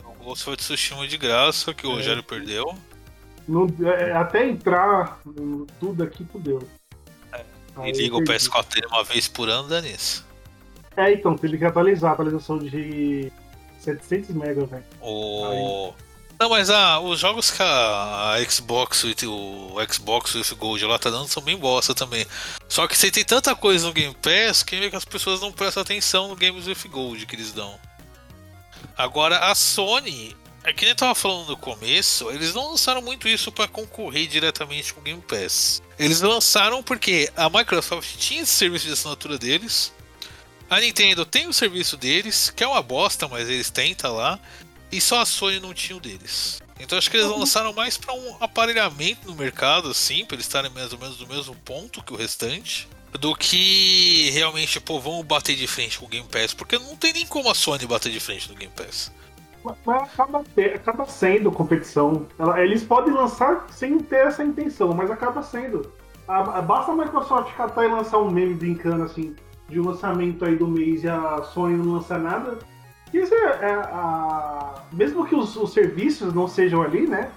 O 0.05 0.25
Ghost 0.25 0.49
of 0.49 0.57
Tsushima 0.57 1.07
de 1.07 1.17
graça, 1.17 1.73
que 1.73 1.87
o 1.87 1.91
Rogério 1.93 2.23
perdeu. 2.25 2.75
não, 3.47 3.69
é, 3.85 4.11
até 4.13 4.49
entrar 4.49 5.21
no- 5.25 5.67
tudo 5.79 6.03
aqui, 6.03 6.25
fudeu. 6.25 6.67
E 7.33 7.81
Aí 7.81 7.93
liga 7.93 8.17
o 8.17 8.25
perdi. 8.25 8.49
PS4 8.49 8.75
dele 8.75 8.87
uma 8.87 9.05
vez 9.05 9.29
por 9.29 9.49
ano, 9.49 9.69
dá 9.69 9.81
nisso. 9.81 10.27
É, 10.97 11.13
então, 11.13 11.37
teve 11.37 11.59
que 11.59 11.65
atualizar 11.65 12.11
a 12.11 12.15
atualização 12.15 12.59
de 12.59 13.31
700 13.79 14.31
MB, 14.31 14.65
velho. 14.67 14.85
O... 15.03 15.93
Não, 16.39 16.51
mas 16.51 16.69
ah, 16.69 17.01
os 17.01 17.19
jogos 17.19 17.51
que 17.51 17.63
a 17.63 18.37
Xbox, 18.49 19.05
o 19.05 19.77
Xbox 19.93 20.35
with 20.35 20.57
Gold 20.57 20.85
lá 20.85 20.99
tá 20.99 21.09
dando 21.09 21.29
são 21.29 21.43
bem 21.43 21.57
bosta 21.57 21.95
também. 21.95 22.27
Só 22.69 22.87
que 22.87 22.97
você 22.97 23.11
tem 23.11 23.25
tanta 23.25 23.55
coisa 23.55 23.87
no 23.87 23.93
Game 23.93 24.15
Pass 24.15 24.63
que 24.63 24.91
as 24.93 25.05
pessoas 25.05 25.41
não 25.41 25.51
prestam 25.51 25.83
atenção 25.83 26.29
no 26.29 26.37
Games 26.37 26.67
with 26.67 26.91
Gold 26.91 27.25
que 27.25 27.35
eles 27.35 27.53
dão. 27.53 27.79
Agora, 28.97 29.39
a 29.51 29.55
Sony, 29.55 30.37
é 30.63 30.73
que 30.73 30.83
nem 30.83 30.91
eu 30.91 30.97
tava 30.97 31.15
falando 31.15 31.49
no 31.49 31.57
começo, 31.57 32.31
eles 32.31 32.55
não 32.55 32.71
lançaram 32.71 33.01
muito 33.01 33.27
isso 33.29 33.51
pra 33.51 33.67
concorrer 33.67 34.27
diretamente 34.27 34.93
com 34.93 35.01
o 35.01 35.05
Game 35.05 35.23
Pass. 35.23 35.83
Eles 35.99 36.21
lançaram 36.21 36.83
porque 36.83 37.31
a 37.35 37.49
Microsoft 37.49 38.17
tinha 38.19 38.43
esse 38.43 38.53
serviço 38.53 38.87
de 38.87 38.93
assinatura 38.93 39.39
deles, 39.39 39.93
a 40.69 40.81
Nintendo 40.81 41.25
tem 41.25 41.47
o 41.47 41.53
serviço 41.53 41.97
deles, 41.97 42.51
que 42.51 42.65
é 42.65 42.67
uma 42.67 42.83
bosta, 42.83 43.29
mas 43.29 43.49
eles 43.49 43.73
tá 43.97 44.11
lá. 44.11 44.39
E 44.93 45.01
só 45.01 45.21
a 45.21 45.27
Sony 45.27 45.59
não 45.61 45.75
tinha 45.75 45.97
o 45.97 46.01
deles. 46.01 46.61
Então 46.79 46.97
acho 46.99 47.11
que 47.11 47.17
eles 47.17 47.29
lançaram 47.29 47.73
mais 47.73 47.97
pra 47.97 48.15
um 48.15 48.37
aparelhamento 48.41 49.27
no 49.29 49.35
mercado, 49.35 49.89
assim, 49.89 50.25
pra 50.25 50.35
eles 50.37 50.47
estarem 50.47 50.71
mais 50.71 50.93
ou 50.93 50.99
menos 50.99 51.17
do 51.17 51.27
mesmo 51.27 51.55
ponto 51.57 52.03
que 52.03 52.13
o 52.13 52.17
restante. 52.17 52.89
Do 53.19 53.35
que 53.35 54.31
realmente, 54.31 54.79
pô, 54.79 55.01
vamos 55.01 55.25
bater 55.25 55.57
de 55.57 55.67
frente 55.67 55.99
com 55.99 56.05
o 56.05 56.09
Game 56.09 56.29
Pass. 56.29 56.53
Porque 56.53 56.79
não 56.79 56.97
tem 56.97 57.13
nem 57.15 57.27
como 57.27 57.51
a 57.51 57.55
Sony 57.55 57.87
bater 57.87 58.13
de 58.13 58.21
frente 58.21 58.49
no 58.51 58.55
Game 58.57 58.73
Pass. 58.77 59.11
Mas 59.65 60.03
acaba, 60.03 60.45
te- 60.55 60.75
acaba 60.75 61.07
sendo 61.07 61.51
competição. 61.51 62.27
Eles 62.59 62.85
podem 62.85 63.13
lançar 63.15 63.67
sem 63.73 63.99
ter 63.99 64.27
essa 64.27 64.45
intenção, 64.45 64.93
mas 64.93 65.11
acaba 65.11 65.43
sendo. 65.43 65.91
Basta 66.67 66.93
a 66.93 66.95
Microsoft 66.95 67.55
catar 67.57 67.85
e 67.85 67.89
lançar 67.89 68.19
um 68.19 68.31
meme 68.31 68.55
brincando 68.55 69.05
assim, 69.05 69.35
de 69.69 69.81
um 69.81 69.85
lançamento 69.89 70.45
aí 70.45 70.57
do 70.57 70.69
mês 70.69 71.03
e 71.03 71.09
a 71.09 71.43
Sony 71.55 71.77
não 71.77 71.95
lança 71.95 72.19
nada. 72.19 72.59
Isso 73.13 73.35
é, 73.35 73.39
é 73.63 73.73
a- 73.75 74.83
mesmo 74.93 75.27
que 75.27 75.35
os, 75.35 75.57
os 75.57 75.73
serviços 75.73 76.33
não 76.35 76.47
sejam 76.49 76.83
ali, 76.83 77.07
né? 77.07 77.31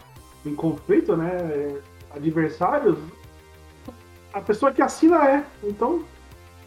Em 0.46 0.56
conflito, 0.56 1.16
né? 1.16 1.80
Adversários, 2.12 2.98
a 4.34 4.42
pessoa 4.42 4.72
que 4.72 4.82
assina 4.82 5.24
é. 5.30 5.44
Então. 5.64 6.04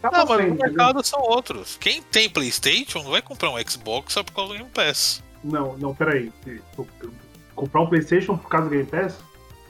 acaba 0.01 0.17
Não, 0.19 0.25
mas 0.27 0.37
no 0.37 0.47
entendeu? 0.53 0.67
mercado 0.67 1.03
são 1.05 1.19
outros. 1.21 1.77
Quem 1.79 2.01
tem 2.01 2.29
PlayStation 2.29 3.03
não 3.03 3.11
vai 3.11 3.21
comprar 3.21 3.49
um 3.51 3.57
Xbox 3.67 4.13
só 4.13 4.23
por 4.23 4.33
causa 4.33 4.53
do 4.53 4.57
Game 4.59 4.69
Pass. 4.69 5.23
Não, 5.43 5.77
não, 5.77 5.93
peraí. 5.93 6.31
Comprar 7.55 7.81
um 7.81 7.87
PlayStation 7.87 8.37
por 8.37 8.47
causa 8.49 8.67
do 8.69 8.71
Game 8.71 8.85
Pass? 8.87 9.15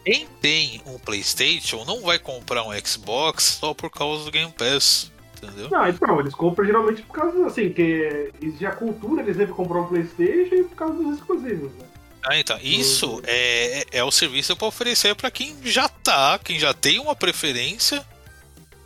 Quem 0.05 0.27
tem 0.41 0.81
um 0.85 0.99
PlayStation 0.99 1.83
não 1.85 2.01
vai 2.01 2.19
comprar 2.19 2.63
um 2.63 2.71
Xbox 2.85 3.43
só 3.59 3.73
por 3.73 3.89
causa 3.89 4.25
do 4.25 4.31
Game 4.31 4.51
Pass. 4.51 5.11
Entendeu? 5.45 5.69
Não, 5.69 5.87
então, 5.87 6.19
eles 6.19 6.33
compram 6.33 6.65
geralmente 6.65 7.01
por 7.03 7.13
causa, 7.13 7.45
assim, 7.45 7.71
que 7.71 8.31
existe 8.41 8.65
a 8.65 8.71
cultura, 8.71 9.21
eles 9.21 9.37
devem 9.37 9.53
comprar 9.53 9.81
um 9.81 9.87
Playstation 9.87 10.55
e 10.55 10.63
por 10.63 10.75
causa 10.75 10.93
dos 10.95 11.17
exclusivos, 11.17 11.71
né? 11.73 11.85
Ah, 12.25 12.37
então, 12.39 12.57
isso 12.61 13.21
é, 13.25 13.79
é- 13.79 13.85
é 13.99 14.03
o 14.03 14.11
serviço 14.11 14.55
para 14.55 14.67
oferecer 14.67 15.13
para 15.15 15.29
quem 15.29 15.55
já 15.65 15.89
tá, 15.89 16.39
quem 16.41 16.57
já 16.57 16.73
tem 16.73 16.97
uma 16.99 17.15
preferência 17.15 18.05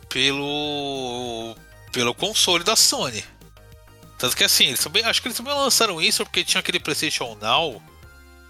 pelo 0.08 1.54
pelo 1.92 2.14
console 2.14 2.64
da 2.64 2.74
Sony. 2.76 3.24
Tanto 4.18 4.36
que 4.36 4.44
assim, 4.44 4.66
eles 4.66 4.80
também, 4.82 5.04
acho 5.04 5.22
que 5.22 5.28
eles 5.28 5.36
também 5.36 5.54
lançaram 5.54 6.00
isso 6.02 6.24
porque 6.24 6.42
tinha 6.44 6.58
aquele 6.60 6.80
PlayStation 6.80 7.36
Now, 7.40 7.80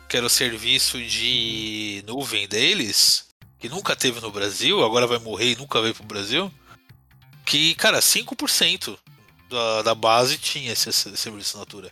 que 0.09 0.17
era 0.17 0.25
o 0.25 0.31
serviço 0.31 1.01
de 1.03 2.03
nuvem 2.07 2.49
deles, 2.49 3.27
que 3.61 3.69
nunca 3.69 3.95
teve 3.95 4.21
no 4.21 4.31
Brasil, 4.31 4.83
agora 4.83 5.07
vai 5.07 5.19
morrer 5.19 5.53
e 5.53 5.57
nunca 5.57 5.81
veio 5.83 5.95
pro 5.95 6.05
Brasil. 6.05 6.51
Que, 7.49 7.75
cara, 7.75 7.99
5% 8.01 8.99
da, 9.49 9.83
da 9.83 9.95
base 9.95 10.37
tinha 10.37 10.73
esse, 10.73 10.89
esse 10.91 11.17
serviço 11.17 11.31
de 11.31 11.41
assinatura. 11.59 11.91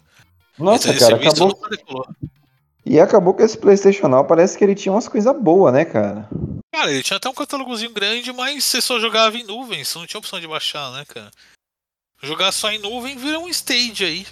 Nossa, 0.59 0.91
esse 0.91 0.99
cara, 0.99 1.19
serviço 1.19 1.45
acabou. 1.45 2.07
E 2.85 3.01
acabou 3.01 3.35
que 3.35 3.43
esse 3.43 3.57
PlayStation 3.59 4.07
Now 4.09 4.25
parece 4.25 4.57
que 4.57 4.63
ele 4.63 4.75
tinha 4.75 4.93
umas 4.93 5.09
coisas 5.09 5.35
boas, 5.41 5.73
né, 5.73 5.85
cara? 5.85 6.29
Cara, 6.73 6.93
ele 6.93 7.03
tinha 7.03 7.17
até 7.17 7.29
um 7.29 7.35
catálogozinho 7.35 7.91
grande, 7.93 8.33
mas 8.33 8.65
você 8.65 8.81
só 8.83 9.01
jogava 9.01 9.37
em 9.37 9.45
nuvem, 9.45 9.83
você 9.83 9.99
não 9.99 10.07
tinha 10.07 10.19
opção 10.19 10.39
de 10.39 10.47
baixar, 10.47 10.93
né, 10.93 11.05
cara? 11.07 11.31
Jogar 12.23 12.53
só 12.53 12.71
em 12.71 12.79
nuvem 12.79 13.17
vira 13.17 13.39
um 13.39 13.49
stage 13.49 14.05
aí. 14.05 14.27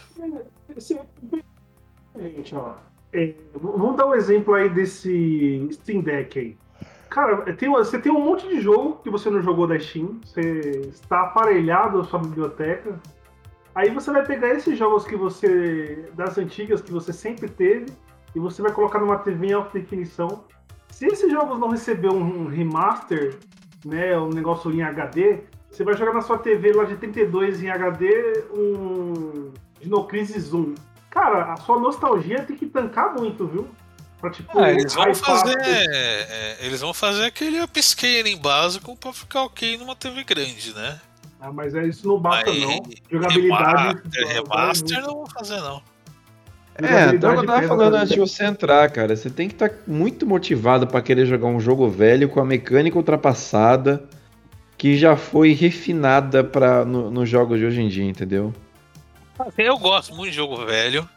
Esse- 0.76 0.98
Gente, 2.16 2.54
ó. 2.54 2.74
é, 3.12 3.34
vamos 3.54 3.96
dar 3.96 4.06
um 4.06 4.14
exemplo 4.14 4.54
aí 4.54 4.68
desse 4.68 5.68
Steam 5.72 6.00
Deck 6.02 6.38
aí. 6.38 6.56
Cara, 7.14 7.44
tem, 7.54 7.70
você 7.70 7.96
tem 7.96 8.10
um 8.10 8.18
monte 8.18 8.48
de 8.48 8.60
jogo 8.60 8.98
que 9.00 9.08
você 9.08 9.30
não 9.30 9.40
jogou 9.40 9.68
da 9.68 9.78
Steam, 9.78 10.18
você 10.24 10.80
está 10.88 11.20
aparelhado 11.20 12.00
a 12.00 12.04
sua 12.04 12.18
biblioteca. 12.18 13.00
Aí 13.72 13.90
você 13.90 14.10
vai 14.10 14.26
pegar 14.26 14.48
esses 14.48 14.76
jogos 14.76 15.04
que 15.04 15.14
você. 15.14 16.10
das 16.14 16.36
antigas 16.38 16.80
que 16.80 16.90
você 16.90 17.12
sempre 17.12 17.48
teve, 17.48 17.86
e 18.34 18.40
você 18.40 18.60
vai 18.60 18.72
colocar 18.72 18.98
numa 18.98 19.16
TV 19.18 19.46
em 19.46 19.52
alta 19.52 19.78
definição. 19.78 20.44
Se 20.88 21.06
esses 21.06 21.30
jogos 21.30 21.56
não 21.60 21.68
receber 21.68 22.08
um 22.08 22.48
remaster, 22.48 23.38
né, 23.84 24.18
um 24.18 24.30
negócio 24.30 24.72
em 24.72 24.82
HD, 24.82 25.44
você 25.70 25.84
vai 25.84 25.96
jogar 25.96 26.14
na 26.14 26.20
sua 26.20 26.38
TV 26.38 26.72
lá 26.72 26.82
de 26.82 26.96
32 26.96 27.62
em 27.62 27.70
HD 27.70 28.42
um 28.52 29.52
Dino 29.80 30.04
Crisis 30.08 30.46
Zoom. 30.46 30.74
Cara, 31.10 31.52
a 31.52 31.56
sua 31.58 31.78
nostalgia 31.78 32.42
tem 32.42 32.56
que 32.56 32.66
tancar 32.66 33.14
muito, 33.14 33.46
viu? 33.46 33.68
Pra, 34.20 34.30
tipo, 34.30 34.58
Ah, 34.58 34.70
eles 34.72 34.94
vão 34.94 35.14
fazer. 35.14 35.56
é, 35.58 36.56
eles 36.60 36.80
vão 36.80 36.94
fazer 36.94 37.24
aquele 37.24 37.60
upscaling 37.60 38.38
básico 38.38 38.96
pra 38.96 39.12
ficar 39.12 39.42
ok 39.42 39.76
numa 39.76 39.94
TV 39.94 40.24
grande, 40.24 40.74
né? 40.74 41.00
Ah, 41.40 41.52
mas 41.52 41.74
é, 41.74 41.86
isso 41.86 42.08
não 42.08 42.18
basta, 42.18 42.50
Aí, 42.50 42.60
não. 42.60 42.82
Jogabilidade. 43.10 44.00
Remaster, 44.14 45.02
não 45.02 45.14
vão 45.16 45.26
fazer, 45.26 45.60
não. 45.60 45.82
É, 46.76 47.14
então 47.14 47.34
eu 47.34 47.46
tava 47.46 47.68
falando 47.68 47.94
antes 47.94 48.14
de 48.14 48.18
você 48.18 48.44
entrar, 48.44 48.90
cara. 48.90 49.14
Você 49.14 49.30
tem 49.30 49.46
que 49.46 49.54
estar 49.54 49.70
muito 49.86 50.26
motivado 50.26 50.86
pra 50.86 51.00
querer 51.02 51.26
jogar 51.26 51.46
um 51.46 51.60
jogo 51.60 51.88
velho 51.88 52.28
com 52.28 52.40
a 52.40 52.44
mecânica 52.44 52.96
ultrapassada 52.96 54.02
que 54.76 54.96
já 54.96 55.16
foi 55.16 55.52
refinada 55.52 56.42
para 56.42 56.84
no, 56.84 57.10
nos 57.10 57.28
jogos 57.28 57.58
de 57.60 57.66
hoje 57.66 57.80
em 57.80 57.88
dia, 57.88 58.04
entendeu? 58.04 58.52
Eu 59.56 59.78
gosto 59.78 60.14
muito 60.14 60.30
de 60.30 60.36
jogo 60.36 60.64
velho. 60.66 61.08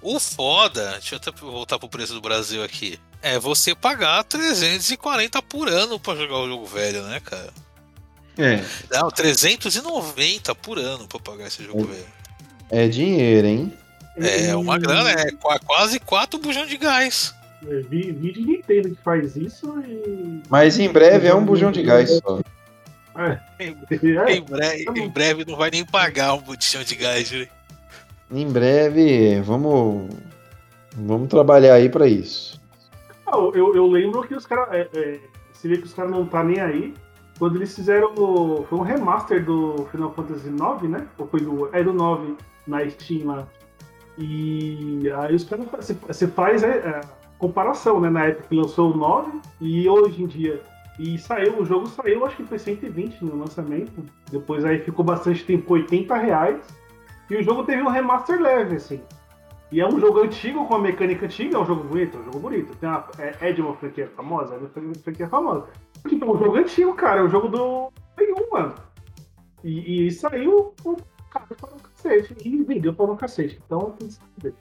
O 0.00 0.18
foda, 0.20 0.92
deixa 0.92 1.14
eu 1.14 1.18
até 1.18 1.30
voltar 1.32 1.78
pro 1.78 1.88
preço 1.88 2.14
do 2.14 2.20
Brasil 2.20 2.62
aqui. 2.62 2.98
É 3.20 3.38
você 3.38 3.74
pagar 3.74 4.22
340 4.24 5.42
por 5.42 5.68
ano 5.68 5.98
pra 5.98 6.14
jogar 6.14 6.36
o 6.38 6.46
jogo 6.48 6.66
velho, 6.66 7.02
né, 7.02 7.20
cara? 7.20 7.50
É. 8.38 8.62
Não, 8.92 9.10
390 9.10 10.54
por 10.54 10.78
ano 10.78 11.08
pra 11.08 11.18
pagar 11.18 11.48
esse 11.48 11.64
jogo 11.64 11.84
velho. 11.84 12.06
É 12.70 12.86
dinheiro, 12.86 13.46
hein? 13.46 13.72
É 14.16 14.54
uma 14.54 14.78
grana, 14.78 15.10
é 15.10 15.30
qua- 15.32 15.58
quase 15.58 15.98
4 16.00 16.38
bujão 16.38 16.66
de 16.66 16.76
gás. 16.76 17.34
É, 17.66 17.80
vi- 17.80 18.12
vídeo 18.12 18.46
Nintendo 18.46 18.90
que 18.90 19.02
faz 19.02 19.34
isso 19.34 19.80
e. 19.80 20.40
Mas 20.48 20.78
em 20.78 20.88
breve 20.88 21.26
é 21.26 21.34
um 21.34 21.44
bujão 21.44 21.72
de 21.72 21.82
gás 21.82 22.10
só. 22.24 22.40
Em, 23.58 23.76
É, 23.90 24.36
em 24.36 24.40
breve, 24.42 24.84
em 24.96 25.08
breve 25.08 25.44
não 25.44 25.56
vai 25.56 25.70
nem 25.70 25.84
pagar 25.84 26.34
um 26.34 26.38
botijão 26.40 26.84
de 26.84 26.94
gás, 26.94 27.30
né? 27.32 27.48
Em 28.30 28.46
breve, 28.50 29.40
vamos. 29.40 30.08
Vamos 30.96 31.28
trabalhar 31.28 31.74
aí 31.74 31.88
pra 31.88 32.06
isso. 32.06 32.60
Ah, 33.26 33.36
eu, 33.36 33.74
eu 33.74 33.86
lembro 33.86 34.22
que 34.26 34.34
os 34.34 34.46
caras. 34.46 34.68
É, 34.74 34.88
é, 34.94 35.20
você 35.52 35.68
vê 35.68 35.78
que 35.78 35.84
os 35.84 35.94
caras 35.94 36.10
não 36.10 36.26
tá 36.26 36.42
nem 36.42 36.60
aí. 36.60 36.94
Quando 37.38 37.56
eles 37.56 37.74
fizeram. 37.74 38.12
o- 38.16 38.64
foi 38.68 38.78
um 38.78 38.82
remaster 38.82 39.44
do 39.44 39.86
Final 39.90 40.12
Fantasy 40.12 40.48
IX, 40.48 40.82
né? 40.90 41.06
Ou 41.18 41.26
foi 41.26 41.40
do. 41.40 41.68
É 41.74 41.82
do 41.82 41.92
9 41.92 42.36
na 42.66 42.88
Steam 42.90 43.26
lá. 43.26 43.46
E 44.18 45.08
aí 45.16 45.34
os 45.34 45.44
caras. 45.44 45.66
Você, 46.06 46.26
faz 46.26 46.62
é, 46.62 46.68
é, 46.78 47.00
comparação, 47.38 48.00
né? 48.00 48.10
Na 48.10 48.24
época 48.26 48.48
que 48.48 48.54
lançou 48.56 48.92
o 48.92 48.96
9 48.96 49.30
e 49.60 49.88
hoje 49.88 50.22
em 50.22 50.26
dia. 50.26 50.60
E 50.98 51.16
saiu, 51.16 51.60
o 51.60 51.64
jogo 51.64 51.86
saiu, 51.86 52.26
acho 52.26 52.34
que 52.36 52.42
foi 52.42 52.58
120 52.58 53.24
no 53.24 53.36
lançamento. 53.38 53.92
Depois 54.32 54.64
aí 54.64 54.80
ficou 54.80 55.04
bastante 55.04 55.44
tempo, 55.44 55.72
80 55.72 56.16
reais. 56.16 56.60
E 57.30 57.36
o 57.36 57.42
jogo 57.42 57.64
teve 57.64 57.82
um 57.82 57.88
remaster 57.88 58.40
leve, 58.40 58.76
assim. 58.76 59.00
E 59.70 59.80
é 59.80 59.86
um 59.86 60.00
jogo 60.00 60.20
antigo, 60.20 60.66
com 60.66 60.76
a 60.76 60.78
mecânica 60.78 61.26
antiga, 61.26 61.56
é 61.56 61.60
um 61.60 61.66
jogo 61.66 61.84
bonito, 61.84 62.16
é 62.16 62.20
um 62.20 62.24
jogo 62.24 62.38
bonito. 62.38 62.74
Tem 62.76 62.88
uma, 62.88 63.06
é, 63.18 63.50
é 63.50 63.52
de 63.52 63.60
uma 63.60 63.74
franquia 63.76 64.10
famosa? 64.16 64.54
É 64.54 64.58
de 64.58 64.86
uma 64.86 64.94
franquia 64.94 65.28
famosa. 65.28 65.66
Tipo, 66.08 66.24
é 66.24 66.28
um 66.28 66.38
jogo 66.38 66.56
antigo, 66.56 66.94
cara, 66.94 67.20
é 67.20 67.22
um 67.24 67.28
jogo 67.28 67.48
do 67.48 67.92
Play 68.16 68.32
1, 68.32 68.50
mano. 68.50 68.74
E, 69.62 70.06
e 70.06 70.10
saiu 70.10 70.74
com 70.82 70.96
cara 71.30 71.46
para 71.46 71.74
um 71.74 71.78
cacete. 71.78 72.34
E 72.44 72.62
vendeu 72.62 72.94
para 72.94 73.12
um 73.12 73.16
cacete. 73.16 73.60
Então 73.66 73.90
tem 73.98 74.08
que 74.08 74.14
saber. 74.14 74.54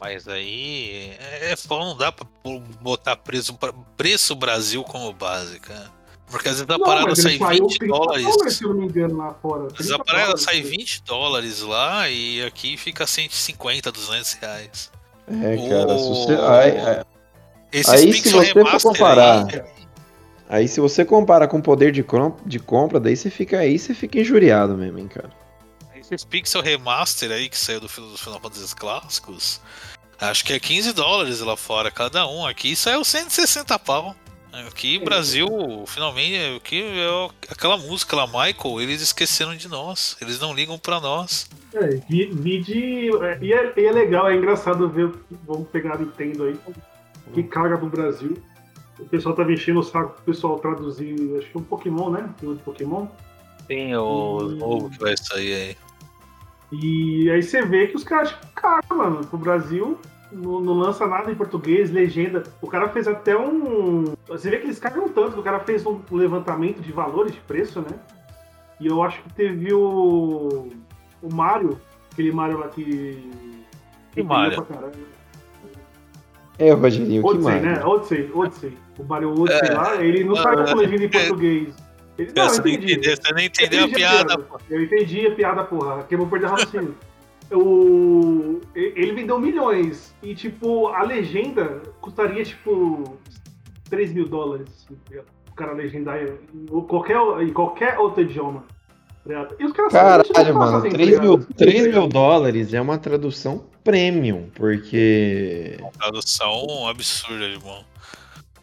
Mas 0.00 0.28
aí 0.28 1.16
é, 1.18 1.52
é 1.52 1.56
foda, 1.56 1.84
não 1.84 1.96
dá 1.96 2.12
pra 2.12 2.26
botar 2.80 3.16
preço, 3.16 3.58
preço 3.96 4.36
Brasil 4.36 4.84
como 4.84 5.12
base, 5.12 5.58
cara. 5.58 5.99
Porque 6.30 6.48
às 6.48 6.56
vezes 6.60 6.70
a 6.70 6.78
Não, 6.78 6.86
parada 6.86 7.14
sai 7.16 7.38
saiu 7.38 7.66
20 7.66 7.78
30 7.78 7.86
dólares. 7.98 8.26
se 8.56 8.64
eu 8.64 8.68
não 8.70 8.76
me 8.80 8.86
engano, 8.86 9.16
lá 9.16 9.34
fora. 9.42 9.66
Às 9.66 9.72
vezes 9.72 9.86
30 9.88 10.02
a 10.02 10.04
parada 10.04 10.24
dólares. 10.26 10.42
sai 10.44 10.62
20 10.62 11.02
dólares 11.02 11.60
lá 11.62 12.08
e 12.08 12.42
aqui 12.44 12.76
fica 12.76 13.06
150, 13.06 13.90
200 13.90 14.32
reais. 14.34 14.90
É, 15.28 15.68
cara, 15.68 15.98
se 15.98 16.08
você. 16.08 16.34
O- 16.34 16.48
Aí, 16.48 16.78
aí- 16.78 17.04
Esses 17.72 17.88
Aí, 17.92 18.00
se 18.12 18.22
Pixel 18.22 18.42
você 18.42 18.52
for 18.52 18.82
comparar- 18.82 19.46
aí, 19.46 19.62
aí 20.48 20.66
se 20.68 20.80
você 20.80 21.04
compara 21.04 21.46
com 21.46 21.58
o 21.58 21.62
poder 21.62 21.92
de, 21.92 22.04
de 22.46 22.58
compra, 22.58 22.98
daí 22.98 23.16
você 23.16 23.30
fica 23.30 23.58
aí, 23.60 23.78
você 23.78 23.94
fica 23.94 24.18
injuriado 24.18 24.76
mesmo, 24.76 24.98
hein, 24.98 25.06
cara. 25.06 25.30
esses 25.94 26.24
Pixel 26.24 26.60
Remaster 26.62 27.30
aí 27.30 27.48
que 27.48 27.56
saiu 27.56 27.78
do 27.80 27.88
Final- 27.88 28.10
dos 28.10 28.20
Final 28.20 28.40
Fantasy 28.40 28.74
clássicos, 28.74 29.60
acho 30.20 30.44
que 30.44 30.52
é 30.52 30.58
15 30.58 30.92
dólares 30.92 31.38
lá 31.40 31.56
fora 31.56 31.92
cada 31.92 32.26
um. 32.26 32.44
Aqui 32.44 32.74
saiu 32.74 33.04
160 33.04 33.78
pau. 33.78 34.16
Aqui 34.52 34.98
Brasil, 34.98 35.48
finalmente, 35.86 36.56
aqui 36.56 36.82
é 36.82 37.28
aquela 37.50 37.76
música 37.76 38.16
lá, 38.16 38.26
Michael, 38.26 38.80
eles 38.80 39.00
esqueceram 39.00 39.54
de 39.54 39.68
nós. 39.68 40.16
Eles 40.20 40.40
não 40.40 40.52
ligam 40.52 40.78
pra 40.78 41.00
nós. 41.00 41.48
É, 41.72 41.86
vi, 42.08 42.26
vi 42.26 42.60
de. 42.60 43.10
é, 43.24 43.38
e, 43.40 43.52
é, 43.52 43.72
e 43.76 43.84
é 43.84 43.92
legal, 43.92 44.28
é 44.28 44.36
engraçado 44.36 44.88
ver. 44.88 45.12
Vamos 45.46 45.68
pegar 45.68 45.94
a 45.94 45.98
Nintendo 45.98 46.44
aí, 46.44 46.58
que 47.32 47.42
caga 47.44 47.76
do 47.76 47.86
Brasil. 47.86 48.36
O 48.98 49.04
pessoal 49.06 49.34
tava 49.34 49.52
enchendo 49.52 49.80
o 49.80 49.84
saco 49.84 50.14
pro 50.14 50.24
pessoal 50.24 50.58
traduzir, 50.58 51.14
acho 51.38 51.48
que 51.48 51.58
um 51.58 51.62
Pokémon, 51.62 52.10
né? 52.10 52.28
Jogo 52.42 52.56
de 52.56 52.62
Pokémon. 52.62 53.06
Tem 53.68 53.96
o 53.96 54.40
novo 54.40 54.90
que 54.90 54.98
vai 54.98 55.16
sair 55.16 55.54
aí. 55.54 55.76
E 56.72 57.30
aí 57.30 57.42
você 57.42 57.62
vê 57.62 57.86
que 57.86 57.96
os 57.96 58.04
caras, 58.04 58.30
tipo, 58.30 58.46
cara, 58.54 58.84
mano, 58.90 59.26
pro 59.26 59.38
Brasil 59.38 59.98
não, 60.32 60.60
não 60.60 60.74
lança 60.74 61.06
nada 61.06 61.30
em 61.30 61.34
português, 61.34 61.90
legenda. 61.90 62.42
O 62.60 62.66
cara 62.66 62.88
fez 62.88 63.06
até 63.08 63.36
um. 63.36 64.14
Você 64.28 64.50
vê 64.50 64.58
que 64.58 64.66
eles 64.66 64.78
cagam 64.78 65.08
tanto, 65.08 65.32
que 65.32 65.40
o 65.40 65.42
cara 65.42 65.60
fez 65.60 65.84
um 65.84 66.00
levantamento 66.10 66.80
de 66.80 66.92
valores 66.92 67.32
de 67.32 67.40
preço, 67.40 67.80
né? 67.80 67.98
E 68.78 68.86
eu 68.86 69.02
acho 69.02 69.22
que 69.22 69.32
teve 69.34 69.72
o. 69.72 70.68
O 71.22 71.34
Mario, 71.34 71.78
aquele 72.12 72.32
Mario 72.32 72.58
lá 72.58 72.68
que. 72.68 73.30
Que 74.12 74.22
Mario? 74.22 74.66
É, 76.58 76.72
Rogerinho, 76.72 77.22
que 77.22 77.28
Odyssey, 77.28 77.52
mais? 77.52 77.62
né? 77.62 77.84
Odyssey, 77.84 78.30
Odyssey. 78.34 78.78
O 78.98 79.04
Mario 79.04 79.32
Odyssey 79.32 79.68
É, 79.68 79.74
lá, 79.74 79.96
ele 79.96 80.24
não 80.24 80.36
saiu 80.36 80.64
com 80.64 80.74
legenda 80.74 81.04
em 81.04 81.08
português. 81.08 81.74
Ele, 82.18 82.32
não, 82.36 82.46
eu 82.46 82.58
não 82.58 82.68
entendi. 82.68 83.16
você 83.16 83.32
não 83.32 83.40
entendeu 83.40 83.80
Eu 83.80 83.86
a 83.86 83.88
piada, 83.88 84.38
pô. 84.38 84.58
Eu 84.68 84.82
entendi 84.82 85.26
a 85.26 85.34
piada, 85.34 85.64
porra. 85.64 86.02
Que 86.02 86.14
eu 86.14 86.18
vou 86.18 86.26
perder 86.28 86.46
o 86.46 86.50
raciocínio. 86.50 86.94
O... 87.52 88.60
Ele 88.74 89.12
vendeu 89.12 89.38
milhões. 89.38 90.14
E, 90.22 90.34
tipo, 90.34 90.88
a 90.88 91.02
legenda 91.02 91.82
custaria, 92.00 92.44
tipo, 92.44 93.18
3 93.88 94.12
mil 94.12 94.28
dólares. 94.28 94.68
assim, 94.86 94.96
tá 95.10 95.22
o 95.50 95.54
cara 95.54 95.72
legendar 95.72 96.18
em 96.22 96.66
qualquer, 96.82 97.18
em 97.42 97.52
qualquer 97.52 97.98
outro 97.98 98.22
idioma. 98.22 98.64
tá? 99.26 99.48
E 99.58 99.64
os 99.64 99.72
caras 99.72 99.92
Caralho, 99.92 100.54
mano, 100.54 100.72
fazem, 100.72 100.92
3 100.92 101.16
tá 101.16 101.22
mil, 101.22 101.32
ligado? 101.32 101.54
3 101.54 101.86
mil 101.88 102.08
dólares 102.08 102.72
é 102.72 102.80
uma 102.80 102.98
tradução 102.98 103.64
premium, 103.82 104.48
porque. 104.54 105.76
Tradução 105.98 106.88
absurda, 106.88 107.44
irmão. 107.44 107.84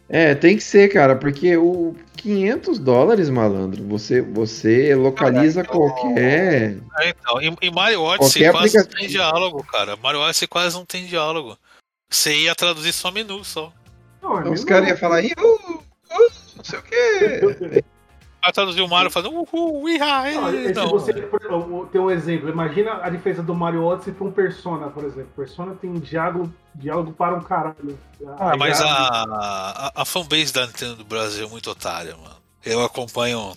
É, 0.10 0.34
tem 0.34 0.56
que 0.56 0.63
ser, 0.63 0.88
cara, 0.88 1.15
porque 1.15 1.58
o 1.58 1.96
500 2.15 2.80
dólares, 2.80 3.30
malandro, 3.30 3.84
você, 3.86 4.22
você 4.22 4.96
localiza 4.96 5.63
qualquer. 5.63 6.78
É, 7.00 7.10
então, 7.10 7.41
e, 7.41 7.54
e 7.62 7.72
Mario 7.72 8.02
Odyssey 8.02 8.50
quase 8.50 8.76
não 8.76 8.84
aplicativo. 8.84 9.00
tem 9.00 9.08
diálogo, 9.08 9.63
cara. 9.63 9.98
Mario 9.98 10.22
Odyssey 10.22 10.48
quase 10.48 10.76
não 10.76 10.86
tem 10.86 11.06
diálogo. 11.06 11.58
Você 12.10 12.34
ia 12.36 12.56
traduzir 12.56 12.93
só 12.93 13.12
menu 13.12 13.43
só. 13.43 13.72
Não, 14.22 14.38
é 14.38 14.41
Então 14.41 14.54
os 14.54 14.63
caras 14.63 14.88
iam 14.88 14.98
falar, 14.98 15.22
"Ih, 15.22 15.34
uh, 15.38 15.74
uh, 15.74 15.84
não 16.56 16.63
sei 16.63 16.80
o 16.80 16.84
quê. 16.84 17.84
Vai 18.48 18.54
traduzir 18.54 18.82
o 18.82 18.88
Mario 18.88 19.12
fazendo 19.12 19.34
uhul, 19.36 19.90
iha, 19.90 20.32
Não, 20.32 20.56
e 20.56 20.68
se 20.68 20.74
não. 20.74 20.88
você 20.88 21.12
exemplo, 21.12 21.90
tem 21.92 22.00
um 22.00 22.10
exemplo, 22.10 22.48
imagina 22.48 23.02
a 23.04 23.10
diferença 23.10 23.44
do 23.44 23.54
Mario 23.54 23.84
Odyssey 23.84 24.14
para 24.14 24.26
um 24.26 24.32
Persona, 24.32 24.88
por 24.88 25.04
exemplo. 25.04 25.32
Persona 25.36 25.76
tem 25.76 25.94
diálogo, 25.96 26.50
diálogo 26.74 27.12
para 27.12 27.36
um 27.36 27.42
caralho. 27.42 28.00
Ah, 28.40 28.56
mas 28.56 28.80
a, 28.80 28.88
a, 28.88 29.92
a 30.02 30.06
fanbase 30.06 30.54
da 30.54 30.66
Nintendo 30.66 30.96
do 30.96 31.04
Brasil 31.04 31.46
é 31.46 31.50
muito 31.50 31.70
otária, 31.70 32.16
mano. 32.16 32.38
Eu 32.64 32.86
acompanho 32.86 33.54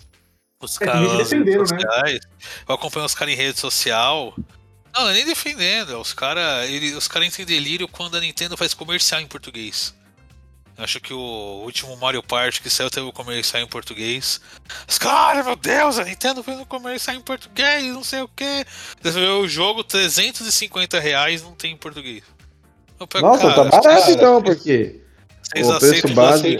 os 0.61 0.81
É, 0.81 0.85
caras 0.85 1.09
redes 1.09 1.29
defenderam, 1.29 1.63
né? 1.63 2.19
Eu 2.67 2.75
acompanho 2.75 3.05
os 3.05 3.15
caras 3.15 3.33
em 3.33 3.37
rede 3.37 3.61
social. 3.61 4.33
Não, 4.93 5.03
não 5.03 5.09
é 5.09 5.13
nem 5.13 5.25
defendendo. 5.25 5.97
Os 6.01 6.11
caras 6.11 6.69
os 6.97 7.07
cara 7.07 7.25
entram 7.25 7.43
em 7.43 7.45
delírio 7.47 7.87
quando 7.87 8.17
a 8.17 8.19
Nintendo 8.19 8.57
faz 8.57 8.73
comercial 8.73 9.21
em 9.21 9.27
português. 9.27 9.95
Acho 10.77 10.99
que 10.99 11.13
o 11.13 11.61
último 11.63 11.95
Mario 11.97 12.23
Party 12.23 12.61
que 12.61 12.69
saiu 12.69 12.89
teve 12.89 13.05
o 13.05 13.11
comercial 13.11 13.61
em 13.61 13.67
português. 13.67 14.41
Os 14.87 14.97
caras, 14.97 15.45
meu 15.45 15.55
Deus, 15.55 15.99
a 15.99 16.03
Nintendo 16.03 16.41
fez 16.41 16.59
um 16.59 16.65
comercial 16.65 17.15
em 17.15 17.21
português, 17.21 17.85
não 17.93 18.03
sei 18.03 18.21
o 18.21 18.27
que. 18.27 18.65
O 19.41 19.47
jogo, 19.47 19.83
350 19.83 20.99
reais, 20.99 21.43
não 21.43 21.53
tem 21.53 21.73
em 21.73 21.77
português. 21.77 22.23
Pego, 23.07 23.25
Nossa, 23.25 23.41
cara, 23.41 23.53
tá 23.55 23.63
barato 23.63 23.87
cara, 23.87 24.11
então, 24.11 24.41
porque. 24.41 25.01
Vocês 25.53 25.67
o 25.67 25.79
preço 25.79 26.13
base-. 26.13 26.57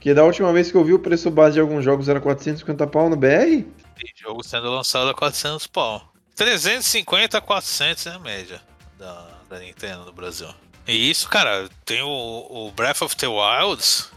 Que 0.00 0.14
da 0.14 0.24
última 0.24 0.52
vez 0.52 0.70
que 0.70 0.76
eu 0.76 0.84
vi 0.84 0.94
o 0.94 0.98
preço 0.98 1.30
base 1.30 1.54
de 1.54 1.60
alguns 1.60 1.84
jogos 1.84 2.08
era 2.08 2.20
450 2.20 2.86
pau 2.86 3.08
no 3.08 3.16
BR? 3.16 3.26
Tem 3.26 4.12
jogo 4.16 4.42
sendo 4.42 4.70
lançado 4.70 5.10
a 5.10 5.14
400 5.14 5.66
pau. 5.66 6.10
350 6.34 7.36
a 7.36 7.40
400 7.40 8.06
é 8.06 8.10
a 8.10 8.18
média 8.18 8.60
da, 8.98 9.28
da 9.48 9.58
Nintendo 9.58 10.06
no 10.06 10.12
Brasil. 10.12 10.48
E 10.90 11.08
isso, 11.08 11.28
cara, 11.28 11.68
tem 11.84 12.02
o, 12.02 12.08
o 12.08 12.72
Breath 12.72 13.02
of 13.02 13.16
the 13.16 13.28
Wilds, 13.28 14.10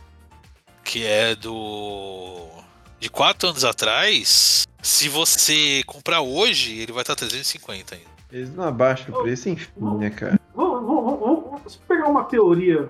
que 0.83 1.05
é 1.05 1.35
do. 1.35 2.47
de 2.99 3.11
4 3.11 3.49
anos 3.49 3.63
atrás. 3.63 4.67
Se 4.81 5.07
você 5.07 5.83
comprar 5.85 6.21
hoje, 6.21 6.79
ele 6.79 6.91
vai 6.91 7.03
estar 7.03 7.15
350 7.15 7.93
ainda. 7.93 8.07
Eles 8.31 8.55
não 8.55 8.63
abaixam 8.63 9.13
o 9.13 9.21
preço, 9.21 9.49
enfim, 9.49 9.69
né, 9.99 10.09
cara? 10.09 10.39
Vamos, 10.55 10.81
vamos, 10.87 11.19
vamos, 11.19 11.43
vamos 11.43 11.75
pegar 11.87 12.07
uma 12.07 12.23
teoria. 12.23 12.89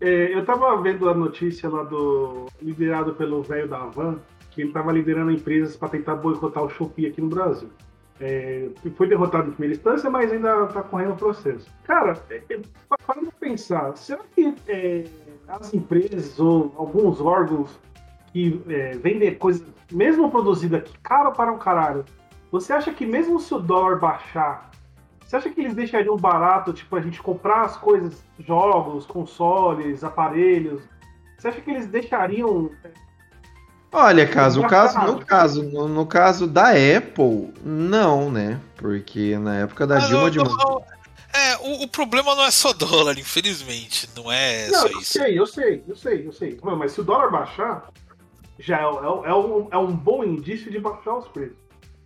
É, 0.00 0.34
eu 0.34 0.42
tava 0.46 0.80
vendo 0.80 1.06
a 1.10 1.12
notícia 1.12 1.68
lá 1.68 1.82
do. 1.82 2.46
liderado 2.62 3.12
pelo 3.12 3.42
velho 3.42 3.68
da 3.68 3.76
Havan, 3.76 4.20
que 4.52 4.62
ele 4.62 4.72
tava 4.72 4.90
liderando 4.90 5.30
empresas 5.30 5.76
para 5.76 5.90
tentar 5.90 6.14
boicotar 6.14 6.64
o 6.64 6.70
Shopee 6.70 7.06
aqui 7.06 7.20
no 7.20 7.28
Brasil. 7.28 7.68
É, 8.20 8.68
foi 8.96 9.08
derrotado 9.08 9.48
em 9.48 9.52
primeira 9.52 9.76
instância, 9.76 10.10
mas 10.10 10.32
ainda 10.32 10.66
tá 10.66 10.82
correndo 10.82 11.12
o 11.12 11.16
processo. 11.16 11.70
Cara, 11.84 12.20
é, 12.30 12.42
é, 12.50 12.60
pensar, 13.38 13.96
será 13.96 14.20
que 14.34 14.54
é, 14.66 15.04
as 15.46 15.72
empresas 15.72 16.38
ou 16.40 16.74
alguns 16.76 17.20
órgãos 17.20 17.78
que 18.32 18.60
é, 18.68 18.90
vendem 18.96 19.34
coisas, 19.34 19.66
mesmo 19.92 20.30
produzida 20.30 20.78
aqui, 20.78 20.92
caro 20.98 21.32
para 21.32 21.52
um 21.52 21.58
caralho, 21.58 22.04
você 22.50 22.72
acha 22.72 22.92
que 22.92 23.06
mesmo 23.06 23.38
se 23.38 23.54
o 23.54 23.58
dólar 23.58 23.98
baixar, 23.98 24.70
você 25.28 25.36
acha 25.36 25.50
que 25.50 25.60
eles 25.60 25.74
deixariam 25.74 26.16
barato, 26.16 26.72
tipo, 26.72 26.96
a 26.96 27.00
gente 27.02 27.20
comprar 27.20 27.62
as 27.62 27.76
coisas, 27.76 28.24
jogos, 28.38 29.04
consoles, 29.04 30.02
aparelhos? 30.02 30.82
Você 31.36 31.48
acha 31.48 31.60
que 31.60 31.70
eles 31.70 31.86
deixariam. 31.86 32.70
Olha, 33.90 34.26
caso, 34.26 34.60
o 34.60 34.68
caso, 34.68 34.98
no 35.00 35.24
caso, 35.24 35.62
no, 35.62 35.88
no 35.88 36.06
caso 36.06 36.46
da 36.46 36.70
Apple, 36.70 37.52
não, 37.64 38.30
né? 38.30 38.60
Porque 38.76 39.38
na 39.38 39.56
época 39.56 39.86
da 39.86 39.96
Ah, 39.96 40.00
Dilma 40.00 40.22
não, 40.24 40.30
de 40.30 40.38
não, 40.38 40.82
É, 41.32 41.56
o, 41.58 41.84
o 41.84 41.88
problema 41.88 42.34
não 42.34 42.44
é 42.44 42.50
só 42.50 42.72
dólar, 42.72 43.18
infelizmente. 43.18 44.08
Não 44.14 44.30
é 44.30 44.68
não, 44.68 44.80
só 44.80 44.86
eu 44.88 44.98
isso. 45.00 45.12
sei, 45.12 45.38
eu 45.38 45.46
sei, 45.46 45.84
eu 45.88 45.96
sei, 45.96 46.26
eu 46.26 46.32
sei. 46.32 46.58
Mano, 46.62 46.76
mas 46.76 46.92
se 46.92 47.00
o 47.00 47.04
dólar 47.04 47.30
baixar, 47.30 47.88
já 48.58 48.78
é, 48.78 48.82
é, 48.82 49.30
é 49.30 49.34
um, 49.34 49.68
é 49.70 49.78
um 49.78 49.92
bom 49.96 50.22
indício 50.22 50.70
de 50.70 50.78
baixar 50.78 51.16
os 51.16 51.28
preços. 51.28 51.56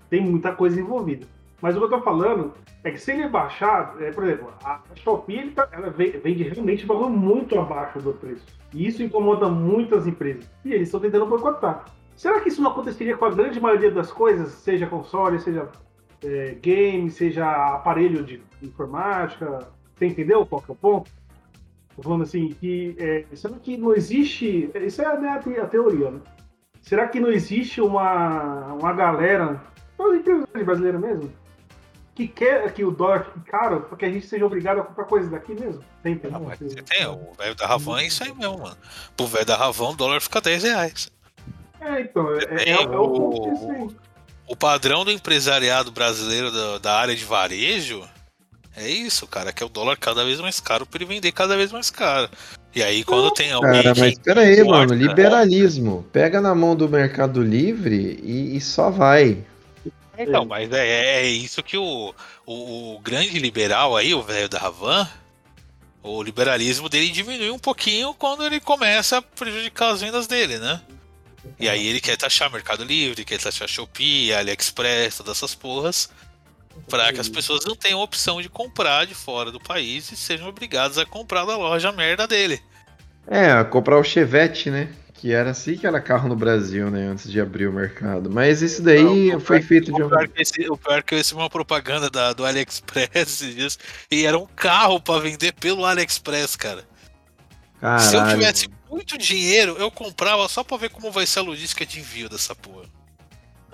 Tem 0.08 0.20
muita 0.20 0.52
coisa 0.52 0.78
envolvida. 0.80 1.26
Mas 1.60 1.74
o 1.74 1.78
que 1.78 1.84
eu 1.86 1.90
tô 1.90 2.02
falando 2.02 2.52
é 2.84 2.90
que 2.90 2.98
se 2.98 3.12
ele 3.12 3.28
baixar, 3.28 3.94
é, 4.00 4.10
por 4.10 4.24
exemplo, 4.24 4.52
a 4.64 4.80
Shopee 4.96 5.38
ele 5.38 5.50
tá, 5.52 5.68
ela 5.72 5.90
vende 5.90 6.42
realmente 6.44 6.84
valor 6.86 7.08
muito 7.10 7.58
abaixo 7.58 8.00
do 8.00 8.12
preço. 8.12 8.44
E 8.72 8.86
isso 8.86 9.02
incomoda 9.02 9.48
muitas 9.48 10.06
empresas. 10.06 10.48
E 10.64 10.72
eles 10.72 10.88
estão 10.88 11.00
tentando 11.00 11.26
boicotar. 11.26 11.84
Será 12.16 12.40
que 12.40 12.48
isso 12.48 12.62
não 12.62 12.70
aconteceria 12.70 13.16
com 13.16 13.24
a 13.24 13.30
grande 13.30 13.60
maioria 13.60 13.90
das 13.90 14.12
coisas, 14.12 14.48
seja 14.52 14.86
console, 14.86 15.40
seja 15.40 15.68
é, 16.24 16.56
game, 16.60 17.10
seja 17.10 17.74
aparelho 17.74 18.22
de 18.22 18.42
informática? 18.62 19.68
Você 19.94 20.06
entendeu 20.06 20.46
qual 20.46 20.62
que 20.62 20.70
é 20.70 20.74
o 20.74 20.76
ponto? 20.76 21.10
Tô 21.96 22.02
falando 22.02 22.22
assim, 22.22 22.48
que 22.48 22.96
é, 22.98 23.24
será 23.34 23.54
que 23.58 23.76
não 23.76 23.94
existe. 23.94 24.70
Isso 24.74 25.02
é 25.02 25.18
né, 25.18 25.40
a 25.60 25.66
teoria, 25.66 26.10
né? 26.10 26.20
Será 26.80 27.06
que 27.06 27.20
não 27.20 27.30
existe 27.30 27.80
uma, 27.80 28.72
uma 28.74 28.92
galera, 28.92 29.62
as 29.98 30.14
empresas 30.14 30.46
brasileiras 30.64 31.00
mesmo, 31.00 31.30
que 32.14 32.28
quer 32.28 32.72
que 32.72 32.84
o 32.84 32.90
dólar 32.90 33.24
fique 33.24 33.50
caro 33.50 33.86
porque 33.88 34.04
a 34.04 34.10
gente 34.10 34.26
seja 34.26 34.44
obrigado 34.44 34.80
a 34.80 34.84
comprar 34.84 35.04
coisas 35.04 35.30
daqui 35.30 35.54
mesmo? 35.54 35.82
Tem, 36.02 36.16
tem, 36.16 36.30
Ah, 36.34 36.38
você 36.38 36.82
tem, 36.82 37.06
o 37.06 37.32
velho 37.38 37.54
da 37.54 37.66
Ravan 37.66 38.00
é 38.00 38.06
isso 38.06 38.22
aí 38.22 38.34
mesmo, 38.34 38.58
mano. 38.58 38.76
Pro 39.16 39.26
velho 39.26 39.46
da 39.46 39.56
Ravan 39.56 39.90
o 39.90 39.96
dólar 39.96 40.20
fica 40.20 40.40
10 40.40 40.62
reais. 40.62 41.10
É, 41.80 42.00
então, 42.02 42.34
é, 42.34 42.38
é, 42.38 42.46
Tem 42.56 42.72
é 42.72 42.78
o 42.80 42.88
ponto 42.88 43.48
o-. 43.48 43.94
O 44.46 44.56
padrão 44.56 45.04
do 45.04 45.10
empresariado 45.10 45.90
brasileiro 45.90 46.50
da, 46.50 46.78
da 46.78 46.94
área 46.94 47.16
de 47.16 47.24
varejo 47.24 48.06
é 48.76 48.88
isso, 48.88 49.26
cara, 49.26 49.52
que 49.52 49.62
é 49.62 49.66
o 49.66 49.68
dólar 49.68 49.96
cada 49.96 50.24
vez 50.24 50.40
mais 50.40 50.58
caro 50.58 50.86
para 50.86 50.98
ele 50.98 51.14
vender 51.14 51.32
cada 51.32 51.56
vez 51.56 51.72
mais 51.72 51.90
caro. 51.90 52.28
E 52.74 52.82
aí 52.82 53.04
quando 53.04 53.30
tem 53.32 53.52
alguém 53.52 53.82
Cara, 53.82 53.94
que 53.94 54.00
mas 54.00 54.18
peraí, 54.18 54.64
mano, 54.64 54.94
liberalismo. 54.94 56.06
Pega 56.10 56.40
na 56.40 56.54
mão 56.54 56.74
do 56.74 56.88
Mercado 56.88 57.42
Livre 57.42 58.18
e, 58.22 58.56
e 58.56 58.60
só 58.60 58.90
vai. 58.90 59.44
Então, 60.28 60.44
mas 60.44 60.72
é, 60.72 61.22
é 61.22 61.26
isso 61.26 61.62
que 61.62 61.76
o, 61.76 62.14
o, 62.46 62.94
o 62.94 63.00
grande 63.00 63.38
liberal 63.38 63.96
aí, 63.96 64.14
o 64.14 64.22
velho 64.22 64.48
da 64.48 64.58
Ravan, 64.58 65.08
o 66.02 66.22
liberalismo 66.22 66.88
dele 66.88 67.10
diminui 67.10 67.50
um 67.50 67.58
pouquinho 67.58 68.12
quando 68.14 68.44
ele 68.44 68.60
começa 68.60 69.18
a 69.18 69.22
prejudicar 69.22 69.92
as 69.92 70.00
vendas 70.00 70.26
dele, 70.26 70.58
né? 70.58 70.80
E 71.58 71.68
aí 71.68 71.86
ele 71.86 72.00
quer 72.00 72.16
taxar 72.16 72.50
Mercado 72.50 72.84
Livre, 72.84 73.24
quer 73.24 73.38
taxar 73.38 73.68
Shopee, 73.68 74.32
AliExpress, 74.32 75.16
todas 75.16 75.36
essas 75.36 75.54
porras, 75.54 76.10
para 76.88 77.12
que 77.12 77.20
as 77.20 77.28
pessoas 77.28 77.64
não 77.64 77.76
tenham 77.76 78.00
opção 78.00 78.40
de 78.40 78.48
comprar 78.48 79.06
de 79.06 79.14
fora 79.14 79.50
do 79.50 79.60
país 79.60 80.10
e 80.10 80.16
sejam 80.16 80.48
obrigadas 80.48 80.98
a 80.98 81.06
comprar 81.06 81.44
da 81.44 81.56
loja 81.56 81.92
merda 81.92 82.26
dele. 82.26 82.60
É, 83.26 83.62
comprar 83.64 83.98
o 83.98 84.04
Chevette, 84.04 84.70
né? 84.70 84.88
Que 85.22 85.30
era 85.30 85.50
assim 85.52 85.76
que 85.76 85.86
era 85.86 86.00
carro 86.00 86.28
no 86.28 86.34
Brasil, 86.34 86.90
né? 86.90 87.06
Antes 87.06 87.30
de 87.30 87.40
abrir 87.40 87.68
o 87.68 87.72
mercado. 87.72 88.28
Mas 88.28 88.60
isso 88.60 88.82
daí 88.82 89.30
Não, 89.30 89.38
foi 89.38 89.60
pior- 89.60 89.68
feito 89.68 89.92
de 89.92 90.02
O 90.02 90.06
um. 90.06 90.08
pior, 90.08 90.26
que 90.26 90.42
esse, 90.42 90.68
o 90.68 90.76
pior 90.76 91.00
que 91.04 91.14
eu 91.14 91.18
recebi 91.18 91.40
uma 91.40 91.48
propaganda 91.48 92.10
da, 92.10 92.32
do 92.32 92.44
AliExpress 92.44 93.78
e 94.10 94.26
era 94.26 94.36
um 94.36 94.46
carro 94.46 95.00
pra 95.00 95.20
vender 95.20 95.52
pelo 95.52 95.84
AliExpress, 95.84 96.56
cara. 96.56 96.82
Se 98.00 98.16
eu 98.16 98.18
Caralho. 98.20 98.36
tivesse 98.40 98.68
muito 98.90 99.16
dinheiro, 99.16 99.76
eu 99.78 99.92
comprava 99.92 100.48
só 100.48 100.64
pra 100.64 100.76
ver 100.76 100.90
como 100.90 101.12
vai 101.12 101.24
ser 101.24 101.38
a 101.38 101.42
logística 101.42 101.86
de 101.86 102.00
envio 102.00 102.28
dessa 102.28 102.52
porra. 102.56 102.86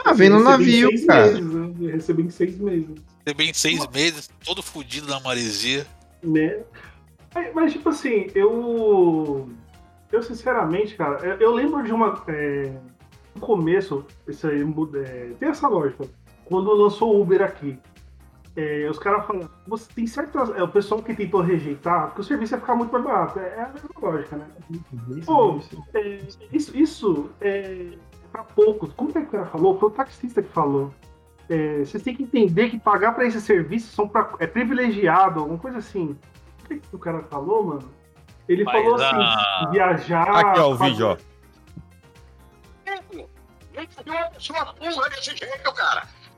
Ah, 0.04 0.12
vem 0.12 0.28
no 0.28 0.36
recebi 0.44 0.50
em 0.50 0.82
navio, 0.82 0.88
seis 0.90 1.06
cara. 1.06 1.26
Meses, 1.32 1.50
né? 1.50 1.74
Eu 1.80 1.90
recebi 1.92 2.22
em 2.24 2.30
seis 2.30 2.58
meses. 2.58 2.90
Ter 3.24 3.32
bem 3.34 3.54
seis 3.54 3.86
meses, 3.88 4.28
todo 4.44 4.62
fudido 4.62 5.06
da 5.06 5.18
maresia. 5.20 5.86
Né? 6.22 6.58
Mas, 7.34 7.54
mas, 7.54 7.72
tipo 7.72 7.88
assim, 7.88 8.26
eu. 8.34 9.48
Eu, 10.10 10.22
sinceramente, 10.22 10.96
cara, 10.96 11.24
eu, 11.24 11.36
eu 11.36 11.54
lembro 11.54 11.82
de 11.82 11.92
uma. 11.92 12.22
é, 12.28 12.72
no 13.34 13.40
começo, 13.40 14.04
isso 14.26 14.46
aí 14.46 14.62
é, 14.62 15.32
tem 15.38 15.48
essa 15.48 15.68
lógica. 15.68 16.04
Quando 16.44 16.72
lançou 16.72 17.14
o 17.14 17.20
Uber 17.20 17.42
aqui, 17.42 17.78
é, 18.56 18.88
os 18.90 18.98
caras 18.98 19.26
falam, 19.26 19.48
você 19.66 19.88
tem 19.94 20.06
certas. 20.06 20.50
É, 20.56 20.62
o 20.62 20.68
pessoal 20.68 21.02
que 21.02 21.14
tentou 21.14 21.40
rejeitar, 21.40 22.06
porque 22.06 22.22
o 22.22 22.24
serviço 22.24 22.54
ia 22.54 22.60
ficar 22.60 22.74
muito 22.74 22.90
mais 22.90 23.04
barato. 23.04 23.38
É, 23.38 23.54
é 23.56 23.62
a 23.62 23.68
mesma 23.68 23.90
lógica, 24.00 24.36
né? 24.36 24.46
Pô, 25.24 25.60
é, 25.94 26.18
isso, 26.52 26.76
isso 26.76 27.30
é 27.40 27.92
pra 28.32 28.42
poucos. 28.42 28.92
Como 28.94 29.10
é 29.10 29.20
que 29.20 29.28
o 29.28 29.30
cara 29.30 29.46
falou? 29.46 29.78
Foi 29.78 29.88
o 29.88 29.92
taxista 29.92 30.42
que 30.42 30.50
falou. 30.50 30.92
É, 31.48 31.78
vocês 31.78 32.02
têm 32.02 32.14
que 32.14 32.22
entender 32.22 32.70
que 32.70 32.78
pagar 32.78 33.14
pra 33.14 33.26
esse 33.26 33.40
serviço 33.40 33.94
são 33.94 34.08
pra, 34.08 34.34
é 34.38 34.46
privilegiado, 34.46 35.40
alguma 35.40 35.58
coisa 35.58 35.78
assim. 35.78 36.16
O 36.64 36.68
que, 36.68 36.78
que 36.80 36.96
o 36.96 36.98
cara 36.98 37.22
falou, 37.22 37.64
mano? 37.64 37.97
Ele 38.48 38.64
Mas 38.64 38.74
falou 38.82 39.00
a- 39.00 39.60
assim, 39.60 39.70
viajar. 39.72 40.22
Aqui, 40.30 40.60
ó, 40.60 40.72
o 40.72 40.76
fazer- 40.78 40.90
vídeo, 40.90 41.06
ó. 41.08 41.16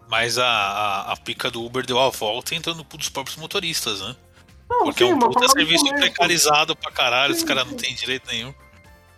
Mas 0.09 0.39
a, 0.39 0.45
a, 0.47 1.13
a 1.13 1.17
pica 1.17 1.51
do 1.51 1.65
Uber 1.65 1.85
deu 1.87 1.99
a 1.99 2.11
volta 2.11 2.55
entrando 2.55 2.83
dos 2.83 3.09
próprios 3.09 3.37
motoristas, 3.37 4.01
né? 4.01 4.17
Não, 4.69 4.85
Porque 4.85 5.05
é 5.05 5.07
sim, 5.07 5.13
um 5.13 5.17
mas 5.17 5.35
puta 5.35 5.49
serviço 5.49 5.85
começo. 5.85 6.03
precarizado 6.03 6.77
pra 6.77 6.91
caralho, 6.93 7.33
os 7.33 7.41
Sim, 7.41 7.47
caras 7.47 7.65
sim. 7.65 7.71
não 7.71 7.77
têm 7.77 7.95
direito 7.95 8.27
nenhum. 8.29 8.55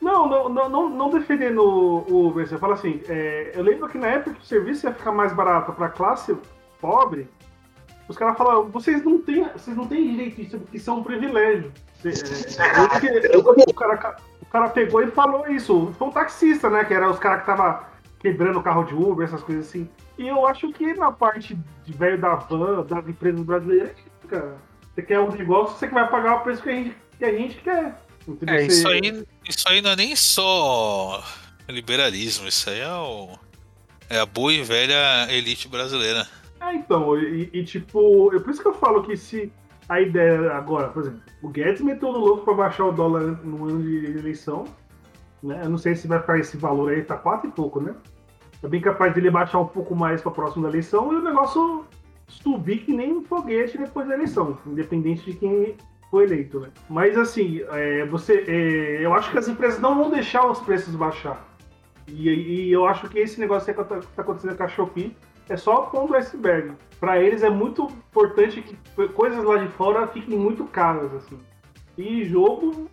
Não, 0.00 0.28
não, 0.28 0.48
não, 0.48 0.68
não, 0.68 0.88
não 0.88 1.10
defendendo 1.10 1.62
o 1.62 2.26
Uber, 2.28 2.46
você 2.46 2.58
fala 2.58 2.74
assim, 2.74 3.00
é, 3.08 3.52
eu 3.54 3.62
lembro 3.62 3.88
que 3.88 3.96
na 3.98 4.08
época 4.08 4.34
que 4.34 4.42
o 4.42 4.44
serviço 4.46 4.86
ia 4.86 4.92
ficar 4.94 5.12
mais 5.12 5.32
barato 5.32 5.72
pra 5.72 5.88
classe 5.88 6.36
pobre, 6.80 7.28
os 8.08 8.16
caras 8.16 8.36
falaram, 8.36 8.68
vocês 8.68 9.04
não 9.04 9.20
têm, 9.22 9.44
vocês 9.50 9.76
não 9.76 9.86
têm 9.86 10.10
direito 10.10 10.40
a 10.40 10.44
isso, 10.44 10.58
porque 10.58 10.76
isso 10.78 10.90
é 10.90 10.92
um 10.92 11.02
privilégio. 11.04 11.72
É, 12.04 12.08
é, 12.08 13.34
é, 13.34 13.38
o, 13.38 13.74
cara, 13.74 14.16
o 14.40 14.46
cara 14.46 14.68
pegou 14.70 15.02
e 15.02 15.10
falou 15.10 15.48
isso. 15.48 15.92
Foi 15.98 16.08
um 16.08 16.10
taxista, 16.10 16.68
né? 16.68 16.84
Que 16.84 16.94
era 16.94 17.10
os 17.10 17.18
caras 17.18 17.40
que 17.40 17.46
tava 17.46 17.86
quebrando 18.18 18.58
o 18.58 18.62
carro 18.62 18.84
de 18.84 18.94
Uber, 18.94 19.26
essas 19.26 19.42
coisas 19.42 19.68
assim. 19.68 19.88
E 20.16 20.28
eu 20.28 20.46
acho 20.46 20.72
que 20.72 20.94
na 20.94 21.10
parte 21.10 21.58
de 21.84 21.92
velho 21.92 22.18
da 22.18 22.36
van, 22.36 22.84
brasileiras, 23.44 23.90
é 23.90 23.92
isso, 23.92 24.28
cara. 24.28 24.56
Você 24.94 25.02
quer 25.02 25.20
um 25.20 25.30
negócio, 25.30 25.76
você 25.76 25.88
que 25.88 25.94
vai 25.94 26.08
pagar 26.08 26.36
o 26.36 26.40
preço 26.40 26.62
que 26.62 26.70
a 26.70 26.74
gente, 26.74 26.96
que 27.18 27.24
a 27.24 27.32
gente 27.32 27.56
quer. 27.58 27.96
É, 28.46 28.62
isso 28.66 28.86
aí, 28.86 29.24
isso 29.48 29.68
aí 29.68 29.80
não 29.80 29.90
é 29.90 29.96
nem 29.96 30.14
só 30.14 31.24
liberalismo, 31.68 32.46
isso 32.46 32.70
aí 32.70 32.78
é, 32.80 32.92
o, 32.92 33.36
é 34.08 34.20
a 34.20 34.26
boa 34.26 34.52
e 34.52 34.62
velha 34.62 35.26
elite 35.30 35.66
brasileira. 35.66 36.28
É, 36.60 36.74
então, 36.74 37.18
e, 37.18 37.50
e, 37.52 37.64
tipo, 37.64 38.32
é 38.34 38.38
por 38.38 38.50
isso 38.50 38.62
que 38.62 38.68
eu 38.68 38.74
falo 38.74 39.02
que 39.02 39.16
se 39.16 39.50
a 39.92 40.00
ideia 40.00 40.52
agora, 40.52 40.88
por 40.88 41.02
exemplo, 41.02 41.20
o 41.42 41.48
Guedes 41.48 41.82
meteu 41.82 42.12
no 42.12 42.18
louco 42.18 42.44
pra 42.44 42.54
baixar 42.54 42.86
o 42.86 42.92
dólar 42.92 43.38
no 43.44 43.68
ano 43.68 43.82
de 43.82 44.06
eleição, 44.18 44.64
né? 45.42 45.60
Eu 45.62 45.68
não 45.68 45.76
sei 45.76 45.94
se 45.94 46.08
vai 46.08 46.18
ficar 46.18 46.38
esse 46.38 46.56
valor 46.56 46.92
aí, 46.92 47.02
tá 47.02 47.16
quatro 47.16 47.48
e 47.48 47.52
pouco, 47.52 47.80
né? 47.80 47.94
É 48.62 48.68
bem 48.68 48.80
capaz 48.80 49.12
dele 49.14 49.30
baixar 49.30 49.58
um 49.58 49.66
pouco 49.66 49.94
mais 49.94 50.22
pra 50.22 50.30
próxima 50.30 50.62
da 50.62 50.70
eleição 50.70 51.12
e 51.12 51.16
o 51.16 51.22
negócio 51.22 51.84
subir 52.26 52.78
que 52.78 52.92
nem 52.92 53.12
um 53.12 53.22
foguete 53.22 53.76
depois 53.76 54.08
da 54.08 54.14
eleição, 54.14 54.56
independente 54.66 55.30
de 55.30 55.36
quem 55.36 55.76
foi 56.10 56.24
eleito, 56.24 56.60
né? 56.60 56.70
Mas 56.88 57.18
assim, 57.18 57.62
é, 57.70 58.06
você, 58.06 58.44
é, 58.48 59.04
eu 59.04 59.12
acho 59.12 59.30
que 59.30 59.38
as 59.38 59.48
empresas 59.48 59.78
não 59.78 59.94
vão 59.96 60.10
deixar 60.10 60.46
os 60.46 60.60
preços 60.60 60.94
baixar. 60.94 61.46
E, 62.08 62.28
e 62.30 62.72
eu 62.72 62.86
acho 62.86 63.08
que 63.10 63.18
esse 63.18 63.38
negócio 63.38 63.74
que 63.74 63.84
tá, 63.84 64.00
tá 64.00 64.22
acontecendo 64.22 64.56
com 64.56 64.62
a 64.62 64.68
Shopee 64.68 65.14
é 65.48 65.56
só 65.56 65.74
a 65.74 65.82
ponta 65.86 66.08
do 66.08 66.16
iceberg. 66.16 66.72
Para 67.00 67.20
eles 67.20 67.42
é 67.42 67.50
muito 67.50 67.82
importante 68.10 68.62
que 68.62 69.08
coisas 69.08 69.42
lá 69.44 69.56
de 69.56 69.68
fora 69.72 70.06
fiquem 70.06 70.38
muito 70.38 70.64
caras, 70.64 71.12
assim. 71.14 71.38
E 71.98 72.24
jogo 72.24 72.88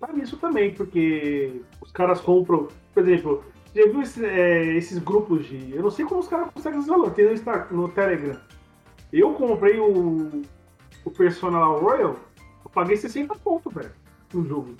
tá 0.00 0.10
nisso 0.12 0.36
também, 0.38 0.72
porque 0.72 1.60
os 1.80 1.92
caras 1.92 2.20
compram, 2.20 2.68
por 2.94 3.02
exemplo, 3.02 3.44
já 3.74 3.84
viu 3.86 4.00
esse- 4.00 4.24
é, 4.24 4.64
esses 4.76 4.98
grupos 4.98 5.44
de. 5.46 5.74
Eu 5.74 5.82
não 5.82 5.90
sei 5.90 6.04
como 6.06 6.20
os 6.20 6.28
caras 6.28 6.48
conseguem 6.52 6.80
valor, 6.80 7.10
tem 7.12 7.26
no, 7.26 7.82
no 7.82 7.88
Telegram. 7.90 8.36
Eu 9.12 9.34
comprei 9.34 9.78
o, 9.78 10.42
o 11.04 11.10
Personal 11.10 11.78
Royal, 11.80 12.16
eu 12.64 12.70
paguei 12.72 12.96
60 12.96 13.34
ponto, 13.36 13.68
velho, 13.70 13.92
no 14.32 14.44
jogo. 14.46 14.74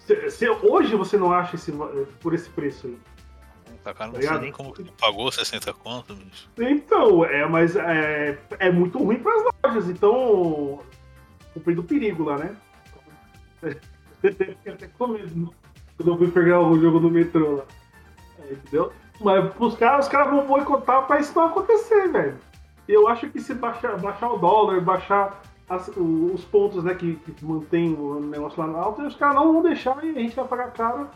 Se- 0.00 0.30
se- 0.30 0.50
hoje 0.50 0.94
você 0.96 1.16
não 1.16 1.32
acha 1.32 1.56
esse, 1.56 1.72
por 2.20 2.34
esse 2.34 2.50
preço 2.50 2.88
aí. 2.88 2.98
Tá, 3.82 3.92
cara, 3.92 4.06
não 4.08 4.14
Tá 4.14 4.20
sei 4.20 4.28
ligado? 4.28 4.42
nem 4.42 4.52
como 4.52 4.72
que 4.72 4.84
pagou 4.92 5.30
60 5.32 5.72
conto, 5.74 6.14
bicho. 6.14 6.48
Então, 6.58 7.24
é, 7.24 7.46
mas 7.48 7.74
é, 7.76 8.38
é 8.58 8.70
muito 8.70 8.98
ruim 8.98 9.18
para 9.18 9.32
as 9.34 9.44
lojas, 9.64 9.88
então. 9.90 10.78
Comprei 11.54 11.74
do 11.76 11.82
perigo 11.82 12.24
lá, 12.24 12.38
né? 12.38 12.56
Fiquei 14.20 14.72
até 14.72 14.86
com 14.88 15.08
medo 15.08 15.52
quando 15.96 16.12
eu 16.12 16.18
fui 16.18 16.30
pegar 16.30 16.60
o 16.60 16.78
jogo 16.80 17.00
no 17.00 17.10
metrô 17.10 17.56
lá. 17.56 17.64
É, 18.48 18.52
entendeu? 18.52 18.92
Mas 19.20 19.52
pros 19.54 19.74
caras, 19.76 20.06
os 20.06 20.10
caras 20.12 20.30
vão 20.32 20.46
boicotar 20.46 21.06
pra 21.06 21.20
isso 21.20 21.32
não 21.36 21.46
acontecer, 21.46 22.08
velho. 22.08 22.38
Eu 22.88 23.06
acho 23.08 23.28
que 23.30 23.40
se 23.40 23.54
baixar, 23.54 23.96
baixar 23.98 24.30
o 24.32 24.38
dólar, 24.38 24.80
baixar 24.80 25.42
as- 25.68 25.88
os 25.96 26.44
pontos 26.44 26.82
né, 26.82 26.94
que, 26.94 27.14
que 27.16 27.44
mantém 27.44 27.94
o 27.94 28.20
negócio 28.20 28.60
lá 28.60 28.66
no 28.66 28.76
alto, 28.76 29.02
os 29.02 29.14
caras 29.14 29.36
não 29.36 29.52
vão 29.52 29.62
deixar 29.62 30.02
e 30.04 30.10
a 30.10 30.20
gente 30.20 30.34
vai 30.34 30.46
pagar 30.46 30.72
caro 30.72 31.08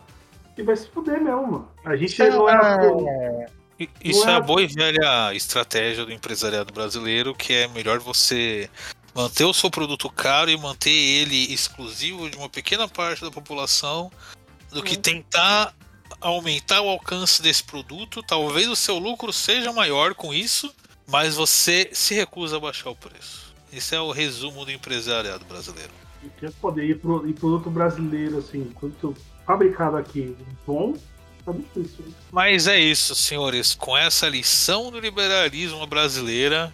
e 0.57 0.63
vai 0.63 0.77
se 0.77 0.89
fuder 0.89 1.21
mesmo, 1.21 1.43
mano. 1.47 1.69
A 1.85 1.97
gente 1.97 2.19
não 2.19 2.49
é. 2.49 3.47
E- 3.79 3.89
Isso 4.03 4.21
Não 4.21 4.29
é 4.31 4.33
é- 4.33 4.37
a 4.37 4.41
boa 4.41 4.63
e 4.63 4.67
velha 4.67 5.35
estratégia 5.35 6.05
do 6.05 6.13
empresariado 6.13 6.73
brasileiro, 6.73 7.35
que 7.35 7.53
é 7.53 7.69
melhor 7.69 7.99
você 7.99 8.71
manter 9.15 9.45
o 9.45 9.53
seu 9.53 9.71
produto 9.71 10.09
caro 10.11 10.51
e 10.51 10.57
manter 10.57 10.91
ele 10.91 11.53
exclusivo 11.53 12.29
de 12.31 12.37
uma 12.37 12.49
pequena 12.49 12.89
parte 12.89 13.23
da 13.23 13.31
população 13.31 14.11
do 14.71 14.83
que 14.83 14.97
tentar 14.97 15.75
aumentar 16.21 16.81
o 16.81 16.89
alcance 16.89 17.43
desse 17.43 17.63
produto, 17.63 18.23
talvez 18.23 18.69
o 18.69 18.77
seu 18.77 18.99
lucro 18.99 19.33
seja 19.33 19.73
maior 19.73 20.15
com 20.15 20.33
isso, 20.33 20.75
mas 21.07 21.37
você 21.37 21.91
se 21.93 22.15
recusa 22.15 22.57
a 22.57 22.61
baixar 22.61 22.91
o 22.91 22.97
preço. 22.97 23.55
Esse 23.73 23.95
é 23.95 24.01
o 24.01 24.11
resumo 24.11 24.65
do 24.65 24.73
empresariado 24.73 25.45
brasileiro. 25.45 25.93
Porque 26.21 26.51
poder 26.61 26.85
ir 26.85 26.99
pro, 26.99 27.27
ir 27.29 27.35
produto 27.35 27.71
brasileiro, 27.71 28.39
assim, 28.39 28.65
produto 28.79 29.15
fabricado 29.47 29.97
aqui, 29.97 30.37
bom, 30.67 30.95
tá 31.45 31.53
difícil. 31.53 32.05
Mas 32.33 32.67
é 32.67 32.79
isso, 32.79 33.15
senhores. 33.15 33.75
Com 33.75 33.97
essa 33.97 34.29
lição 34.29 34.91
do 34.91 34.99
liberalismo 34.99 35.87
brasileira, 35.87 36.73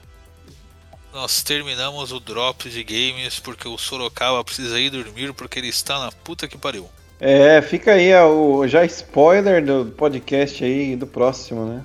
nós 1.12 1.42
terminamos 1.42 2.10
o 2.10 2.18
drop 2.18 2.68
de 2.68 2.82
games 2.82 3.38
porque 3.38 3.68
o 3.68 3.76
Sorocaba 3.76 4.42
precisa 4.42 4.80
ir 4.80 4.90
dormir 4.90 5.34
porque 5.34 5.58
ele 5.58 5.68
está 5.68 6.00
na 6.00 6.10
puta 6.10 6.48
que 6.48 6.56
pariu. 6.56 6.88
É, 7.20 7.62
fica 7.62 7.92
aí 7.92 8.12
o 8.16 8.66
já 8.66 8.84
spoiler 8.84 9.64
do 9.64 9.92
podcast 9.92 10.64
aí 10.64 10.96
do 10.96 11.06
próximo, 11.06 11.66
né? 11.66 11.82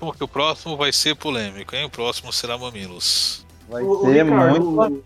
Porque 0.00 0.24
o 0.24 0.28
próximo 0.28 0.76
vai 0.76 0.92
ser 0.92 1.14
polêmico, 1.14 1.76
hein? 1.76 1.84
O 1.84 1.90
próximo 1.90 2.32
será 2.32 2.58
Mamilos. 2.58 3.46
Vai 3.68 3.82
ô, 3.82 4.00
ser 4.00 4.24
Ricardo, 4.24 4.70
muito. 4.70 5.04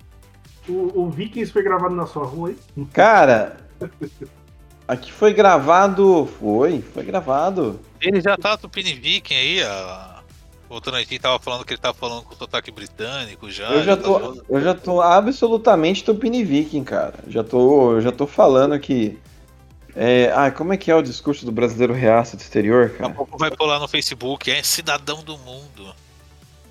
O, 0.68 0.72
o, 0.72 1.02
o 1.02 1.10
Vikings 1.10 1.52
foi 1.52 1.62
gravado 1.62 1.94
na 1.94 2.06
sua 2.06 2.24
rua, 2.24 2.50
hein? 2.50 2.88
Cara, 2.92 3.58
aqui 4.88 5.12
foi 5.12 5.32
gravado. 5.32 6.28
Foi, 6.40 6.82
foi 6.94 7.04
gravado. 7.04 7.78
Ele 8.00 8.20
já 8.20 8.36
tá 8.36 8.56
Tupini 8.56 8.94
Viking 8.94 9.34
aí, 9.34 9.62
a... 9.62 10.16
Voltando 10.68 10.96
aqui, 10.98 11.18
tava 11.18 11.38
falando 11.38 11.64
que 11.64 11.72
ele 11.72 11.80
tava 11.80 11.94
falando 11.94 12.22
com 12.24 12.34
o 12.34 12.36
sotaque 12.36 12.70
britânico 12.70 13.50
já. 13.50 13.68
Eu 13.70 13.84
já 13.84 13.96
tá 13.96 14.02
tô, 14.02 14.20
falando- 14.20 14.44
eu 14.50 14.60
já 14.60 14.74
tô 14.74 15.00
absolutamente 15.00 16.04
Tupini 16.04 16.44
Viking, 16.44 16.84
cara. 16.84 17.14
Já 17.26 17.42
tô, 17.42 18.00
já 18.00 18.12
tô 18.12 18.26
falando 18.26 18.78
que. 18.78 19.18
É, 19.96 20.30
ai, 20.36 20.50
como 20.52 20.72
é 20.72 20.76
que 20.76 20.90
é 20.90 20.94
o 20.94 21.02
discurso 21.02 21.46
do 21.46 21.50
brasileiro 21.50 21.94
reaça 21.94 22.36
do 22.36 22.40
exterior, 22.40 22.88
Daqui 22.88 22.96
a 22.96 22.98
cara? 23.04 23.14
pouco 23.14 23.38
vai 23.38 23.50
pular 23.50 23.80
no 23.80 23.88
Facebook, 23.88 24.50
é 24.50 24.62
cidadão 24.62 25.24
do 25.24 25.36
mundo. 25.38 25.94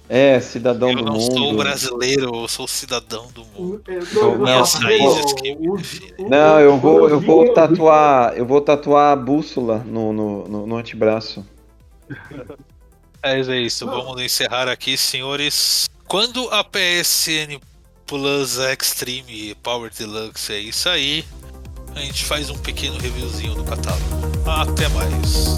É, 0.10 0.40
cidadão 0.40 0.90
eu 0.92 0.96
do 0.98 1.04
não 1.04 1.20
sou 1.20 1.40
mundo. 1.40 1.58
brasileiro, 1.58 2.36
eu 2.36 2.48
sou 2.48 2.68
cidadão 2.68 3.28
do 3.34 3.44
mundo. 3.46 3.82
É, 3.88 4.00
Não, 4.16 4.38
minhas 4.38 4.80
não, 4.80 6.30
Não, 6.30 6.60
eu 6.62 6.78
vou, 6.78 7.10
eu 7.10 7.20
vou 7.20 7.54
tatuar, 7.54 8.34
eu 8.38 8.46
vou 8.46 8.62
tatuar 8.62 9.12
a 9.12 9.16
bússola 9.16 9.84
no, 9.86 10.14
no, 10.14 10.48
no, 10.48 10.68
no 10.68 10.78
antebraço. 10.78 11.46
É 13.22 13.40
isso, 13.40 13.86
vamos 13.86 14.22
encerrar 14.22 14.70
aqui, 14.70 14.98
senhores. 14.98 15.90
Quando 16.08 16.48
a 16.52 16.64
PSN 16.64 17.60
Plus 18.06 18.58
Extreme 18.58 19.54
Power 19.56 19.92
Deluxe 19.94 20.54
é 20.54 20.60
isso 20.60 20.88
aí, 20.88 21.26
a 21.94 22.00
gente 22.00 22.24
faz 22.24 22.50
um 22.50 22.58
pequeno 22.58 22.98
reviewzinho 22.98 23.56
do 23.56 23.64
catálogo. 23.66 24.06
Até 24.46 24.88
mais. 24.90 25.58